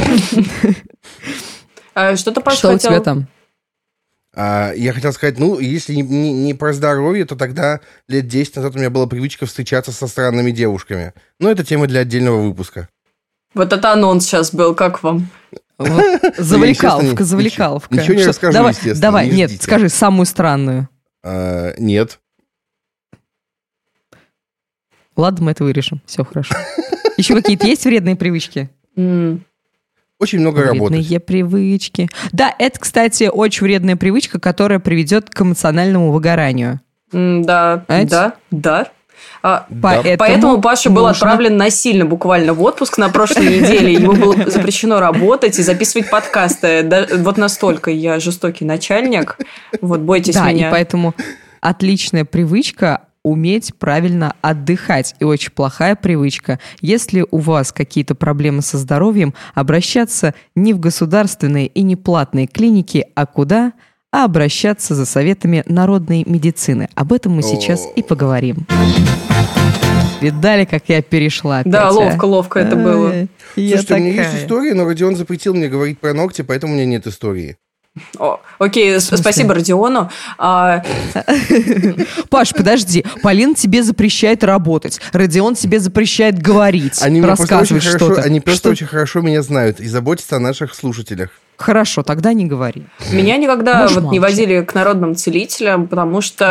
А 1.95 2.15
что-то 2.15 2.49
Что 2.51 2.75
у 2.75 2.77
тебя 2.77 3.01
там? 3.01 3.27
А, 4.41 4.71
я 4.73 4.93
хотел 4.93 5.11
сказать, 5.11 5.37
ну, 5.37 5.59
если 5.59 5.93
не, 5.93 6.01
не, 6.01 6.31
не 6.31 6.53
про 6.53 6.71
здоровье, 6.71 7.25
то 7.25 7.35
тогда 7.35 7.81
лет 8.07 8.25
10 8.25 8.55
назад 8.55 8.73
у 8.73 8.79
меня 8.79 8.89
была 8.89 9.05
привычка 9.05 9.45
встречаться 9.45 9.91
со 9.91 10.07
странными 10.07 10.51
девушками. 10.51 11.13
Но 11.41 11.51
это 11.51 11.65
тема 11.65 11.87
для 11.87 11.99
отдельного 11.99 12.39
выпуска. 12.43 12.87
Вот 13.53 13.73
это 13.73 13.91
анонс 13.91 14.25
сейчас 14.25 14.53
был, 14.53 14.75
как 14.75 15.03
вам? 15.03 15.27
Завлекаловка, 16.37 17.25
завлекаловка. 17.25 17.93
Ничего 17.93 18.13
не 18.13 18.23
расскажу, 18.23 18.53
давай, 18.53 18.71
естественно. 18.71 19.01
Давай, 19.01 19.29
нет, 19.29 19.61
скажи 19.61 19.89
самую 19.89 20.25
странную. 20.25 20.87
А, 21.21 21.73
нет. 21.77 22.21
Ладно, 25.17 25.47
мы 25.47 25.51
это 25.51 25.65
вырежем. 25.65 26.01
Все 26.05 26.23
хорошо. 26.23 26.55
Еще 27.17 27.35
какие-то 27.35 27.67
есть 27.67 27.83
вредные 27.83 28.15
привычки? 28.15 28.69
Очень 30.19 30.39
много 30.41 30.57
вредные 30.57 30.79
работать. 30.79 30.97
Вредные 30.99 31.19
привычки. 31.19 32.09
Да, 32.31 32.53
это, 32.59 32.79
кстати, 32.79 33.29
очень 33.31 33.63
вредная 33.63 33.95
привычка, 33.95 34.39
которая 34.39 34.79
приведет 34.79 35.29
к 35.29 35.41
эмоциональному 35.41 36.11
выгоранию. 36.11 36.81
Mm, 37.13 37.43
да, 37.45 37.83
Знаете? 37.87 38.09
да, 38.09 38.33
да. 38.51 38.87
А, 39.41 39.65
поэтому, 39.81 40.17
поэтому 40.17 40.61
Паша 40.61 40.89
был 40.89 41.07
отправлен 41.07 41.55
насильно 41.55 42.05
буквально 42.05 42.53
в 42.53 42.61
отпуск 42.61 42.97
на 42.97 43.09
прошлой 43.09 43.59
неделе. 43.59 43.93
Ему 43.93 44.13
было 44.13 44.35
запрещено 44.49 44.99
работать 44.99 45.57
и 45.59 45.63
записывать 45.63 46.09
подкасты. 46.09 46.83
Да, 46.83 47.07
вот 47.17 47.37
настолько 47.37 47.89
я 47.89 48.19
жестокий 48.19 48.65
начальник. 48.65 49.37
Вот 49.81 50.01
бойтесь 50.01 50.35
да, 50.35 50.51
меня. 50.51 50.67
и 50.67 50.71
поэтому 50.71 51.15
отличная 51.61 52.25
привычка 52.25 53.01
уметь 53.23 53.73
правильно 53.77 54.35
отдыхать. 54.41 55.15
И 55.19 55.23
очень 55.23 55.51
плохая 55.51 55.95
привычка. 55.95 56.59
Если 56.81 57.25
у 57.29 57.37
вас 57.37 57.71
какие-то 57.71 58.15
проблемы 58.15 58.61
со 58.61 58.77
здоровьем, 58.77 59.33
обращаться 59.53 60.33
не 60.55 60.73
в 60.73 60.79
государственные 60.79 61.67
и 61.67 61.81
не 61.81 61.95
платные 61.95 62.47
клиники, 62.47 63.05
а 63.15 63.25
куда? 63.25 63.73
А 64.11 64.25
обращаться 64.25 64.95
за 64.95 65.05
советами 65.05 65.63
народной 65.67 66.23
медицины. 66.25 66.89
Об 66.95 67.13
этом 67.13 67.33
мы 67.33 67.43
сейчас 67.43 67.85
и 67.95 68.01
поговорим. 68.01 68.65
Видали, 70.19 70.65
как 70.65 70.83
я 70.87 71.01
перешла? 71.01 71.59
Опять, 71.59 71.71
да, 71.71 71.91
ловко, 71.91 72.25
ловко 72.25 72.59
это 72.59 72.75
было. 72.75 73.27
Слушайте, 73.53 73.93
у 73.93 73.97
меня 73.97 74.23
есть 74.23 74.43
история, 74.43 74.73
но 74.73 74.85
Родион 74.85 75.15
запретил 75.15 75.53
мне 75.53 75.69
говорить 75.69 75.99
про 75.99 76.13
ногти, 76.13 76.41
поэтому 76.41 76.73
у 76.73 76.75
меня 76.75 76.85
нет 76.85 77.07
истории. 77.07 77.57
О, 78.17 78.39
окей, 78.57 78.99
спасибо 78.99 79.53
Родиону. 79.53 80.09
А... 80.37 80.83
Паш, 82.29 82.53
подожди. 82.53 83.05
Полин 83.21 83.55
тебе 83.55 83.83
запрещает 83.83 84.43
работать. 84.43 84.99
Родион 85.13 85.55
тебе 85.55 85.79
запрещает 85.79 86.41
говорить, 86.41 87.01
они 87.01 87.21
рассказывать 87.21 87.83
что-то. 87.83 88.21
Они 88.21 88.39
просто 88.39 88.61
что? 88.61 88.69
очень 88.69 88.87
хорошо 88.87 89.21
меня 89.21 89.41
знают 89.41 89.79
и 89.79 89.87
заботятся 89.87 90.37
о 90.37 90.39
наших 90.39 90.75
слушателях. 90.75 91.29
Хорошо, 91.59 92.03
тогда 92.03 92.31
не 92.31 92.45
говори. 92.45 92.85
Меня 93.11 93.35
никогда 93.35 93.81
Можешь 93.81 93.97
вот 93.97 94.11
не 94.13 94.19
возили 94.21 94.61
к 94.61 94.73
народным 94.73 95.13
целителям, 95.13 95.87
потому 95.87 96.21
что 96.21 96.45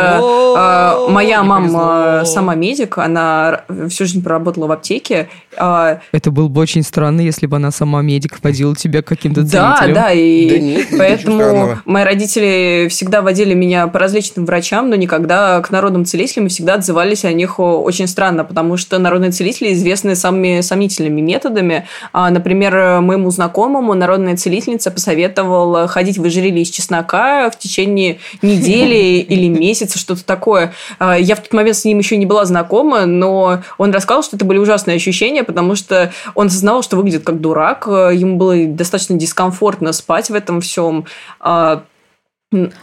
э, 1.07 1.11
моя 1.11 1.41
мама 1.41 2.25
сама 2.25 2.53
медик, 2.53 2.99
она 2.99 3.61
всю 3.89 4.05
жизнь 4.05 4.23
проработала 4.23 4.67
в 4.67 4.71
аптеке. 4.71 5.27
Э, 5.59 5.97
Это 6.11 6.31
было 6.31 6.47
бы 6.47 6.61
очень 6.61 6.83
странно, 6.83 7.21
если 7.21 7.45
бы 7.45 7.57
она 7.57 7.71
сама 7.71 8.01
медик 8.01 8.39
водила 8.41 8.75
тебя 8.75 9.01
к 9.01 9.05
каким-то 9.05 9.41
целителям. 9.41 9.93
Да, 9.93 10.03
да, 10.03 10.11
и 10.11 10.49
да 10.49 10.59
нет, 10.59 10.87
поэтому 10.97 11.77
мои 11.85 12.03
родители 12.03 12.87
всегда 12.89 13.21
водили 13.21 13.53
меня 13.53 13.87
по 13.87 13.99
различным 13.99 14.45
врачам, 14.45 14.89
но 14.89 14.95
никогда 14.95 15.61
к 15.61 15.69
народным 15.71 16.05
целителям 16.05 16.47
и 16.47 16.49
всегда 16.49 16.75
отзывались 16.75 17.25
о 17.25 17.33
них 17.33 17.59
очень 17.59 18.07
странно, 18.07 18.43
потому 18.43 18.77
что 18.77 18.97
народные 18.99 19.31
целители 19.31 19.73
известны 19.73 20.15
самыми 20.15 20.61
сомнительными 20.61 21.21
методами. 21.21 21.87
Например, 22.13 23.01
моему 23.01 23.31
знакомому 23.31 23.93
народная 23.93 24.37
целительница 24.37 24.91
посоветовал 24.91 25.87
ходить 25.87 26.17
в 26.17 26.25
ожерелье 26.25 26.63
из 26.63 26.69
чеснока 26.69 27.49
в 27.49 27.57
течение 27.57 28.19
недели 28.41 29.19
или 29.29 29.47
месяца, 29.47 29.99
что-то 29.99 30.23
такое. 30.23 30.73
А, 30.99 31.17
я 31.17 31.35
в 31.35 31.39
тот 31.39 31.53
момент 31.53 31.77
с 31.77 31.85
ним 31.85 31.99
еще 31.99 32.17
не 32.17 32.25
была 32.25 32.45
знакома, 32.45 33.05
но 33.05 33.61
он 33.77 33.91
рассказал, 33.91 34.23
что 34.23 34.35
это 34.35 34.45
были 34.45 34.57
ужасные 34.57 34.95
ощущения, 34.95 35.43
потому 35.49 35.75
что 35.75 36.13
он 36.35 36.47
осознавал, 36.47 36.83
что 36.83 36.95
выглядит 36.95 37.23
как 37.23 37.41
дурак, 37.41 37.87
ему 37.87 38.37
было 38.37 38.67
достаточно 38.67 39.15
дискомфортно 39.17 39.91
спать 39.93 40.29
в 40.29 40.35
этом 40.35 40.61
всем. 40.61 41.05
А, 41.39 41.83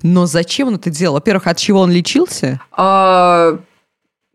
но 0.03 0.27
зачем 0.27 0.69
он 0.69 0.75
это 0.75 0.91
делал? 0.91 1.15
Во-первых, 1.15 1.47
от 1.47 1.57
чего 1.57 1.81
он 1.81 1.91
лечился? 1.91 2.61
А, 2.73 3.59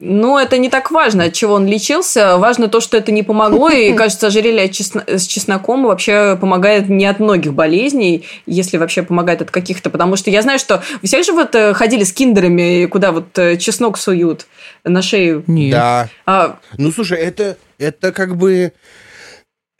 ну, 0.01 0.39
это 0.39 0.57
не 0.57 0.69
так 0.69 0.89
важно, 0.89 1.25
от 1.25 1.33
чего 1.33 1.53
он 1.53 1.67
лечился. 1.67 2.37
Важно 2.37 2.67
то, 2.67 2.81
что 2.81 2.97
это 2.97 3.11
не 3.11 3.21
помогло. 3.21 3.69
И, 3.69 3.93
кажется, 3.97 4.27
ожерелье 4.27 4.71
с 4.73 5.27
чесноком 5.27 5.83
вообще 5.83 6.37
помогает 6.41 6.89
не 6.89 7.05
от 7.05 7.19
многих 7.19 7.53
болезней, 7.53 8.25
если 8.47 8.77
вообще 8.77 9.03
помогает 9.03 9.43
от 9.43 9.51
каких-то. 9.51 9.91
Потому 9.91 10.15
что 10.15 10.31
я 10.31 10.41
знаю, 10.41 10.57
что 10.57 10.83
вы 11.01 11.07
все 11.07 11.21
же 11.21 11.33
вот 11.33 11.53
э, 11.53 11.73
ходили 11.73 12.03
с 12.03 12.11
киндерами, 12.11 12.87
куда 12.87 13.11
вот 13.11 13.37
э, 13.37 13.57
чеснок 13.57 13.97
суют 13.97 14.47
на 14.84 15.03
шею. 15.03 15.43
Нет. 15.45 15.71
Да. 15.73 16.09
А... 16.26 16.57
Ну, 16.78 16.91
слушай, 16.91 17.19
это, 17.19 17.57
это 17.78 18.11
как 18.11 18.36
бы... 18.36 18.73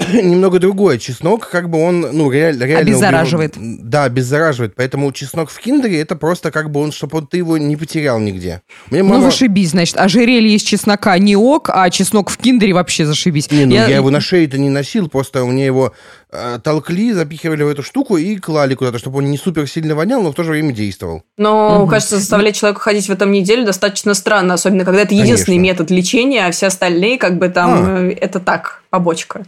немного 0.14 0.60
другое. 0.60 0.98
Чеснок, 0.98 1.50
как 1.50 1.70
бы 1.70 1.84
он, 1.84 2.02
ну, 2.02 2.32
реаль, 2.32 2.58
реально... 2.58 2.80
Обеззараживает. 2.80 3.58
Убил, 3.58 3.78
да, 3.84 4.04
обеззараживает. 4.06 4.76
Поэтому 4.76 5.12
чеснок 5.12 5.50
в 5.50 5.60
киндере, 5.60 6.02
это 6.02 6.16
просто 6.16 6.52
как 6.52 6.72
бы 6.72 6.80
он, 6.80 6.92
чтобы 6.92 7.20
он, 7.20 7.28
ты 7.28 7.38
его 7.38 7.58
не 7.58 7.76
потерял 7.76 8.20
нигде. 8.20 8.62
Мне 8.90 9.04
мама... 9.04 9.18
Ну, 9.18 9.24
зашибись, 9.24 9.72
значит. 9.72 9.98
Ожерелье 9.98 10.56
из 10.56 10.64
чеснока 10.64 11.18
не 11.18 11.36
ок, 11.36 11.70
а 11.72 11.90
чеснок 11.90 12.30
в 12.30 12.38
киндере 12.38 12.74
вообще 12.74 13.06
зашибись. 13.06 13.52
Не, 13.52 13.66
ну, 13.66 13.74
я, 13.74 13.88
я 13.88 13.96
его 13.98 14.10
на 14.10 14.22
шее-то 14.22 14.58
не 14.58 14.70
носил, 14.70 15.10
просто 15.10 15.44
у 15.44 15.52
меня 15.52 15.66
его 15.66 15.94
э, 16.32 16.60
толкли, 16.64 17.12
запихивали 17.12 17.64
в 17.64 17.70
эту 17.70 17.84
штуку 17.84 18.18
и 18.18 18.36
клали 18.38 18.76
куда-то, 18.76 19.00
чтобы 19.00 19.20
он 19.20 19.26
не 19.30 19.38
супер 19.38 19.68
сильно 19.68 19.96
вонял, 19.96 20.22
но 20.22 20.32
в 20.32 20.36
то 20.36 20.44
же 20.44 20.52
время 20.52 20.74
действовал. 20.74 21.24
Но, 21.38 21.82
угу. 21.82 21.90
кажется, 21.90 22.18
заставлять 22.18 22.56
человека 22.56 22.80
ходить 22.82 23.08
в 23.08 23.12
этом 23.12 23.32
неделю 23.32 23.66
достаточно 23.66 24.14
странно, 24.14 24.56
особенно 24.56 24.86
когда 24.86 25.02
это 25.02 25.14
единственный 25.14 25.58
Конечно. 25.58 25.84
метод 25.84 25.92
лечения, 25.92 26.46
а 26.46 26.52
все 26.52 26.68
остальные 26.68 27.18
как 27.18 27.38
бы 27.38 27.50
там 27.50 27.72
а. 27.72 28.00
Э, 28.02 28.12
это 28.12 28.40
так, 28.40 28.84
побочка. 28.90 29.44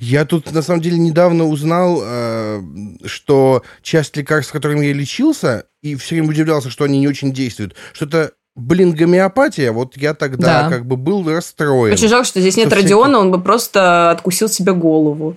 Я 0.00 0.24
тут, 0.24 0.52
на 0.52 0.62
самом 0.62 0.80
деле, 0.80 0.98
недавно 0.98 1.44
узнал, 1.44 2.00
э, 2.02 2.62
что 3.04 3.62
часть 3.82 4.16
лекарств, 4.16 4.52
которыми 4.52 4.86
я 4.86 4.92
лечился, 4.92 5.66
и 5.82 5.94
все 5.94 6.16
время 6.16 6.30
удивлялся, 6.30 6.70
что 6.70 6.84
они 6.84 6.98
не 6.98 7.08
очень 7.08 7.32
действуют, 7.32 7.74
что 7.92 8.06
это 8.06 8.32
Блин, 8.58 8.92
гомеопатия, 8.92 9.70
вот 9.70 9.96
я 9.96 10.14
тогда 10.14 10.64
да. 10.64 10.68
как 10.68 10.84
бы 10.84 10.96
был 10.96 11.30
расстроен. 11.30 11.92
Очень 11.92 12.08
жалко, 12.08 12.26
что 12.26 12.40
здесь 12.40 12.56
нет 12.56 12.72
Родиона, 12.72 13.20
он 13.20 13.30
бы 13.30 13.40
просто 13.40 14.10
откусил 14.10 14.48
себе 14.48 14.72
голову. 14.72 15.36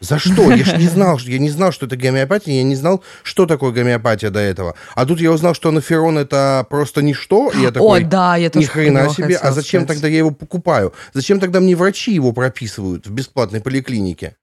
За 0.00 0.18
что? 0.18 0.50
Я 0.52 0.64
же 0.64 0.76
не 0.76 0.88
знал, 0.88 1.18
я 1.18 1.38
не 1.38 1.50
знал, 1.50 1.72
что 1.72 1.86
это 1.86 1.96
гомеопатия, 1.96 2.54
я 2.54 2.62
не 2.62 2.76
знал, 2.76 3.02
что 3.22 3.46
такое 3.46 3.72
гомеопатия 3.72 4.30
до 4.30 4.40
этого. 4.40 4.74
А 4.94 5.06
тут 5.06 5.20
я 5.20 5.32
узнал, 5.32 5.54
что 5.54 5.70
анаферон 5.70 6.18
это 6.18 6.66
просто 6.70 7.02
ничто, 7.02 7.50
и 7.50 7.60
я 7.60 7.70
такой, 7.72 8.04
О, 8.04 8.04
да, 8.04 8.36
я 8.36 8.50
ни 8.54 8.64
хрена 8.64 9.08
себе, 9.10 9.36
а 9.36 9.52
зачем 9.52 9.82
сказать. 9.82 9.88
тогда 9.88 10.08
я 10.08 10.18
его 10.18 10.30
покупаю? 10.30 10.92
Зачем 11.12 11.40
тогда 11.40 11.60
мне 11.60 11.74
врачи 11.74 12.12
его 12.12 12.32
прописывают 12.32 13.06
в 13.06 13.10
бесплатной 13.10 13.60
поликлинике? 13.60 14.36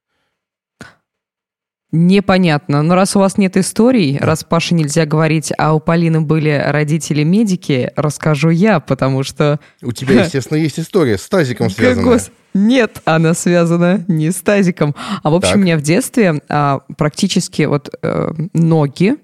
Непонятно. 1.92 2.82
Но 2.84 2.96
раз 2.96 3.16
у 3.16 3.20
вас 3.20 3.38
нет 3.38 3.56
историй, 3.58 4.18
раз 4.18 4.44
Паше 4.44 4.74
нельзя 4.74 5.06
говорить, 5.06 5.54
а 5.58 5.74
у 5.74 5.80
Полины 5.80 6.22
были 6.22 6.62
родители-медики, 6.66 7.92
расскажу 7.96 8.50
я, 8.50 8.80
потому 8.80 9.24
что... 9.24 9.60
У 9.82 9.92
тебя, 9.92 10.24
естественно, 10.26 10.58
есть 10.58 10.80
история 10.80 11.18
с 11.18 11.28
тазиком 11.30 11.70
связанная. 11.70 12.20
Нет, 12.54 13.02
она 13.06 13.34
связана 13.34 14.04
не 14.08 14.32
с 14.32 14.36
тазиком. 14.36 14.96
А 15.24 15.30
в 15.30 15.36
общем, 15.36 15.52
так. 15.52 15.58
у 15.58 15.62
меня 15.62 15.78
в 15.78 15.82
детстве 15.82 16.42
а, 16.48 16.80
практически 16.98 17.64
вот 17.64 17.94
э, 18.02 18.32
ноги, 18.54 19.18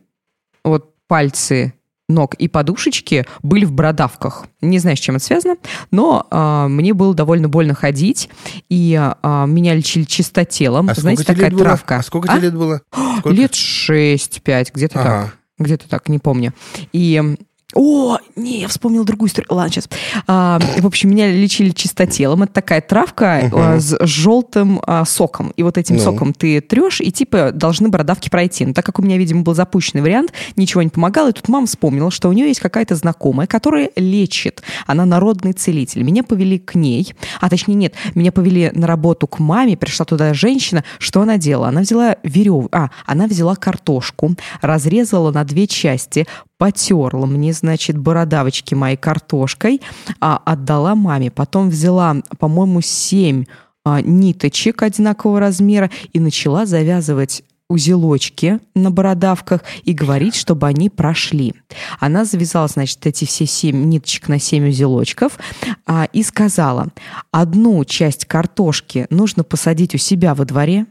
вот 0.64 0.93
пальцы 1.07 1.74
ног 2.12 2.36
и 2.36 2.47
подушечки 2.47 3.26
были 3.41 3.66
в 3.66 3.72
бородавках. 3.72 4.45
Не 4.62 4.80
знаю, 4.80 4.97
с 4.97 4.99
чем 4.99 5.16
это 5.16 5.26
связано, 5.26 5.55
но 5.91 6.28
а, 6.30 6.68
мне 6.68 6.93
было 6.93 7.14
довольно 7.14 7.49
больно 7.49 7.74
ходить, 7.74 8.30
и 8.70 8.97
а, 8.99 9.45
меня 9.45 9.74
лечили 9.74 10.03
чистотелом. 10.03 10.89
А 10.89 10.93
Знаете, 10.93 11.24
такая 11.24 11.51
травка. 11.51 11.95
Было? 11.95 11.99
А 11.99 12.03
сколько 12.03 12.32
а? 12.32 12.38
тебе 12.38 12.47
лет 12.47 12.55
было? 12.55 12.82
Сколько? 13.20 13.30
Лет 13.30 13.51
6-5, 13.51 14.68
где-то 14.74 14.99
ага. 14.99 15.09
так. 15.09 15.38
Где-то 15.59 15.88
так, 15.88 16.09
не 16.09 16.20
помню. 16.20 16.53
И 16.91 17.38
о, 17.74 18.17
не, 18.36 18.61
я 18.61 18.67
вспомнил 18.67 19.03
другую 19.05 19.30
историю. 19.30 19.47
Ладно, 19.53 19.72
сейчас. 19.72 19.89
А, 20.28 20.59
в 20.80 20.86
общем, 20.86 21.09
меня 21.09 21.32
лечили 21.32 21.69
чистотелом. 21.69 22.43
Это 22.43 22.53
такая 22.53 22.82
травка 22.82 23.49
uh-huh. 23.51 23.80
с 23.80 23.97
желтым 24.05 24.82
а, 24.86 25.05
соком. 25.05 25.53
И 25.55 25.63
вот 25.63 25.78
этим 25.78 25.95
ну. 25.95 26.01
соком 26.01 26.34
ты 26.34 26.59
трешь, 26.61 27.01
и 27.01 27.11
типа 27.11 27.51
должны 27.51 27.89
бородавки 27.89 28.30
пройти. 28.30 28.65
Но 28.65 28.74
так 28.74 28.86
как 28.86 28.99
у 28.99 29.01
меня, 29.01 29.17
видимо, 29.17 29.43
был 29.43 29.55
запущенный 29.55 30.01
вариант, 30.01 30.34
ничего 30.55 30.82
не 30.82 30.89
помогало. 30.89 31.30
И 31.30 31.34
тут 31.34 31.47
мама 31.47 31.67
вспомнила, 31.67 32.11
что 32.11 32.30
у 32.30 32.34
нее 32.34 32.47
есть 32.47 32.59
какая-то 32.59 32.95
знакомая, 32.95 33.47
которая 33.47 33.89
лечит. 33.95 34.63
Она 34.86 35.05
народный 35.05 35.53
целитель. 35.53 36.03
Меня 36.03 36.24
повели 36.24 36.59
к 36.59 36.76
ней. 36.76 37.13
А 37.39 37.49
точнее, 37.49 37.76
нет, 37.76 37.93
меня 38.15 38.32
повели 38.32 38.72
на 38.74 38.88
работу 38.88 39.28
к 39.28 39.39
маме. 39.39 39.78
Пришла 39.78 40.05
туда 40.05 40.34
женщина. 40.34 40.84
Что 40.99 41.22
она 41.22 41.38
делала? 41.38 41.69
Она 41.69 41.82
взяла 41.82 42.17
верев... 42.24 42.67
А, 42.72 42.89
она 43.05 43.28
взяла 43.28 43.55
картошку, 43.55 44.36
разрезала 44.61 45.32
на 45.32 45.43
две 45.43 45.67
части, 45.67 46.28
потерла 46.62 47.26
мне, 47.26 47.53
значит, 47.53 47.97
бородавочки 47.97 48.76
моей 48.76 48.95
картошкой, 48.95 49.82
а 50.20 50.39
отдала 50.45 50.93
маме. 50.93 51.32
Потом 51.32 51.72
взяла, 51.72 52.18
по-моему, 52.38 52.82
семь 52.82 53.45
а, 53.84 53.99
ниточек 53.99 54.84
одинакового 54.84 55.39
размера 55.39 55.89
и 56.14 56.20
начала 56.20 56.68
завязывать 56.68 57.43
узелочки 57.68 58.59
на 58.76 58.91
бородавках 58.91 59.64
и 59.86 59.93
говорить, 59.93 60.36
чтобы 60.36 60.68
они 60.68 60.91
прошли. 60.91 61.55
Она 61.99 62.26
завязала, 62.26 62.68
значит, 62.68 63.07
эти 63.07 63.26
все 63.26 63.47
семь 63.47 63.86
ниточек 63.86 64.28
на 64.28 64.39
семь 64.39 64.70
узелочков 64.70 65.39
а, 65.88 66.07
и 66.14 66.22
сказала, 66.22 66.89
одну 67.32 67.84
часть 67.86 68.26
картошки 68.26 69.07
нужно 69.09 69.43
посадить 69.43 69.95
у 69.95 69.97
себя 69.97 70.36
во 70.36 70.45
дворе, 70.45 70.86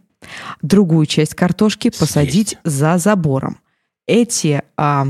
другую 0.62 1.06
часть 1.06 1.36
картошки 1.36 1.90
посадить 1.96 2.58
за 2.64 2.98
забором. 2.98 3.58
Эти 4.08 4.62
а, 4.76 5.06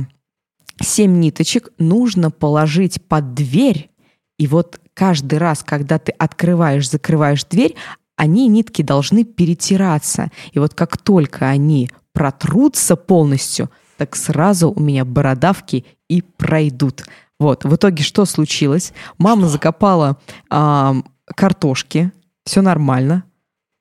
семь 0.82 1.20
ниточек 1.20 1.70
нужно 1.78 2.30
положить 2.30 3.02
под 3.02 3.34
дверь, 3.34 3.90
и 4.38 4.46
вот 4.46 4.80
каждый 4.94 5.38
раз, 5.38 5.62
когда 5.62 5.98
ты 5.98 6.12
открываешь, 6.12 6.90
закрываешь 6.90 7.44
дверь, 7.44 7.76
они, 8.16 8.48
нитки, 8.48 8.82
должны 8.82 9.24
перетираться. 9.24 10.30
И 10.52 10.58
вот 10.58 10.74
как 10.74 10.98
только 10.98 11.48
они 11.48 11.90
протрутся 12.12 12.96
полностью, 12.96 13.70
так 13.96 14.16
сразу 14.16 14.70
у 14.70 14.80
меня 14.80 15.04
бородавки 15.04 15.84
и 16.08 16.22
пройдут. 16.22 17.04
Вот, 17.38 17.64
в 17.64 17.74
итоге 17.74 18.02
что 18.02 18.24
случилось? 18.26 18.92
Мама 19.16 19.42
что? 19.42 19.52
закопала 19.52 20.18
э, 20.50 20.92
картошки, 21.34 22.12
все 22.44 22.60
нормально, 22.60 23.24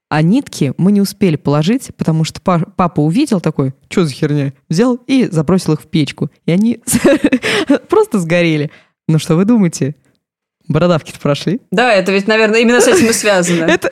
а 0.10 0.24
нитки 0.24 0.74
мы 0.78 0.91
не 0.91 1.01
успели 1.01 1.36
положить, 1.36 1.91
потому 1.95 2.24
что 2.24 2.41
папа 2.41 2.99
увидел 2.99 3.39
такой, 3.39 3.74
что 3.89 4.05
за 4.05 4.14
херня, 4.14 4.53
взял 4.68 4.95
и 5.07 5.28
забросил 5.32 5.74
их 5.74 5.82
в 5.82 5.88
печку. 5.88 6.30
И 6.45 6.51
они 6.51 6.82
просто 7.89 8.20
сгорели. 8.20 8.72
Ну 9.07 9.20
что 9.20 9.36
вы 9.36 9.45
думаете? 9.45 9.95
Бородавки-то 10.70 11.20
прошли. 11.20 11.61
Да, 11.72 11.91
это 11.91 12.11
ведь, 12.11 12.28
наверное, 12.28 12.59
именно 12.59 12.80
с 12.80 12.88
этим 12.88 13.09
и 13.09 13.13
связано. 13.13 13.63
Это 13.70 13.89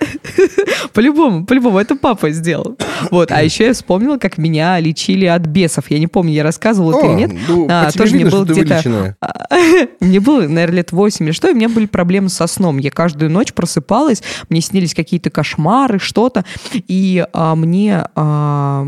по-любому, 0.93 1.45
по-любому, 1.45 1.79
это 1.79 1.95
папа 1.95 2.29
сделал. 2.31 2.77
Вот, 3.11 3.31
а 3.31 3.43
еще 3.43 3.65
я 3.65 3.73
вспомнила, 3.73 4.17
как 4.17 4.37
меня 4.37 4.79
лечили 4.79 5.25
от 5.25 5.43
бесов. 5.43 5.89
Я 5.89 5.99
не 5.99 6.07
помню, 6.07 6.33
я 6.33 6.43
рассказывала 6.43 6.97
это 6.97 7.07
или 7.07 7.13
нет. 7.13 7.31
Ну, 7.47 7.67
а, 7.69 7.91
тоже 7.91 8.15
мне 8.15 8.25
было 8.25 8.45
где-то... 8.45 9.15
Мне 9.99 10.19
было, 10.19 10.41
наверное, 10.41 10.77
лет 10.77 10.91
8 10.91 11.25
или 11.25 11.31
что, 11.31 11.49
и 11.49 11.53
у 11.53 11.55
меня 11.55 11.69
были 11.69 11.85
проблемы 11.85 12.29
со 12.29 12.47
сном. 12.47 12.77
Я 12.77 12.91
каждую 12.91 13.31
ночь 13.31 13.53
просыпалась, 13.53 14.21
мне 14.49 14.61
снились 14.61 14.93
какие-то 14.93 15.29
кошмары, 15.29 15.99
что-то, 15.99 16.45
и 16.73 17.25
а, 17.33 17.55
мне 17.55 18.05
а, 18.15 18.85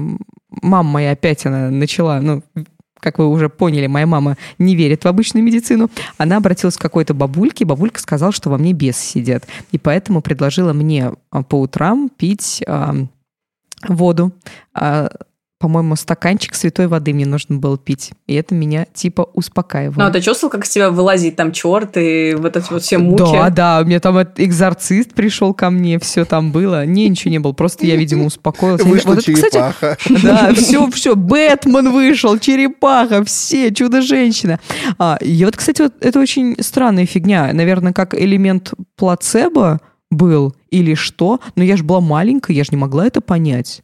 мама 0.50 0.90
моя 0.90 1.12
опять 1.12 1.46
она 1.46 1.70
начала, 1.70 2.20
ну, 2.22 2.44
как 3.00 3.20
вы 3.20 3.28
уже 3.28 3.50
поняли, 3.50 3.88
моя 3.88 4.06
мама 4.06 4.38
не 4.58 4.76
верит 4.76 5.04
в 5.04 5.08
обычную 5.08 5.44
медицину. 5.44 5.90
Она 6.18 6.38
обратилась 6.38 6.78
к 6.78 6.82
какой-то 6.82 7.14
бабульке, 7.14 7.66
бабулька 7.66 8.00
сказала, 8.00 8.32
что 8.32 8.50
во 8.50 8.58
мне 8.58 8.74
бесы 8.74 9.02
сидят. 9.02 9.46
И 9.72 9.78
поэтому 9.78 10.22
предложила 10.22 10.74
мне 10.74 11.14
а, 11.32 11.44
по 11.44 11.60
утрам 11.60 12.10
пить 12.10 12.64
э, 12.66 12.94
воду. 13.88 14.32
По-моему, 15.60 15.98
стаканчик 15.98 16.56
святой 16.56 16.88
воды 16.88 17.14
мне 17.14 17.26
нужно 17.26 17.58
было 17.58 17.78
пить. 17.78 18.12
И 18.28 18.34
это 18.36 18.56
меня 18.56 18.86
типа 18.94 19.30
успокаивало. 19.34 20.04
Ну, 20.04 20.06
а 20.06 20.10
ты 20.10 20.22
чувствовал, 20.22 20.52
как 20.52 20.66
с 20.66 20.70
тебя 20.70 20.90
вылазит 20.90 21.36
там 21.36 21.52
черт 21.52 21.98
и 21.98 22.34
вот 22.38 22.56
эти 22.56 22.72
вот 22.72 22.82
все 22.82 22.98
муки? 22.98 23.24
Да, 23.34 23.50
да, 23.50 23.82
у 23.84 23.86
меня 23.86 24.00
там 24.00 24.18
экзорцист 24.38 25.14
пришел 25.14 25.54
ко 25.54 25.70
мне, 25.70 26.00
все 26.00 26.24
там 26.24 26.54
было. 26.54 26.86
Не, 26.86 27.10
ничего 27.10 27.32
не 27.32 27.40
было, 27.40 27.52
просто 27.52 27.86
я, 27.86 27.98
видимо, 27.98 28.26
успокоилась. 28.26 28.84
Вышла 28.84 29.16
вот 29.16 29.26
черепаха. 29.26 29.98
кстати, 29.98 30.22
да, 30.24 30.54
все, 30.54 30.90
все, 30.92 31.16
Бэтмен 31.18 31.92
вышел, 31.92 32.40
черепаха, 32.40 33.26
все, 33.26 33.74
чудо-женщина. 33.74 34.62
А, 34.98 35.18
и 35.20 35.44
вот, 35.44 35.58
кстати, 35.58 35.82
вот 35.82 35.94
это 36.00 36.22
очень 36.22 36.56
странная 36.62 37.06
фигня. 37.06 37.52
Наверное, 37.52 37.92
как 37.92 38.16
элемент 38.16 38.74
плацебо 38.96 39.82
был 40.10 40.56
или 40.70 40.94
что, 40.94 41.42
но 41.56 41.64
я 41.66 41.76
же 41.76 41.84
была 41.84 42.00
маленькая, 42.00 42.54
я 42.54 42.64
же 42.64 42.70
не 42.72 42.78
могла 42.78 43.06
это 43.06 43.20
понять. 43.20 43.82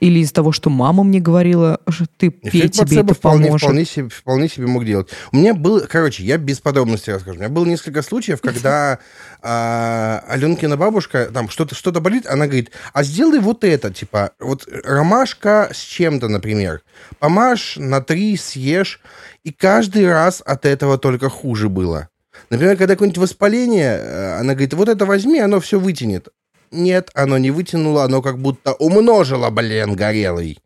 Или 0.00 0.20
из-за 0.20 0.32
того, 0.34 0.50
что 0.50 0.70
мама 0.70 1.04
мне 1.04 1.20
говорила, 1.20 1.80
что 1.88 2.06
ты 2.16 2.30
пей, 2.30 2.68
тебе 2.68 3.00
это 3.00 3.14
вполне, 3.14 3.46
поможет. 3.46 3.66
Вполне 3.66 3.84
себе, 3.84 4.08
вполне 4.08 4.48
себе 4.48 4.66
мог 4.66 4.84
делать. 4.84 5.08
У 5.30 5.36
меня 5.36 5.54
был, 5.54 5.82
короче, 5.88 6.24
я 6.24 6.38
без 6.38 6.58
подробностей 6.58 7.12
расскажу. 7.12 7.36
У 7.36 7.40
меня 7.40 7.50
было 7.50 7.66
несколько 7.66 8.02
случаев, 8.02 8.40
когда 8.40 8.98
а, 9.42 10.24
Аленкина 10.26 10.76
бабушка, 10.76 11.30
там 11.32 11.50
что-то 11.50 11.74
что 11.74 11.92
болит, 11.92 12.26
она 12.26 12.46
говорит, 12.46 12.70
а 12.92 13.02
сделай 13.02 13.40
вот 13.40 13.62
это, 13.62 13.92
типа, 13.92 14.32
вот 14.40 14.66
ромашка 14.84 15.70
с 15.72 15.78
чем-то, 15.78 16.28
например. 16.28 16.82
Помажь, 17.18 17.76
на 17.76 18.00
три 18.00 18.36
съешь, 18.36 19.00
и 19.44 19.52
каждый 19.52 20.10
раз 20.10 20.42
от 20.44 20.64
этого 20.64 20.96
только 20.96 21.28
хуже 21.28 21.68
было. 21.68 22.08
Например, 22.48 22.76
когда 22.76 22.94
какое-нибудь 22.94 23.18
воспаление, 23.18 23.98
э, 23.98 24.38
она 24.40 24.54
говорит, 24.54 24.74
вот 24.74 24.88
это 24.88 25.04
возьми, 25.04 25.38
оно 25.40 25.60
все 25.60 25.78
вытянет. 25.78 26.28
Нет, 26.70 27.10
оно 27.14 27.38
не 27.38 27.50
вытянуло, 27.50 28.04
оно 28.04 28.22
как 28.22 28.38
будто 28.38 28.72
умножило, 28.74 29.50
блин, 29.50 29.94
горелый. 29.94 30.58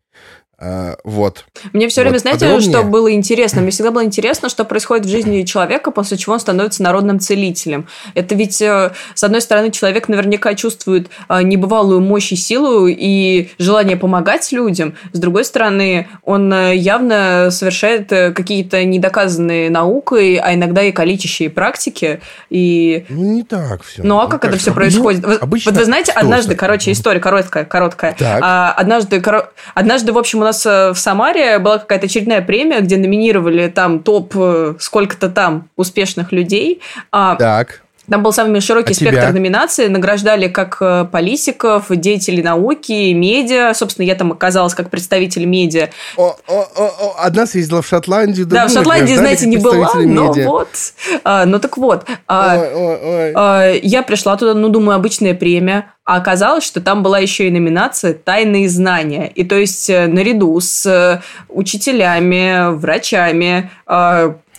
Uh, 0.57 0.97
вот. 1.03 1.43
Мне 1.73 1.89
все 1.89 2.01
вот. 2.01 2.07
время, 2.07 2.19
знаете, 2.19 2.45
Подробнее? 2.45 2.71
что 2.71 2.83
было 2.83 3.11
интересно? 3.11 3.61
Мне 3.61 3.71
всегда 3.71 3.91
было 3.91 4.05
интересно, 4.05 4.47
что 4.47 4.63
происходит 4.63 5.05
в 5.05 5.09
жизни 5.09 5.43
человека, 5.43 5.91
после 5.91 6.17
чего 6.17 6.33
он 6.33 6.39
становится 6.39 6.81
народным 6.81 7.19
целителем. 7.19 7.87
Это 8.13 8.35
ведь, 8.35 8.61
э, 8.61 8.93
с 9.13 9.23
одной 9.23 9.41
стороны, 9.41 9.69
человек 9.71 10.07
наверняка 10.07 10.55
чувствует 10.55 11.09
э, 11.27 11.41
небывалую 11.41 11.99
мощь 11.99 12.31
и 12.31 12.37
силу 12.37 12.87
и 12.87 13.49
желание 13.59 13.97
помогать 13.97 14.49
людям. 14.53 14.95
С 15.11 15.19
другой 15.19 15.43
стороны, 15.43 16.07
он 16.23 16.53
э, 16.53 16.75
явно 16.77 17.49
совершает 17.51 18.07
какие-то 18.07 18.85
недоказанные 18.85 19.69
наукой, 19.69 20.37
а 20.37 20.53
иногда 20.53 20.83
и 20.83 20.93
калечащие 20.93 21.49
практики. 21.49 22.21
И... 22.49 23.05
Ну, 23.09 23.23
не 23.33 23.43
так 23.43 23.83
все. 23.83 24.03
Ну, 24.03 24.19
а 24.19 24.27
как 24.27 24.45
это 24.45 24.57
все 24.57 24.73
происходит? 24.73 25.25
Ну, 25.25 25.37
обычно... 25.41 25.71
Вот 25.71 25.79
вы 25.79 25.85
знаете, 25.85 26.13
однажды, 26.13 26.55
короче, 26.55 26.93
история 26.93 27.19
короткая, 27.19 27.65
короткая. 27.65 28.15
Так. 28.17 28.39
А, 28.41 28.71
однажды, 28.71 29.19
коро... 29.19 29.49
однажды, 29.73 30.13
в 30.13 30.17
общем, 30.17 30.44
нас 30.45 30.65
э, 30.65 30.91
в 30.91 30.97
Самаре 30.97 31.59
была 31.59 31.79
какая-то 31.79 32.05
очередная 32.05 32.41
премия, 32.41 32.79
где 32.81 32.97
номинировали 32.97 33.67
там 33.67 33.99
топ 33.99 34.33
э, 34.35 34.75
сколько-то 34.79 35.29
там 35.29 35.69
успешных 35.75 36.31
людей. 36.31 36.81
А 37.11 37.35
так. 37.35 37.84
Там 38.09 38.23
был 38.23 38.31
самый 38.31 38.61
широкий 38.61 38.93
а 38.93 38.95
спектр 38.95 39.21
тебя? 39.21 39.31
номинаций. 39.31 39.89
Награждали 39.89 40.47
как 40.47 40.77
э, 40.79 41.05
политиков, 41.11 41.85
деятелей 41.89 42.43
науки, 42.43 43.13
медиа. 43.13 43.73
Собственно, 43.73 44.05
я 44.05 44.15
там 44.15 44.31
оказалась 44.31 44.75
как 44.75 44.89
представитель 44.89 45.45
медиа. 45.45 45.89
О, 46.17 46.35
о, 46.47 46.67
о, 46.75 47.15
одна 47.19 47.45
съездила 47.45 47.81
в 47.81 47.87
Шотландию. 47.87 48.45
Да, 48.45 48.67
в 48.67 48.71
Шотландии, 48.71 49.15
знаете, 49.15 49.47
не 49.47 49.57
была, 49.57 49.93
но 49.95 50.31
вот. 50.31 50.69
А, 51.23 51.45
ну 51.45 51.59
так 51.59 51.77
вот. 51.77 52.05
А, 52.27 52.57
ой, 52.57 52.73
ой, 52.73 52.99
ой. 53.03 53.33
А, 53.35 53.71
я 53.81 54.03
пришла 54.03 54.37
туда, 54.37 54.53
ну, 54.53 54.69
думаю, 54.69 54.95
обычная 54.95 55.33
премия. 55.33 55.91
А 56.05 56.17
оказалось, 56.17 56.63
что 56.63 56.81
там 56.81 57.01
была 57.01 57.17
еще 57.17 57.47
и 57.47 57.51
номинация 57.51 58.13
«Тайные 58.13 58.69
знания». 58.69 59.25
И 59.33 59.43
то 59.43 59.55
есть 59.55 59.89
э, 59.89 60.05
наряду 60.05 60.59
с 60.59 60.85
э, 60.85 61.21
учителями, 61.49 62.75
врачами, 62.75 63.71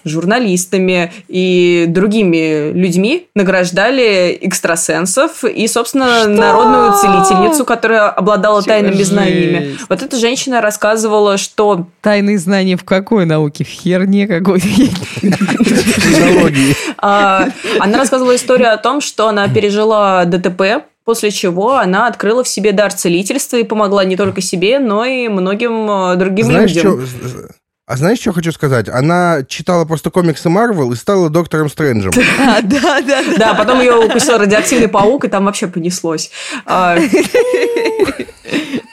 журналистами 0.06 1.12
и 1.28 1.84
другими 1.88 2.72
людьми 2.72 3.26
награждали 3.34 4.38
экстрасенсов 4.40 5.44
и, 5.44 5.66
собственно, 5.68 6.20
Что? 6.20 6.28
народную 6.28 6.92
целительницу, 6.94 7.64
которая 7.64 8.08
обладала 8.08 8.62
Чё 8.62 8.68
тайными 8.68 8.94
жесть. 8.94 9.10
знаниями. 9.10 9.76
Вот 9.88 10.02
эта 10.02 10.16
женщина 10.16 10.60
рассказывала, 10.60 11.36
что... 11.36 11.86
Тайные 12.00 12.38
знания 12.38 12.76
в 12.76 12.84
какой 12.84 13.26
науке? 13.26 13.64
В 13.64 13.68
херне 13.68 14.26
какой-то? 14.26 14.66
А, 16.98 17.48
она 17.80 17.98
рассказывала 17.98 18.34
историю 18.36 18.72
о 18.72 18.76
том, 18.76 19.00
что 19.00 19.28
она 19.28 19.48
пережила 19.48 20.24
ДТП, 20.24 20.84
после 21.04 21.30
чего 21.30 21.76
она 21.76 22.06
открыла 22.06 22.42
в 22.42 22.48
себе 22.48 22.72
дар 22.72 22.92
целительства 22.92 23.56
и 23.56 23.62
помогла 23.64 24.04
не 24.04 24.16
только 24.16 24.40
себе, 24.40 24.78
но 24.78 25.04
и 25.04 25.28
многим 25.28 25.90
э, 25.90 26.16
другим 26.16 26.46
Знаешь, 26.46 26.74
людям. 26.74 27.06
Что, 27.06 27.48
а 27.86 27.96
знаешь, 27.96 28.18
что 28.18 28.32
хочу 28.32 28.50
сказать? 28.50 28.88
Она 28.88 29.44
читала 29.46 29.84
просто 29.84 30.10
комиксы 30.10 30.48
Марвел 30.48 30.92
и 30.92 30.96
стала 30.96 31.30
доктором 31.30 31.68
Стрэнджем. 31.68 32.12
Да, 32.36 32.60
да, 32.62 33.00
да. 33.00 33.22
Да, 33.38 33.54
потом 33.54 33.80
ее 33.80 33.94
укусил 33.94 34.38
радиоактивный 34.38 34.88
паук, 34.88 35.24
и 35.24 35.28
там 35.28 35.44
вообще 35.44 35.68
понеслось. 35.68 36.32
А, 36.64 36.98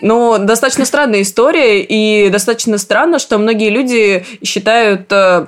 ну, 0.02 0.38
достаточно 0.38 0.86
странная 0.86 1.24
история, 1.24 1.82
и 1.82 2.30
достаточно 2.30 2.78
странно, 2.78 3.18
что 3.18 3.40
многие 3.40 3.72
люди 3.72 4.26
считают 4.44 5.12
э, 5.12 5.48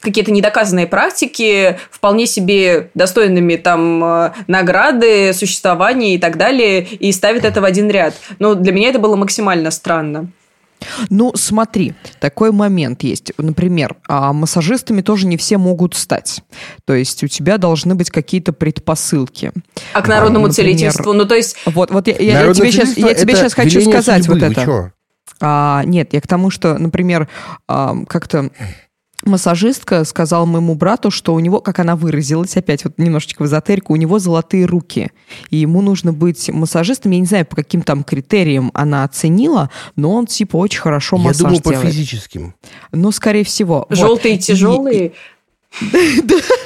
какие-то 0.00 0.30
недоказанные 0.30 0.86
практики 0.86 1.78
вполне 1.90 2.26
себе 2.26 2.90
достойными 2.94 3.56
там 3.56 4.04
э, 4.04 4.32
награды, 4.46 5.32
существования 5.32 6.16
и 6.16 6.18
так 6.18 6.36
далее, 6.36 6.84
и 6.84 7.10
ставят 7.12 7.44
это 7.44 7.62
в 7.62 7.64
один 7.64 7.88
ряд. 7.88 8.14
Но 8.38 8.54
для 8.54 8.72
меня 8.72 8.90
это 8.90 8.98
было 8.98 9.16
максимально 9.16 9.70
странно. 9.70 10.28
Ну, 11.10 11.32
смотри, 11.34 11.94
такой 12.20 12.52
момент 12.52 13.02
есть. 13.02 13.32
Например, 13.38 13.96
а 14.08 14.32
массажистами 14.32 15.02
тоже 15.02 15.26
не 15.26 15.36
все 15.36 15.58
могут 15.58 15.94
стать. 15.94 16.42
То 16.84 16.94
есть 16.94 17.22
у 17.24 17.28
тебя 17.28 17.58
должны 17.58 17.94
быть 17.94 18.10
какие-то 18.10 18.52
предпосылки. 18.52 19.52
А 19.92 20.02
к 20.02 20.08
народному 20.08 20.46
а, 20.46 20.48
например, 20.48 20.72
целительству? 20.78 21.12
Ну, 21.12 21.24
то 21.24 21.34
есть... 21.34 21.56
Вот, 21.66 21.90
вот 21.90 22.06
я, 22.08 22.16
я, 22.16 22.42
я 22.44 22.54
тебе 22.54 22.72
сейчас, 22.72 22.96
я 22.96 23.14
тебе 23.14 23.34
сейчас 23.34 23.54
хочу 23.54 23.80
сказать 23.80 24.24
судьбы, 24.24 24.40
вот 24.40 24.58
это. 24.58 24.92
А, 25.40 25.82
нет, 25.84 26.12
я 26.12 26.20
к 26.20 26.26
тому, 26.26 26.50
что, 26.50 26.78
например, 26.78 27.28
а, 27.66 27.96
как-то 28.06 28.50
массажистка 29.24 30.04
сказала 30.04 30.44
моему 30.44 30.74
брату, 30.74 31.10
что 31.10 31.34
у 31.34 31.40
него, 31.40 31.60
как 31.60 31.78
она 31.78 31.96
выразилась, 31.96 32.56
опять 32.56 32.84
вот 32.84 32.98
немножечко 32.98 33.42
в 33.42 33.46
эзотерику, 33.46 33.92
у 33.92 33.96
него 33.96 34.18
золотые 34.18 34.66
руки. 34.66 35.10
И 35.50 35.56
ему 35.56 35.82
нужно 35.82 36.12
быть 36.12 36.48
массажистом. 36.50 37.12
Я 37.12 37.20
не 37.20 37.26
знаю, 37.26 37.46
по 37.46 37.56
каким 37.56 37.82
там 37.82 38.04
критериям 38.04 38.70
она 38.74 39.04
оценила, 39.04 39.70
но 39.96 40.12
он 40.12 40.26
типа 40.26 40.56
очень 40.56 40.80
хорошо 40.80 41.16
массаж 41.16 41.52
Я 41.52 41.60
думаю, 41.60 41.62
по 41.62 41.86
физическим. 41.86 42.54
Ну, 42.92 43.10
скорее 43.12 43.44
всего. 43.44 43.86
Желтые, 43.90 44.34
вот. 44.34 44.42
тяжелые. 44.42 45.06
И 45.08 45.12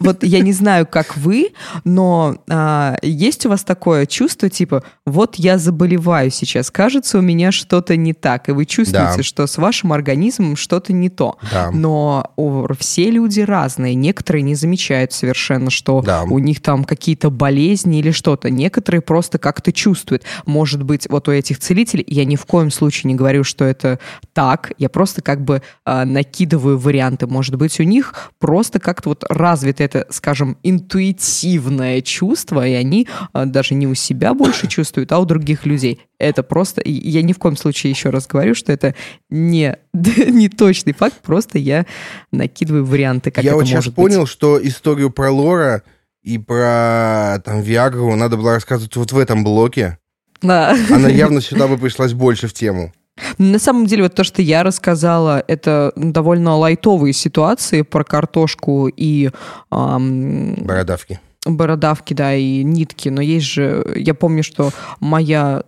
вот 0.00 0.24
я 0.24 0.40
не 0.40 0.52
знаю, 0.52 0.86
как 0.86 1.16
вы, 1.16 1.50
но 1.84 2.36
а, 2.48 2.96
есть 3.02 3.46
у 3.46 3.48
вас 3.48 3.64
такое 3.64 4.06
чувство, 4.06 4.48
типа, 4.48 4.82
вот 5.06 5.36
я 5.36 5.58
заболеваю 5.58 6.30
сейчас, 6.30 6.70
кажется, 6.70 7.18
у 7.18 7.22
меня 7.22 7.52
что-то 7.52 7.96
не 7.96 8.12
так, 8.12 8.48
и 8.48 8.52
вы 8.52 8.66
чувствуете, 8.66 9.18
да. 9.18 9.22
что 9.22 9.46
с 9.46 9.58
вашим 9.58 9.92
организмом 9.92 10.56
что-то 10.56 10.92
не 10.92 11.08
то. 11.08 11.38
Да. 11.50 11.70
Но 11.72 12.32
о, 12.36 12.66
все 12.78 13.10
люди 13.10 13.40
разные, 13.40 13.94
некоторые 13.94 14.42
не 14.42 14.54
замечают 14.54 15.12
совершенно, 15.12 15.70
что 15.70 16.02
да. 16.02 16.22
у 16.22 16.38
них 16.38 16.60
там 16.60 16.84
какие-то 16.84 17.30
болезни 17.30 17.98
или 17.98 18.10
что-то. 18.10 18.50
Некоторые 18.50 19.00
просто 19.00 19.38
как-то 19.38 19.72
чувствуют. 19.72 20.22
Может 20.46 20.82
быть, 20.82 21.06
вот 21.08 21.28
у 21.28 21.32
этих 21.32 21.58
целителей, 21.58 22.04
я 22.06 22.24
ни 22.24 22.36
в 22.36 22.46
коем 22.46 22.70
случае 22.70 23.12
не 23.12 23.14
говорю, 23.14 23.44
что 23.44 23.64
это 23.64 23.98
так, 24.32 24.72
я 24.78 24.88
просто 24.88 25.22
как 25.22 25.42
бы 25.42 25.62
а, 25.84 26.04
накидываю 26.04 26.78
варианты. 26.78 27.26
Может 27.26 27.51
быть, 27.56 27.78
у 27.80 27.82
них 27.82 28.30
просто 28.38 28.80
как-то 28.80 29.10
вот 29.10 29.24
развито 29.28 29.82
это, 29.84 30.06
скажем, 30.10 30.58
интуитивное 30.62 32.00
чувство, 32.00 32.66
и 32.66 32.72
они 32.72 33.08
а, 33.32 33.46
даже 33.46 33.74
не 33.74 33.86
у 33.86 33.94
себя 33.94 34.34
больше 34.34 34.66
чувствуют, 34.68 35.12
а 35.12 35.18
у 35.18 35.24
других 35.24 35.66
людей. 35.66 36.00
Это 36.18 36.42
просто, 36.42 36.82
я 36.84 37.22
ни 37.22 37.32
в 37.32 37.38
коем 37.38 37.56
случае 37.56 37.90
еще 37.90 38.10
раз 38.10 38.26
говорю, 38.26 38.54
что 38.54 38.72
это 38.72 38.94
не, 39.30 39.76
не 39.92 40.48
точный 40.48 40.92
факт, 40.92 41.16
просто 41.22 41.58
я 41.58 41.86
накидываю 42.30 42.84
варианты, 42.84 43.30
как 43.30 43.44
я 43.44 43.50
это 43.50 43.58
вот 43.58 43.66
сейчас 43.66 43.86
быть. 43.86 43.94
понял, 43.94 44.26
что 44.26 44.64
историю 44.64 45.10
про 45.10 45.30
Лора 45.30 45.82
и 46.22 46.38
про 46.38 47.40
там 47.44 47.60
Виагру 47.60 48.14
надо 48.14 48.36
было 48.36 48.54
рассказывать 48.54 48.94
вот 48.96 49.12
в 49.12 49.18
этом 49.18 49.44
блоке. 49.44 49.98
Да. 50.40 50.76
Она 50.90 51.08
явно 51.10 51.40
сюда 51.40 51.66
бы 51.66 51.78
пришлась 51.78 52.12
больше 52.12 52.48
в 52.48 52.52
тему. 52.52 52.92
На 53.38 53.58
самом 53.58 53.86
деле, 53.86 54.04
вот 54.04 54.14
то, 54.14 54.24
что 54.24 54.42
я 54.42 54.62
рассказала, 54.62 55.42
это 55.46 55.92
довольно 55.96 56.56
лайтовые 56.56 57.12
ситуации 57.12 57.82
про 57.82 58.04
картошку 58.04 58.88
и... 58.88 59.30
Эм, 59.70 60.54
бородавки. 60.64 61.20
Бородавки, 61.44 62.14
да, 62.14 62.34
и 62.34 62.62
нитки. 62.62 63.08
Но 63.08 63.20
есть 63.20 63.46
же... 63.46 63.84
Я 63.96 64.14
помню, 64.14 64.42
что 64.42 64.70
моя 65.00 65.64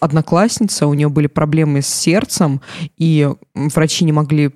одноклассница, 0.00 0.86
у 0.86 0.94
нее 0.94 1.08
были 1.08 1.26
проблемы 1.26 1.82
с 1.82 1.86
сердцем, 1.86 2.60
и 2.96 3.28
врачи 3.54 4.04
не 4.04 4.12
могли 4.12 4.50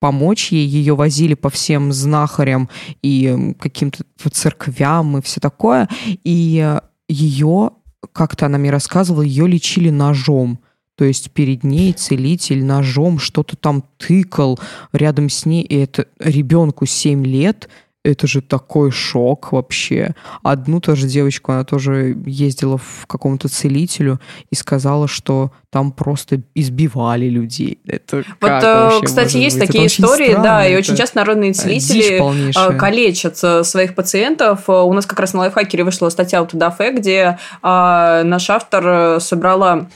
помочь 0.00 0.52
ей, 0.52 0.66
ее 0.66 0.94
возили 0.94 1.34
по 1.34 1.50
всем 1.50 1.92
знахарям 1.92 2.68
и 3.02 3.54
каким-то 3.58 4.04
церквям 4.30 5.18
и 5.18 5.22
все 5.22 5.40
такое, 5.40 5.88
и 6.06 6.78
ее, 7.08 7.70
как-то 8.12 8.46
она 8.46 8.58
мне 8.58 8.70
рассказывала, 8.70 9.22
ее 9.22 9.46
лечили 9.48 9.90
ножом. 9.90 10.60
То 10.96 11.04
есть 11.04 11.30
перед 11.30 11.62
ней 11.62 11.92
целитель 11.92 12.64
ножом 12.64 13.18
что-то 13.18 13.56
там 13.56 13.84
тыкал 13.98 14.58
рядом 14.92 15.28
с 15.28 15.44
ней, 15.44 15.62
и 15.62 15.76
это 15.76 16.06
ребенку 16.18 16.86
7 16.86 17.24
лет, 17.24 17.68
это 18.02 18.26
же 18.26 18.40
такой 18.40 18.92
шок 18.92 19.52
вообще. 19.52 20.14
Одну 20.42 20.80
тоже 20.80 21.08
девочку, 21.08 21.52
она 21.52 21.64
тоже 21.64 22.16
ездила 22.24 22.78
в 22.78 23.06
какому-то 23.06 23.48
целителю 23.48 24.20
и 24.48 24.54
сказала, 24.54 25.08
что 25.08 25.50
там 25.70 25.90
просто 25.90 26.42
избивали 26.54 27.26
людей. 27.26 27.80
Это 27.86 28.22
вот, 28.40 28.50
э, 28.50 29.00
кстати, 29.02 29.38
есть 29.38 29.58
быть? 29.58 29.66
такие 29.66 29.86
истории, 29.88 30.30
странно, 30.30 30.44
да, 30.44 30.66
и 30.66 30.76
очень 30.76 30.96
часто 30.96 31.18
народные 31.18 31.52
целители 31.52 32.22
э, 32.56 32.78
калечат 32.78 33.66
своих 33.66 33.94
пациентов. 33.94 34.68
У 34.68 34.92
нас 34.92 35.04
как 35.04 35.18
раз 35.18 35.34
на 35.34 35.40
лайфхакере 35.40 35.82
вышла 35.82 36.08
статья 36.08 36.40
от 36.40 36.54
Удафе, 36.54 36.92
где 36.92 37.38
наш 37.62 38.50
автор 38.50 39.20
собрала 39.20 39.88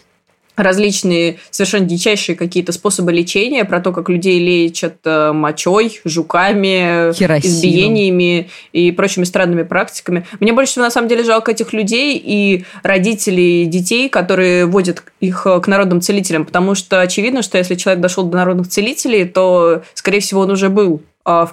различные 0.63 1.39
совершенно 1.51 1.87
дичайшие 1.87 2.37
какие-то 2.37 2.73
способы 2.73 3.13
лечения, 3.13 3.65
про 3.65 3.81
то, 3.81 3.93
как 3.93 4.09
людей 4.09 4.39
лечат 4.39 4.97
э, 5.05 5.33
мочой, 5.33 6.01
жуками, 6.05 7.13
Хиросимом. 7.13 7.57
избиениями 7.57 8.51
и 8.73 8.93
прочими 8.93 9.25
странными 9.25 9.63
практиками. 9.63 10.27
Мне 10.39 10.53
больше 10.53 10.73
всего 10.73 10.85
на 10.85 10.91
самом 10.91 11.09
деле 11.09 11.25
жалко 11.25 11.53
этих 11.53 11.73
людей 11.73 12.21
и 12.23 12.65
родителей 12.83 13.67
детей, 13.67 14.09
которые 14.09 14.67
водят 14.67 15.03
их 15.21 15.43
к 15.43 15.67
народным 15.67 16.01
целителям, 16.01 16.45
потому 16.45 16.75
что 16.75 17.01
очевидно, 17.01 17.43
что 17.43 17.59
если 17.59 17.75
человек 17.75 18.01
дошел 18.01 18.25
до 18.25 18.37
народных 18.37 18.69
целителей, 18.69 19.25
то, 19.25 19.83
скорее 19.95 20.21
всего, 20.21 20.43
он 20.43 20.51
уже 20.51 20.69
был 20.69 21.03
а, 21.25 21.51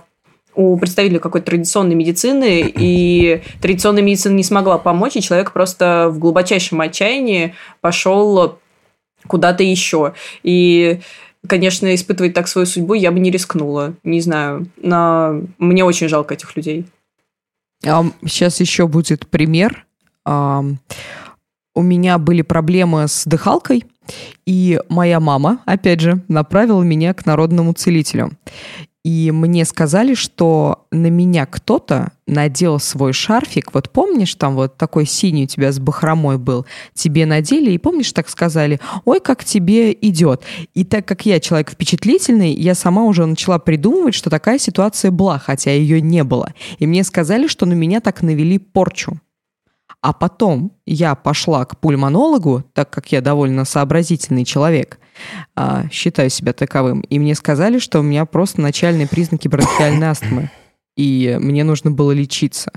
у 0.58 0.76
представителей 0.78 1.20
какой-то 1.20 1.48
традиционной 1.48 1.96
медицины, 1.96 2.62
и 2.62 3.42
традиционная 3.62 4.02
медицина 4.02 4.34
не 4.34 4.44
смогла 4.44 4.80
помочь, 4.80 5.16
и 5.16 5.22
человек 5.22 5.52
просто 5.52 6.10
в 6.10 6.18
глубочайшем 6.18 6.82
отчаянии 6.82 7.54
пошел 7.80 8.58
куда-то 9.28 9.64
еще. 9.64 10.14
И 10.44 11.00
конечно, 11.48 11.94
испытывать 11.94 12.34
так 12.34 12.48
свою 12.48 12.66
судьбу 12.66 12.94
я 12.94 13.12
бы 13.12 13.20
не 13.20 13.32
рискнула. 13.32 13.94
Не 14.04 14.22
знаю. 14.22 14.68
Но 14.78 15.42
мне 15.58 15.84
очень 15.84 16.10
жалко 16.10 16.34
этих 16.34 16.56
людей. 16.56 16.86
Сейчас 17.82 18.60
еще 18.60 18.88
будет 18.88 19.28
пример. 19.28 19.86
У 20.26 21.82
меня 21.82 22.18
были 22.18 22.42
проблемы 22.42 23.08
с 23.08 23.26
дыхалкой, 23.26 23.86
и 24.48 24.82
моя 24.90 25.20
мама, 25.20 25.60
опять 25.66 26.02
же, 26.02 26.24
направила 26.28 26.82
меня 26.82 27.14
к 27.14 27.26
народному 27.26 27.74
целителю. 27.74 28.32
И 29.08 29.32
мне 29.32 29.64
сказали, 29.64 30.16
что 30.16 30.86
на 30.92 31.08
меня 31.08 31.46
кто-то 31.46 32.12
надел 32.26 32.78
свой 32.78 33.14
шарфик. 33.14 33.74
Вот 33.74 33.90
помнишь, 33.90 34.36
там 34.36 34.56
вот 34.56 34.76
такой 34.76 35.06
синий 35.06 35.46
у 35.46 35.48
тебя 35.48 35.72
с 35.72 35.80
бахромой 35.80 36.38
был. 36.38 36.66
Тебе 36.94 37.26
надели, 37.26 37.72
и 37.72 37.78
помнишь, 37.78 38.12
так 38.12 38.28
сказали, 38.28 38.82
ой, 39.06 39.22
как 39.22 39.46
тебе 39.46 39.94
идет. 39.94 40.44
И 40.74 40.84
так 40.84 41.08
как 41.08 41.26
я 41.26 41.40
человек 41.40 41.72
впечатлительный, 41.72 42.54
я 42.54 42.76
сама 42.76 43.06
уже 43.06 43.26
начала 43.26 43.60
придумывать, 43.60 44.14
что 44.14 44.30
такая 44.30 44.60
ситуация 44.60 45.10
была, 45.10 45.40
хотя 45.40 45.72
ее 45.72 46.02
не 46.02 46.26
было. 46.26 46.54
И 46.78 46.86
мне 46.86 47.06
сказали, 47.06 47.48
что 47.48 47.66
на 47.66 47.76
меня 47.76 48.02
так 48.02 48.22
навели 48.22 48.58
порчу. 48.60 49.22
А 50.02 50.12
потом 50.12 50.74
я 50.86 51.16
пошла 51.16 51.64
к 51.64 51.80
пульмонологу, 51.80 52.66
так 52.74 52.90
как 52.90 53.14
я 53.14 53.22
довольно 53.22 53.64
сообразительный 53.64 54.44
человек, 54.44 55.00
а, 55.56 55.86
считаю 55.92 56.30
себя 56.30 56.54
таковым, 56.54 57.02
и 57.02 57.20
мне 57.20 57.36
сказали, 57.36 57.80
что 57.80 58.00
у 58.00 58.04
меня 58.04 58.26
просто 58.26 58.62
начальные 58.62 59.08
признаки 59.08 59.48
бронхиальной 59.48 60.08
астмы, 60.08 60.52
и 60.96 61.38
мне 61.40 61.64
нужно 61.64 61.92
было 61.92 62.12
лечиться 62.12 62.72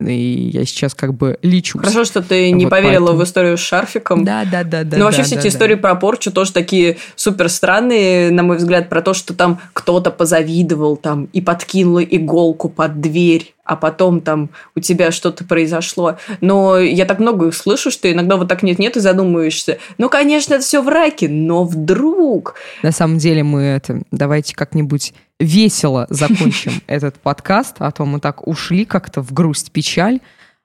и 0.00 0.50
я 0.52 0.64
сейчас 0.64 0.94
как 0.94 1.14
бы 1.14 1.38
лечусь. 1.42 1.80
Хорошо, 1.80 2.04
что 2.04 2.22
ты 2.22 2.50
не 2.50 2.66
вот 2.66 2.70
поверила 2.70 3.06
поэтому... 3.06 3.18
в 3.20 3.24
историю 3.24 3.56
с 3.56 3.60
шарфиком. 3.60 4.24
Да, 4.24 4.44
да, 4.44 4.62
да, 4.62 4.84
да. 4.84 4.98
Но 4.98 5.04
вообще 5.06 5.22
да, 5.22 5.24
все 5.24 5.34
да, 5.36 5.40
эти 5.40 5.48
да. 5.48 5.54
истории 5.54 5.74
про 5.74 5.94
порчу 5.94 6.30
тоже 6.30 6.52
такие 6.52 6.98
супер 7.14 7.48
странные, 7.48 8.30
на 8.30 8.42
мой 8.42 8.58
взгляд, 8.58 8.88
про 8.88 9.00
то, 9.00 9.14
что 9.14 9.32
там 9.32 9.58
кто-то 9.72 10.10
позавидовал 10.10 10.96
там 10.96 11.28
и 11.32 11.40
подкинул 11.40 12.00
иголку 12.00 12.68
под 12.68 13.00
дверь, 13.00 13.54
а 13.66 13.76
потом 13.76 14.20
там 14.20 14.50
у 14.74 14.80
тебя 14.80 15.10
что-то 15.10 15.44
произошло. 15.44 16.18
Но 16.40 16.78
я 16.78 17.04
так 17.04 17.18
много 17.18 17.48
их 17.48 17.54
слышу, 17.54 17.90
что 17.90 18.10
иногда 18.10 18.36
вот 18.36 18.48
так 18.48 18.62
нет-нет 18.62 18.96
и 18.96 19.00
задумываешься. 19.00 19.78
Ну, 19.98 20.08
конечно, 20.08 20.54
это 20.54 20.64
все 20.64 20.82
враки, 20.82 21.26
но 21.26 21.64
вдруг... 21.64 22.54
На 22.82 22.92
самом 22.92 23.18
деле 23.18 23.42
мы 23.42 23.62
это... 23.62 24.02
Давайте 24.10 24.54
как-нибудь 24.54 25.12
весело 25.40 26.06
закончим 26.08 26.72
этот 26.86 27.16
подкаст, 27.16 27.76
а 27.80 27.90
то 27.90 28.06
мы 28.06 28.20
так 28.20 28.46
ушли 28.46 28.84
как-то 28.84 29.20
в 29.20 29.32
грусть, 29.32 29.72
печаль. 29.72 30.20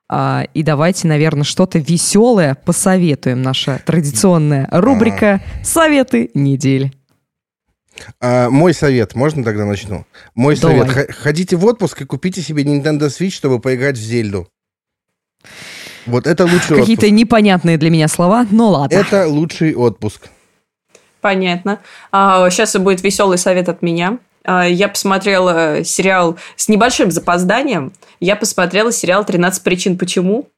А, 0.07 0.45
и 0.53 0.61
давайте, 0.61 1.07
наверное, 1.07 1.43
что-то 1.43 1.79
веселое 1.79 2.55
посоветуем. 2.55 3.41
Наша 3.41 3.81
традиционная 3.85 4.67
рубрика 4.71 5.41
«Советы 5.63 6.29
недели». 6.33 6.91
А, 8.19 8.49
мой 8.49 8.73
совет, 8.73 9.15
можно 9.15 9.43
тогда 9.43 9.65
начну? 9.65 10.05
Мой 10.35 10.55
Давай. 10.57 10.87
совет, 10.87 11.11
ходите 11.15 11.55
в 11.55 11.65
отпуск 11.65 12.01
и 12.01 12.05
купите 12.05 12.41
себе 12.41 12.63
Nintendo 12.63 13.07
Switch, 13.07 13.31
чтобы 13.31 13.59
поиграть 13.59 13.97
в 13.97 14.01
Зельду. 14.01 14.47
Вот 16.05 16.27
это 16.27 16.43
лучший 16.43 16.77
Какие-то 16.77 17.05
отпуск. 17.05 17.11
непонятные 17.11 17.77
для 17.77 17.89
меня 17.89 18.07
слова, 18.07 18.45
но 18.49 18.69
ладно. 18.71 18.95
Это 18.95 19.27
лучший 19.27 19.75
отпуск. 19.75 20.29
Понятно. 21.21 21.79
А, 22.11 22.49
сейчас 22.49 22.75
будет 22.75 23.03
веселый 23.03 23.37
совет 23.37 23.69
от 23.69 23.81
меня. 23.81 24.17
А, 24.43 24.67
я 24.67 24.87
посмотрела 24.87 25.83
сериал 25.83 26.37
с 26.55 26.67
небольшим 26.67 27.11
запозданием. 27.11 27.93
Я 28.19 28.35
посмотрела 28.35 28.91
сериал 28.91 29.23
«13 29.23 29.61
причин 29.63 29.97
почему». 29.97 30.49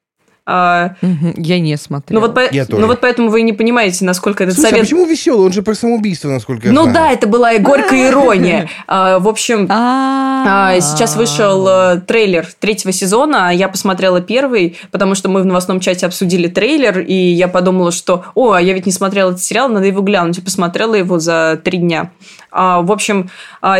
А, 0.46 0.96
я 1.38 1.60
не 1.60 1.78
смотрела. 1.78 2.20
Ну 2.20 2.28
вот, 2.28 2.36
по... 2.36 2.54
я 2.54 2.66
ну 2.68 2.88
вот 2.88 3.00
поэтому 3.00 3.30
вы 3.30 3.44
не 3.44 3.54
понимаете, 3.54 4.04
насколько 4.04 4.44
этот 4.44 4.56
Слушай, 4.56 4.68
а 4.68 4.70
совет... 4.72 4.82
а 4.82 4.86
почему 4.86 5.06
веселый? 5.06 5.46
Он 5.46 5.54
же 5.54 5.62
про 5.62 5.74
самоубийство, 5.74 6.28
насколько 6.28 6.68
я 6.68 6.74
ну, 6.74 6.84
знаю. 6.84 6.88
Ну 6.88 6.94
да, 6.94 7.12
это 7.12 7.28
была 7.28 7.54
и 7.54 7.60
горькая 7.60 8.10
ирония. 8.12 8.70
А, 8.86 9.20
в 9.20 9.30
общем, 9.30 9.68
а, 9.70 10.82
сейчас 10.82 11.16
вышел 11.16 11.66
э, 11.68 12.02
трейлер 12.02 12.46
третьего 12.60 12.91
сезона, 12.91 13.50
а 13.50 13.52
я 13.54 13.70
посмотрела 13.70 14.20
первый, 14.20 14.78
потому 14.91 15.16
что 15.16 15.30
мы 15.30 15.41
в 15.41 15.46
новостном 15.46 15.80
чате 15.80 16.06
обсудили 16.08 16.48
трейлер, 16.50 17.00
и 17.00 17.14
я 17.14 17.48
подумала, 17.48 17.94
что, 17.94 18.26
о, 18.36 18.52
а 18.52 18.62
я 18.62 18.74
ведь 18.74 18.86
не 18.86 18.91
смотрела 18.91 19.30
этот 19.30 19.41
сериал, 19.41 19.70
надо 19.70 19.86
его 19.86 20.02
глянуть. 20.02 20.39
И 20.39 20.41
посмотрела 20.41 20.96
его 20.96 21.20
за 21.20 21.58
три 21.64 21.78
дня. 21.78 22.12
В 22.54 22.91
общем, 22.91 23.30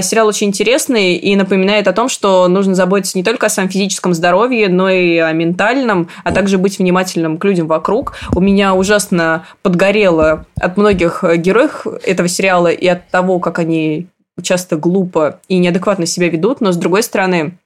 сериал 0.01 0.28
очень 0.28 0.47
интересный 0.47 1.15
и 1.15 1.36
напоминает 1.36 1.88
о 1.88 1.93
том, 1.93 2.09
что 2.09 2.47
нужно 2.47 2.74
заботиться 2.74 3.17
не 3.17 3.24
только 3.24 3.45
о 3.45 3.49
своем 3.49 3.69
физическом 3.69 4.13
здоровье, 4.13 4.67
но 4.67 4.89
и 4.89 5.17
о 5.17 5.32
ментальном, 5.32 6.09
а 6.24 6.32
также 6.32 6.57
быть 6.57 6.80
внимательным 6.80 7.38
к 7.38 7.45
людям 7.45 7.67
вокруг. 7.67 8.13
У 8.36 8.41
меня 8.41 8.74
ужасно 8.74 9.45
подгорело 9.61 10.45
от 10.59 10.78
многих 10.78 11.24
героев 11.38 11.86
этого 12.03 12.28
сериала 12.28 12.67
и 12.67 12.88
от 12.88 13.07
того, 13.09 13.39
как 13.39 13.59
они 13.59 14.07
часто 14.41 14.78
глупо 14.78 15.39
и 15.47 15.59
неадекватно 15.59 16.07
себя 16.07 16.28
ведут, 16.28 16.59
но 16.59 16.71
с 16.71 16.78
другой 16.78 17.03
стороны, 17.03 17.59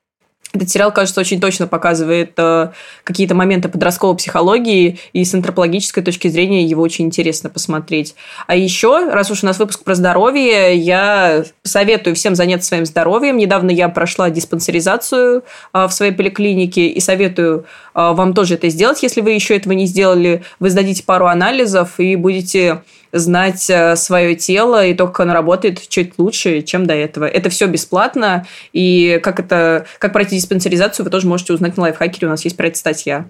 этот 0.53 0.69
сериал, 0.69 0.91
кажется, 0.93 1.19
очень 1.19 1.41
точно 1.41 1.67
показывает 1.67 2.31
э, 2.37 2.69
какие-то 3.03 3.35
моменты 3.35 3.69
подростковой 3.69 4.15
психологии, 4.15 4.99
и 5.13 5.25
с 5.25 5.33
антропологической 5.33 6.01
точки 6.01 6.29
зрения 6.29 6.63
его 6.63 6.81
очень 6.81 7.05
интересно 7.05 7.49
посмотреть. 7.49 8.15
А 8.47 8.55
еще, 8.55 9.09
раз 9.09 9.29
уж 9.29 9.43
у 9.43 9.45
нас 9.45 9.59
выпуск 9.59 9.83
про 9.83 9.93
здоровье, 9.95 10.75
я 10.75 11.43
советую 11.63 12.15
всем 12.15 12.35
заняться 12.35 12.69
своим 12.69 12.85
здоровьем. 12.85 13.37
Недавно 13.37 13.71
я 13.71 13.89
прошла 13.89 14.29
диспансеризацию 14.29 15.43
э, 15.73 15.85
в 15.85 15.91
своей 15.91 16.13
поликлинике, 16.13 16.87
и 16.87 16.99
советую 16.99 17.65
э, 17.93 18.11
вам 18.13 18.33
тоже 18.33 18.55
это 18.55 18.69
сделать. 18.69 19.03
Если 19.03 19.21
вы 19.21 19.31
еще 19.31 19.55
этого 19.55 19.73
не 19.73 19.85
сделали, 19.85 20.43
вы 20.59 20.69
сдадите 20.69 21.03
пару 21.03 21.27
анализов 21.27 21.99
и 21.99 22.15
будете 22.15 22.81
знать 23.11 23.69
э, 23.69 23.95
свое 23.95 24.35
тело 24.35 24.85
и 24.85 24.93
то, 24.93 25.07
как 25.07 25.21
оно 25.21 25.33
работает, 25.33 25.87
чуть 25.87 26.17
лучше, 26.17 26.61
чем 26.61 26.85
до 26.85 26.93
этого. 26.93 27.25
Это 27.25 27.49
все 27.49 27.67
бесплатно, 27.67 28.45
и 28.73 29.19
как, 29.23 29.39
это, 29.39 29.85
как 29.99 30.13
пройти 30.13 30.35
диспансеризацию, 30.35 31.03
вы 31.03 31.09
тоже 31.09 31.27
можете 31.27 31.53
узнать 31.53 31.77
на 31.77 31.83
лайфхакере, 31.83 32.27
у 32.27 32.29
нас 32.29 32.43
есть 32.43 32.57
про 32.57 32.67
это 32.67 32.77
статья. 32.77 33.25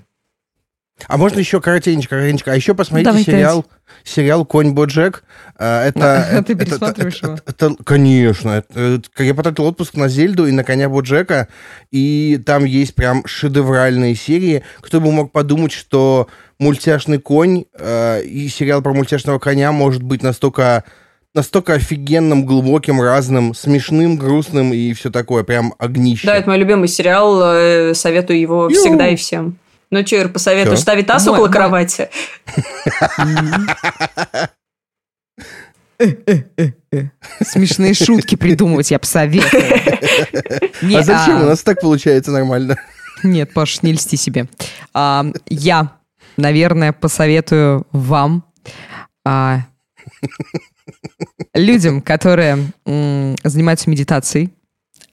А 1.06 1.18
можно 1.18 1.40
еще 1.40 1.62
коротенько, 1.62 2.10
коротенько. 2.10 2.52
А 2.52 2.56
еще 2.56 2.74
посмотрите 2.74 3.10
Давай 3.10 3.24
сериал, 3.24 3.66
сериал 4.04 4.46
«Конь 4.46 4.72
Боджек». 4.72 5.24
А, 5.58 5.86
это, 5.86 6.44
Ты 6.46 6.56
пересматриваешь 6.56 7.22
его? 7.22 7.38
Это, 7.46 7.76
конечно. 7.84 8.64
я 9.20 9.34
потратил 9.36 9.66
отпуск 9.66 9.96
на 9.96 10.08
Зельду 10.08 10.48
и 10.48 10.52
на 10.52 10.64
«Коня 10.64 10.90
Боджека», 10.90 11.48
и 11.92 12.42
там 12.46 12.66
есть 12.66 12.96
прям 12.96 13.26
шедевральные 13.26 14.16
серии. 14.16 14.64
Кто 14.82 15.00
бы 15.00 15.12
мог 15.12 15.32
подумать, 15.32 15.72
что 15.72 16.28
мультяшный 16.60 17.20
конь 17.20 17.66
э, 17.78 18.24
и 18.24 18.48
сериал 18.50 18.82
про 18.82 18.94
мультяшного 18.94 19.38
коня 19.38 19.72
может 19.72 20.02
быть 20.02 20.24
настолько 20.24 20.84
настолько 21.34 21.74
офигенным, 21.74 22.48
глубоким, 22.48 23.00
разным, 23.00 23.54
смешным, 23.54 24.18
грустным 24.18 24.74
и 24.74 24.94
все 24.94 25.12
такое, 25.12 25.44
прям 25.44 25.76
огнище. 25.78 26.26
Да, 26.26 26.36
это 26.36 26.50
мой 26.50 26.58
любимый 26.58 26.88
сериал, 26.88 27.40
э, 27.44 27.94
советую 27.94 28.40
его 28.40 28.68
Ю. 28.70 28.76
всегда 28.76 29.10
и 29.10 29.16
всем. 29.16 29.60
Ну, 29.90 30.06
что, 30.06 30.16
Ир, 30.18 30.30
посоветуешь 30.30 30.80
ставить 30.80 31.08
таз 31.08 31.28
около 31.28 31.48
кровати? 31.48 32.10
Смешные 37.42 37.94
шутки 37.94 38.36
придумывать 38.36 38.92
я 38.92 39.00
посоветую. 39.00 39.64
А 40.96 41.02
зачем? 41.02 41.42
У 41.42 41.46
нас 41.46 41.64
так 41.64 41.82
получается 41.82 42.32
нормально. 42.32 42.76
Нет, 43.24 43.54
Паш, 43.54 43.82
не 43.82 43.94
льсти 43.94 44.16
себе. 44.16 44.48
Я 44.94 45.98
наверное, 46.38 46.94
посоветую 46.94 47.86
вам, 47.92 48.46
а, 49.26 49.66
людям, 51.54 52.02
которые 52.02 52.72
занимаются 53.44 53.90
медитацией, 53.90 54.54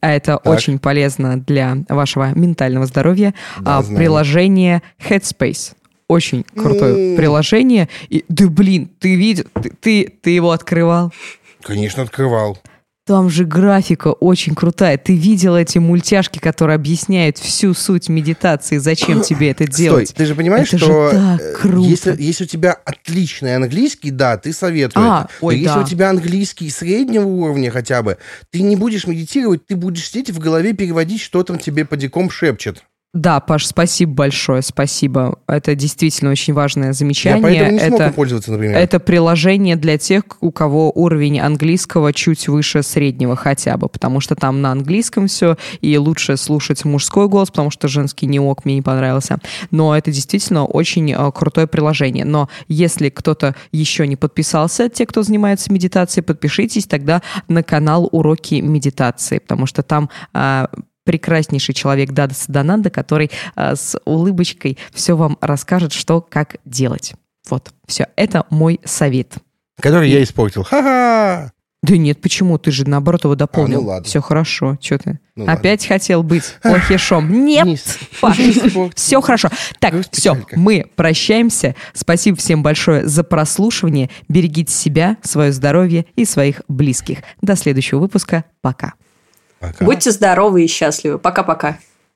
а 0.05 0.11
это 0.11 0.39
так. 0.43 0.47
очень 0.47 0.79
полезно 0.79 1.41
для 1.41 1.79
вашего 1.89 2.31
ментального 2.35 2.85
здоровья, 2.85 3.33
да, 3.59 3.79
а, 3.79 3.83
приложение 3.83 4.83
Headspace. 4.99 5.73
Очень 6.09 6.45
крутое 6.55 7.15
mm. 7.15 7.17
приложение. 7.17 7.89
И, 8.11 8.23
да 8.29 8.47
блин, 8.49 8.91
ты 9.01 9.15
видел, 9.15 9.45
ты, 9.55 9.71
ты, 9.81 10.13
ты 10.21 10.31
его 10.31 10.51
открывал? 10.51 11.11
Конечно, 11.63 12.03
открывал. 12.03 12.59
Там 13.07 13.29
же 13.29 13.45
графика 13.45 14.09
очень 14.09 14.55
крутая. 14.55 14.97
Ты 14.97 15.15
видел 15.15 15.57
эти 15.57 15.77
мультяшки, 15.77 16.39
которые 16.39 16.77
объясняют 16.77 17.37
всю 17.37 17.75
суть 17.75 18.09
медитации, 18.09 18.79
зачем 18.79 19.21
тебе 19.23 19.51
это 19.51 19.67
делать? 19.67 20.09
Стой, 20.09 20.17
ты 20.17 20.27
же 20.27 20.35
понимаешь, 20.35 20.69
это 20.69 20.79
что 20.79 21.11
же 21.11 21.17
так 21.17 21.41
э, 21.41 21.53
круто. 21.53 21.89
Если, 21.91 22.23
если 22.23 22.45
у 22.45 22.47
тебя 22.47 22.73
отличный 22.73 23.57
английский, 23.57 24.11
да, 24.11 24.39
ты 24.39 24.55
советуешь. 24.55 25.07
А, 25.07 25.29
ой, 25.43 25.59
если 25.59 25.75
да. 25.75 25.81
у 25.83 25.85
тебя 25.85 26.09
английский 26.09 26.71
среднего 26.71 27.27
уровня 27.27 27.71
хотя 27.71 28.03
бы, 28.03 28.17
ты 28.51 28.63
не 28.63 28.75
будешь 28.75 29.07
медитировать, 29.07 29.67
ты 29.67 29.77
будешь 29.77 30.09
сидеть 30.09 30.31
в 30.31 30.39
голове 30.39 30.73
переводить, 30.73 31.21
что 31.21 31.43
там 31.43 31.59
тебе 31.59 31.85
по 31.85 31.99
диком 31.99 32.31
шепчет. 32.31 32.85
Да, 33.15 33.39
Паш, 33.39 33.67
спасибо 33.67 34.13
большое, 34.13 34.61
спасибо. 34.61 35.39
Это 35.47 35.77
действительно 35.77 36.33
очень 36.33 36.53
важное 36.53 36.93
замечание. 36.93 37.41
Я 37.41 37.43
поэтому 37.43 37.71
не 37.71 37.79
это, 37.79 37.97
смог 37.97 38.15
пользоваться, 38.17 38.51
например. 38.51 38.77
Это 38.77 38.99
приложение 38.99 39.77
для 39.77 39.99
тех, 39.99 40.25
у 40.41 40.51
кого 40.51 40.91
уровень 40.91 41.39
английского 41.39 42.13
чуть 42.13 42.49
выше 42.49 42.83
среднего 42.83 43.37
хотя 43.37 43.77
бы, 43.77 43.89
потому 43.89 44.19
что 44.19 44.35
там 44.35 44.61
на 44.61 44.73
английском 44.73 45.29
все, 45.29 45.57
и 45.81 45.97
лучше 45.97 46.37
слушать 46.37 46.85
мужской 46.85 47.29
голос, 47.29 47.51
потому 47.51 47.71
что 47.71 47.87
женский 47.87 48.27
не 48.27 48.41
ок, 48.41 48.65
мне 48.65 48.75
не 48.75 48.83
понравился. 48.83 49.39
Но 49.71 49.97
это 49.97 50.11
действительно 50.11 50.65
очень 50.65 51.13
э, 51.13 51.33
крутое 51.33 51.69
приложение. 51.69 52.25
Но 52.25 52.49
если 52.67 53.11
кто-то 53.11 53.55
еще 53.71 54.09
не 54.09 54.17
подписался, 54.17 54.89
те, 54.89 55.07
кто 55.07 55.23
занимается 55.23 55.73
медитацией, 55.73 56.25
подпишитесь 56.25 56.87
тогда 56.87 57.23
на 57.47 57.63
канал 57.63 58.09
«Уроки 58.11 58.57
медитации», 58.57 59.39
потому 59.39 59.67
что 59.67 59.85
там 59.85 60.11
э, 60.35 60.67
прекраснейший 61.05 61.75
человек 61.75 62.13
Дада 62.13 62.35
Садананда, 62.35 62.91
который 62.91 63.31
э, 63.57 63.77
с 63.77 63.99
улыбочкой 64.05 64.79
все 64.93 65.17
вам 65.17 65.39
расскажет, 65.41 65.93
что, 65.93 66.21
как 66.21 66.57
делать. 66.65 67.15
Вот, 67.49 67.73
все, 67.87 68.09
это 68.17 68.47
мой 68.51 68.81
совет. 68.85 69.35
Который 69.81 70.09
И... 70.09 70.13
я 70.13 70.23
испортил. 70.23 70.65
Ха-ха! 70.65 71.53
Да 71.85 71.99
нет, 71.99 72.19
почему? 72.23 72.57
Ты 72.57 72.71
же 72.71 72.89
наоборот 72.89 73.25
его 73.25 73.35
дополнил. 73.35 73.81
А, 73.81 73.83
ну 73.83 73.89
ладно. 73.89 74.05
Все 74.05 74.23
хорошо. 74.23 74.79
Что 74.81 74.97
ты? 74.97 75.21
Ну, 75.37 75.45
Опять 75.45 75.83
ладно. 75.83 75.95
хотел 75.95 76.23
быть 76.23 76.45
плохишом. 76.63 77.45
Нет, 77.45 77.69
Паш, 78.23 78.39
все 78.95 79.21
хорошо. 79.21 79.51
Так, 79.81 79.95
все, 80.11 80.39
мы 80.57 80.87
прощаемся. 80.97 81.75
Спасибо 81.93 82.39
всем 82.39 82.63
большое 82.63 83.07
за 83.07 83.23
прослушивание. 83.23 84.09
Берегите 84.29 84.73
себя, 84.73 85.19
свое 85.23 85.53
здоровье 85.53 86.07
и 86.17 86.25
своих 86.25 86.63
близких. 86.69 87.19
До 87.43 87.55
следующего 87.55 87.99
выпуска. 87.99 88.45
Пока. 88.63 88.95
Пока. 89.59 89.85
Будьте 89.85 90.11
здоровы 90.11 90.65
и 90.65 90.67
счастливы. 90.67 91.19
Пока-пока. 91.19 91.79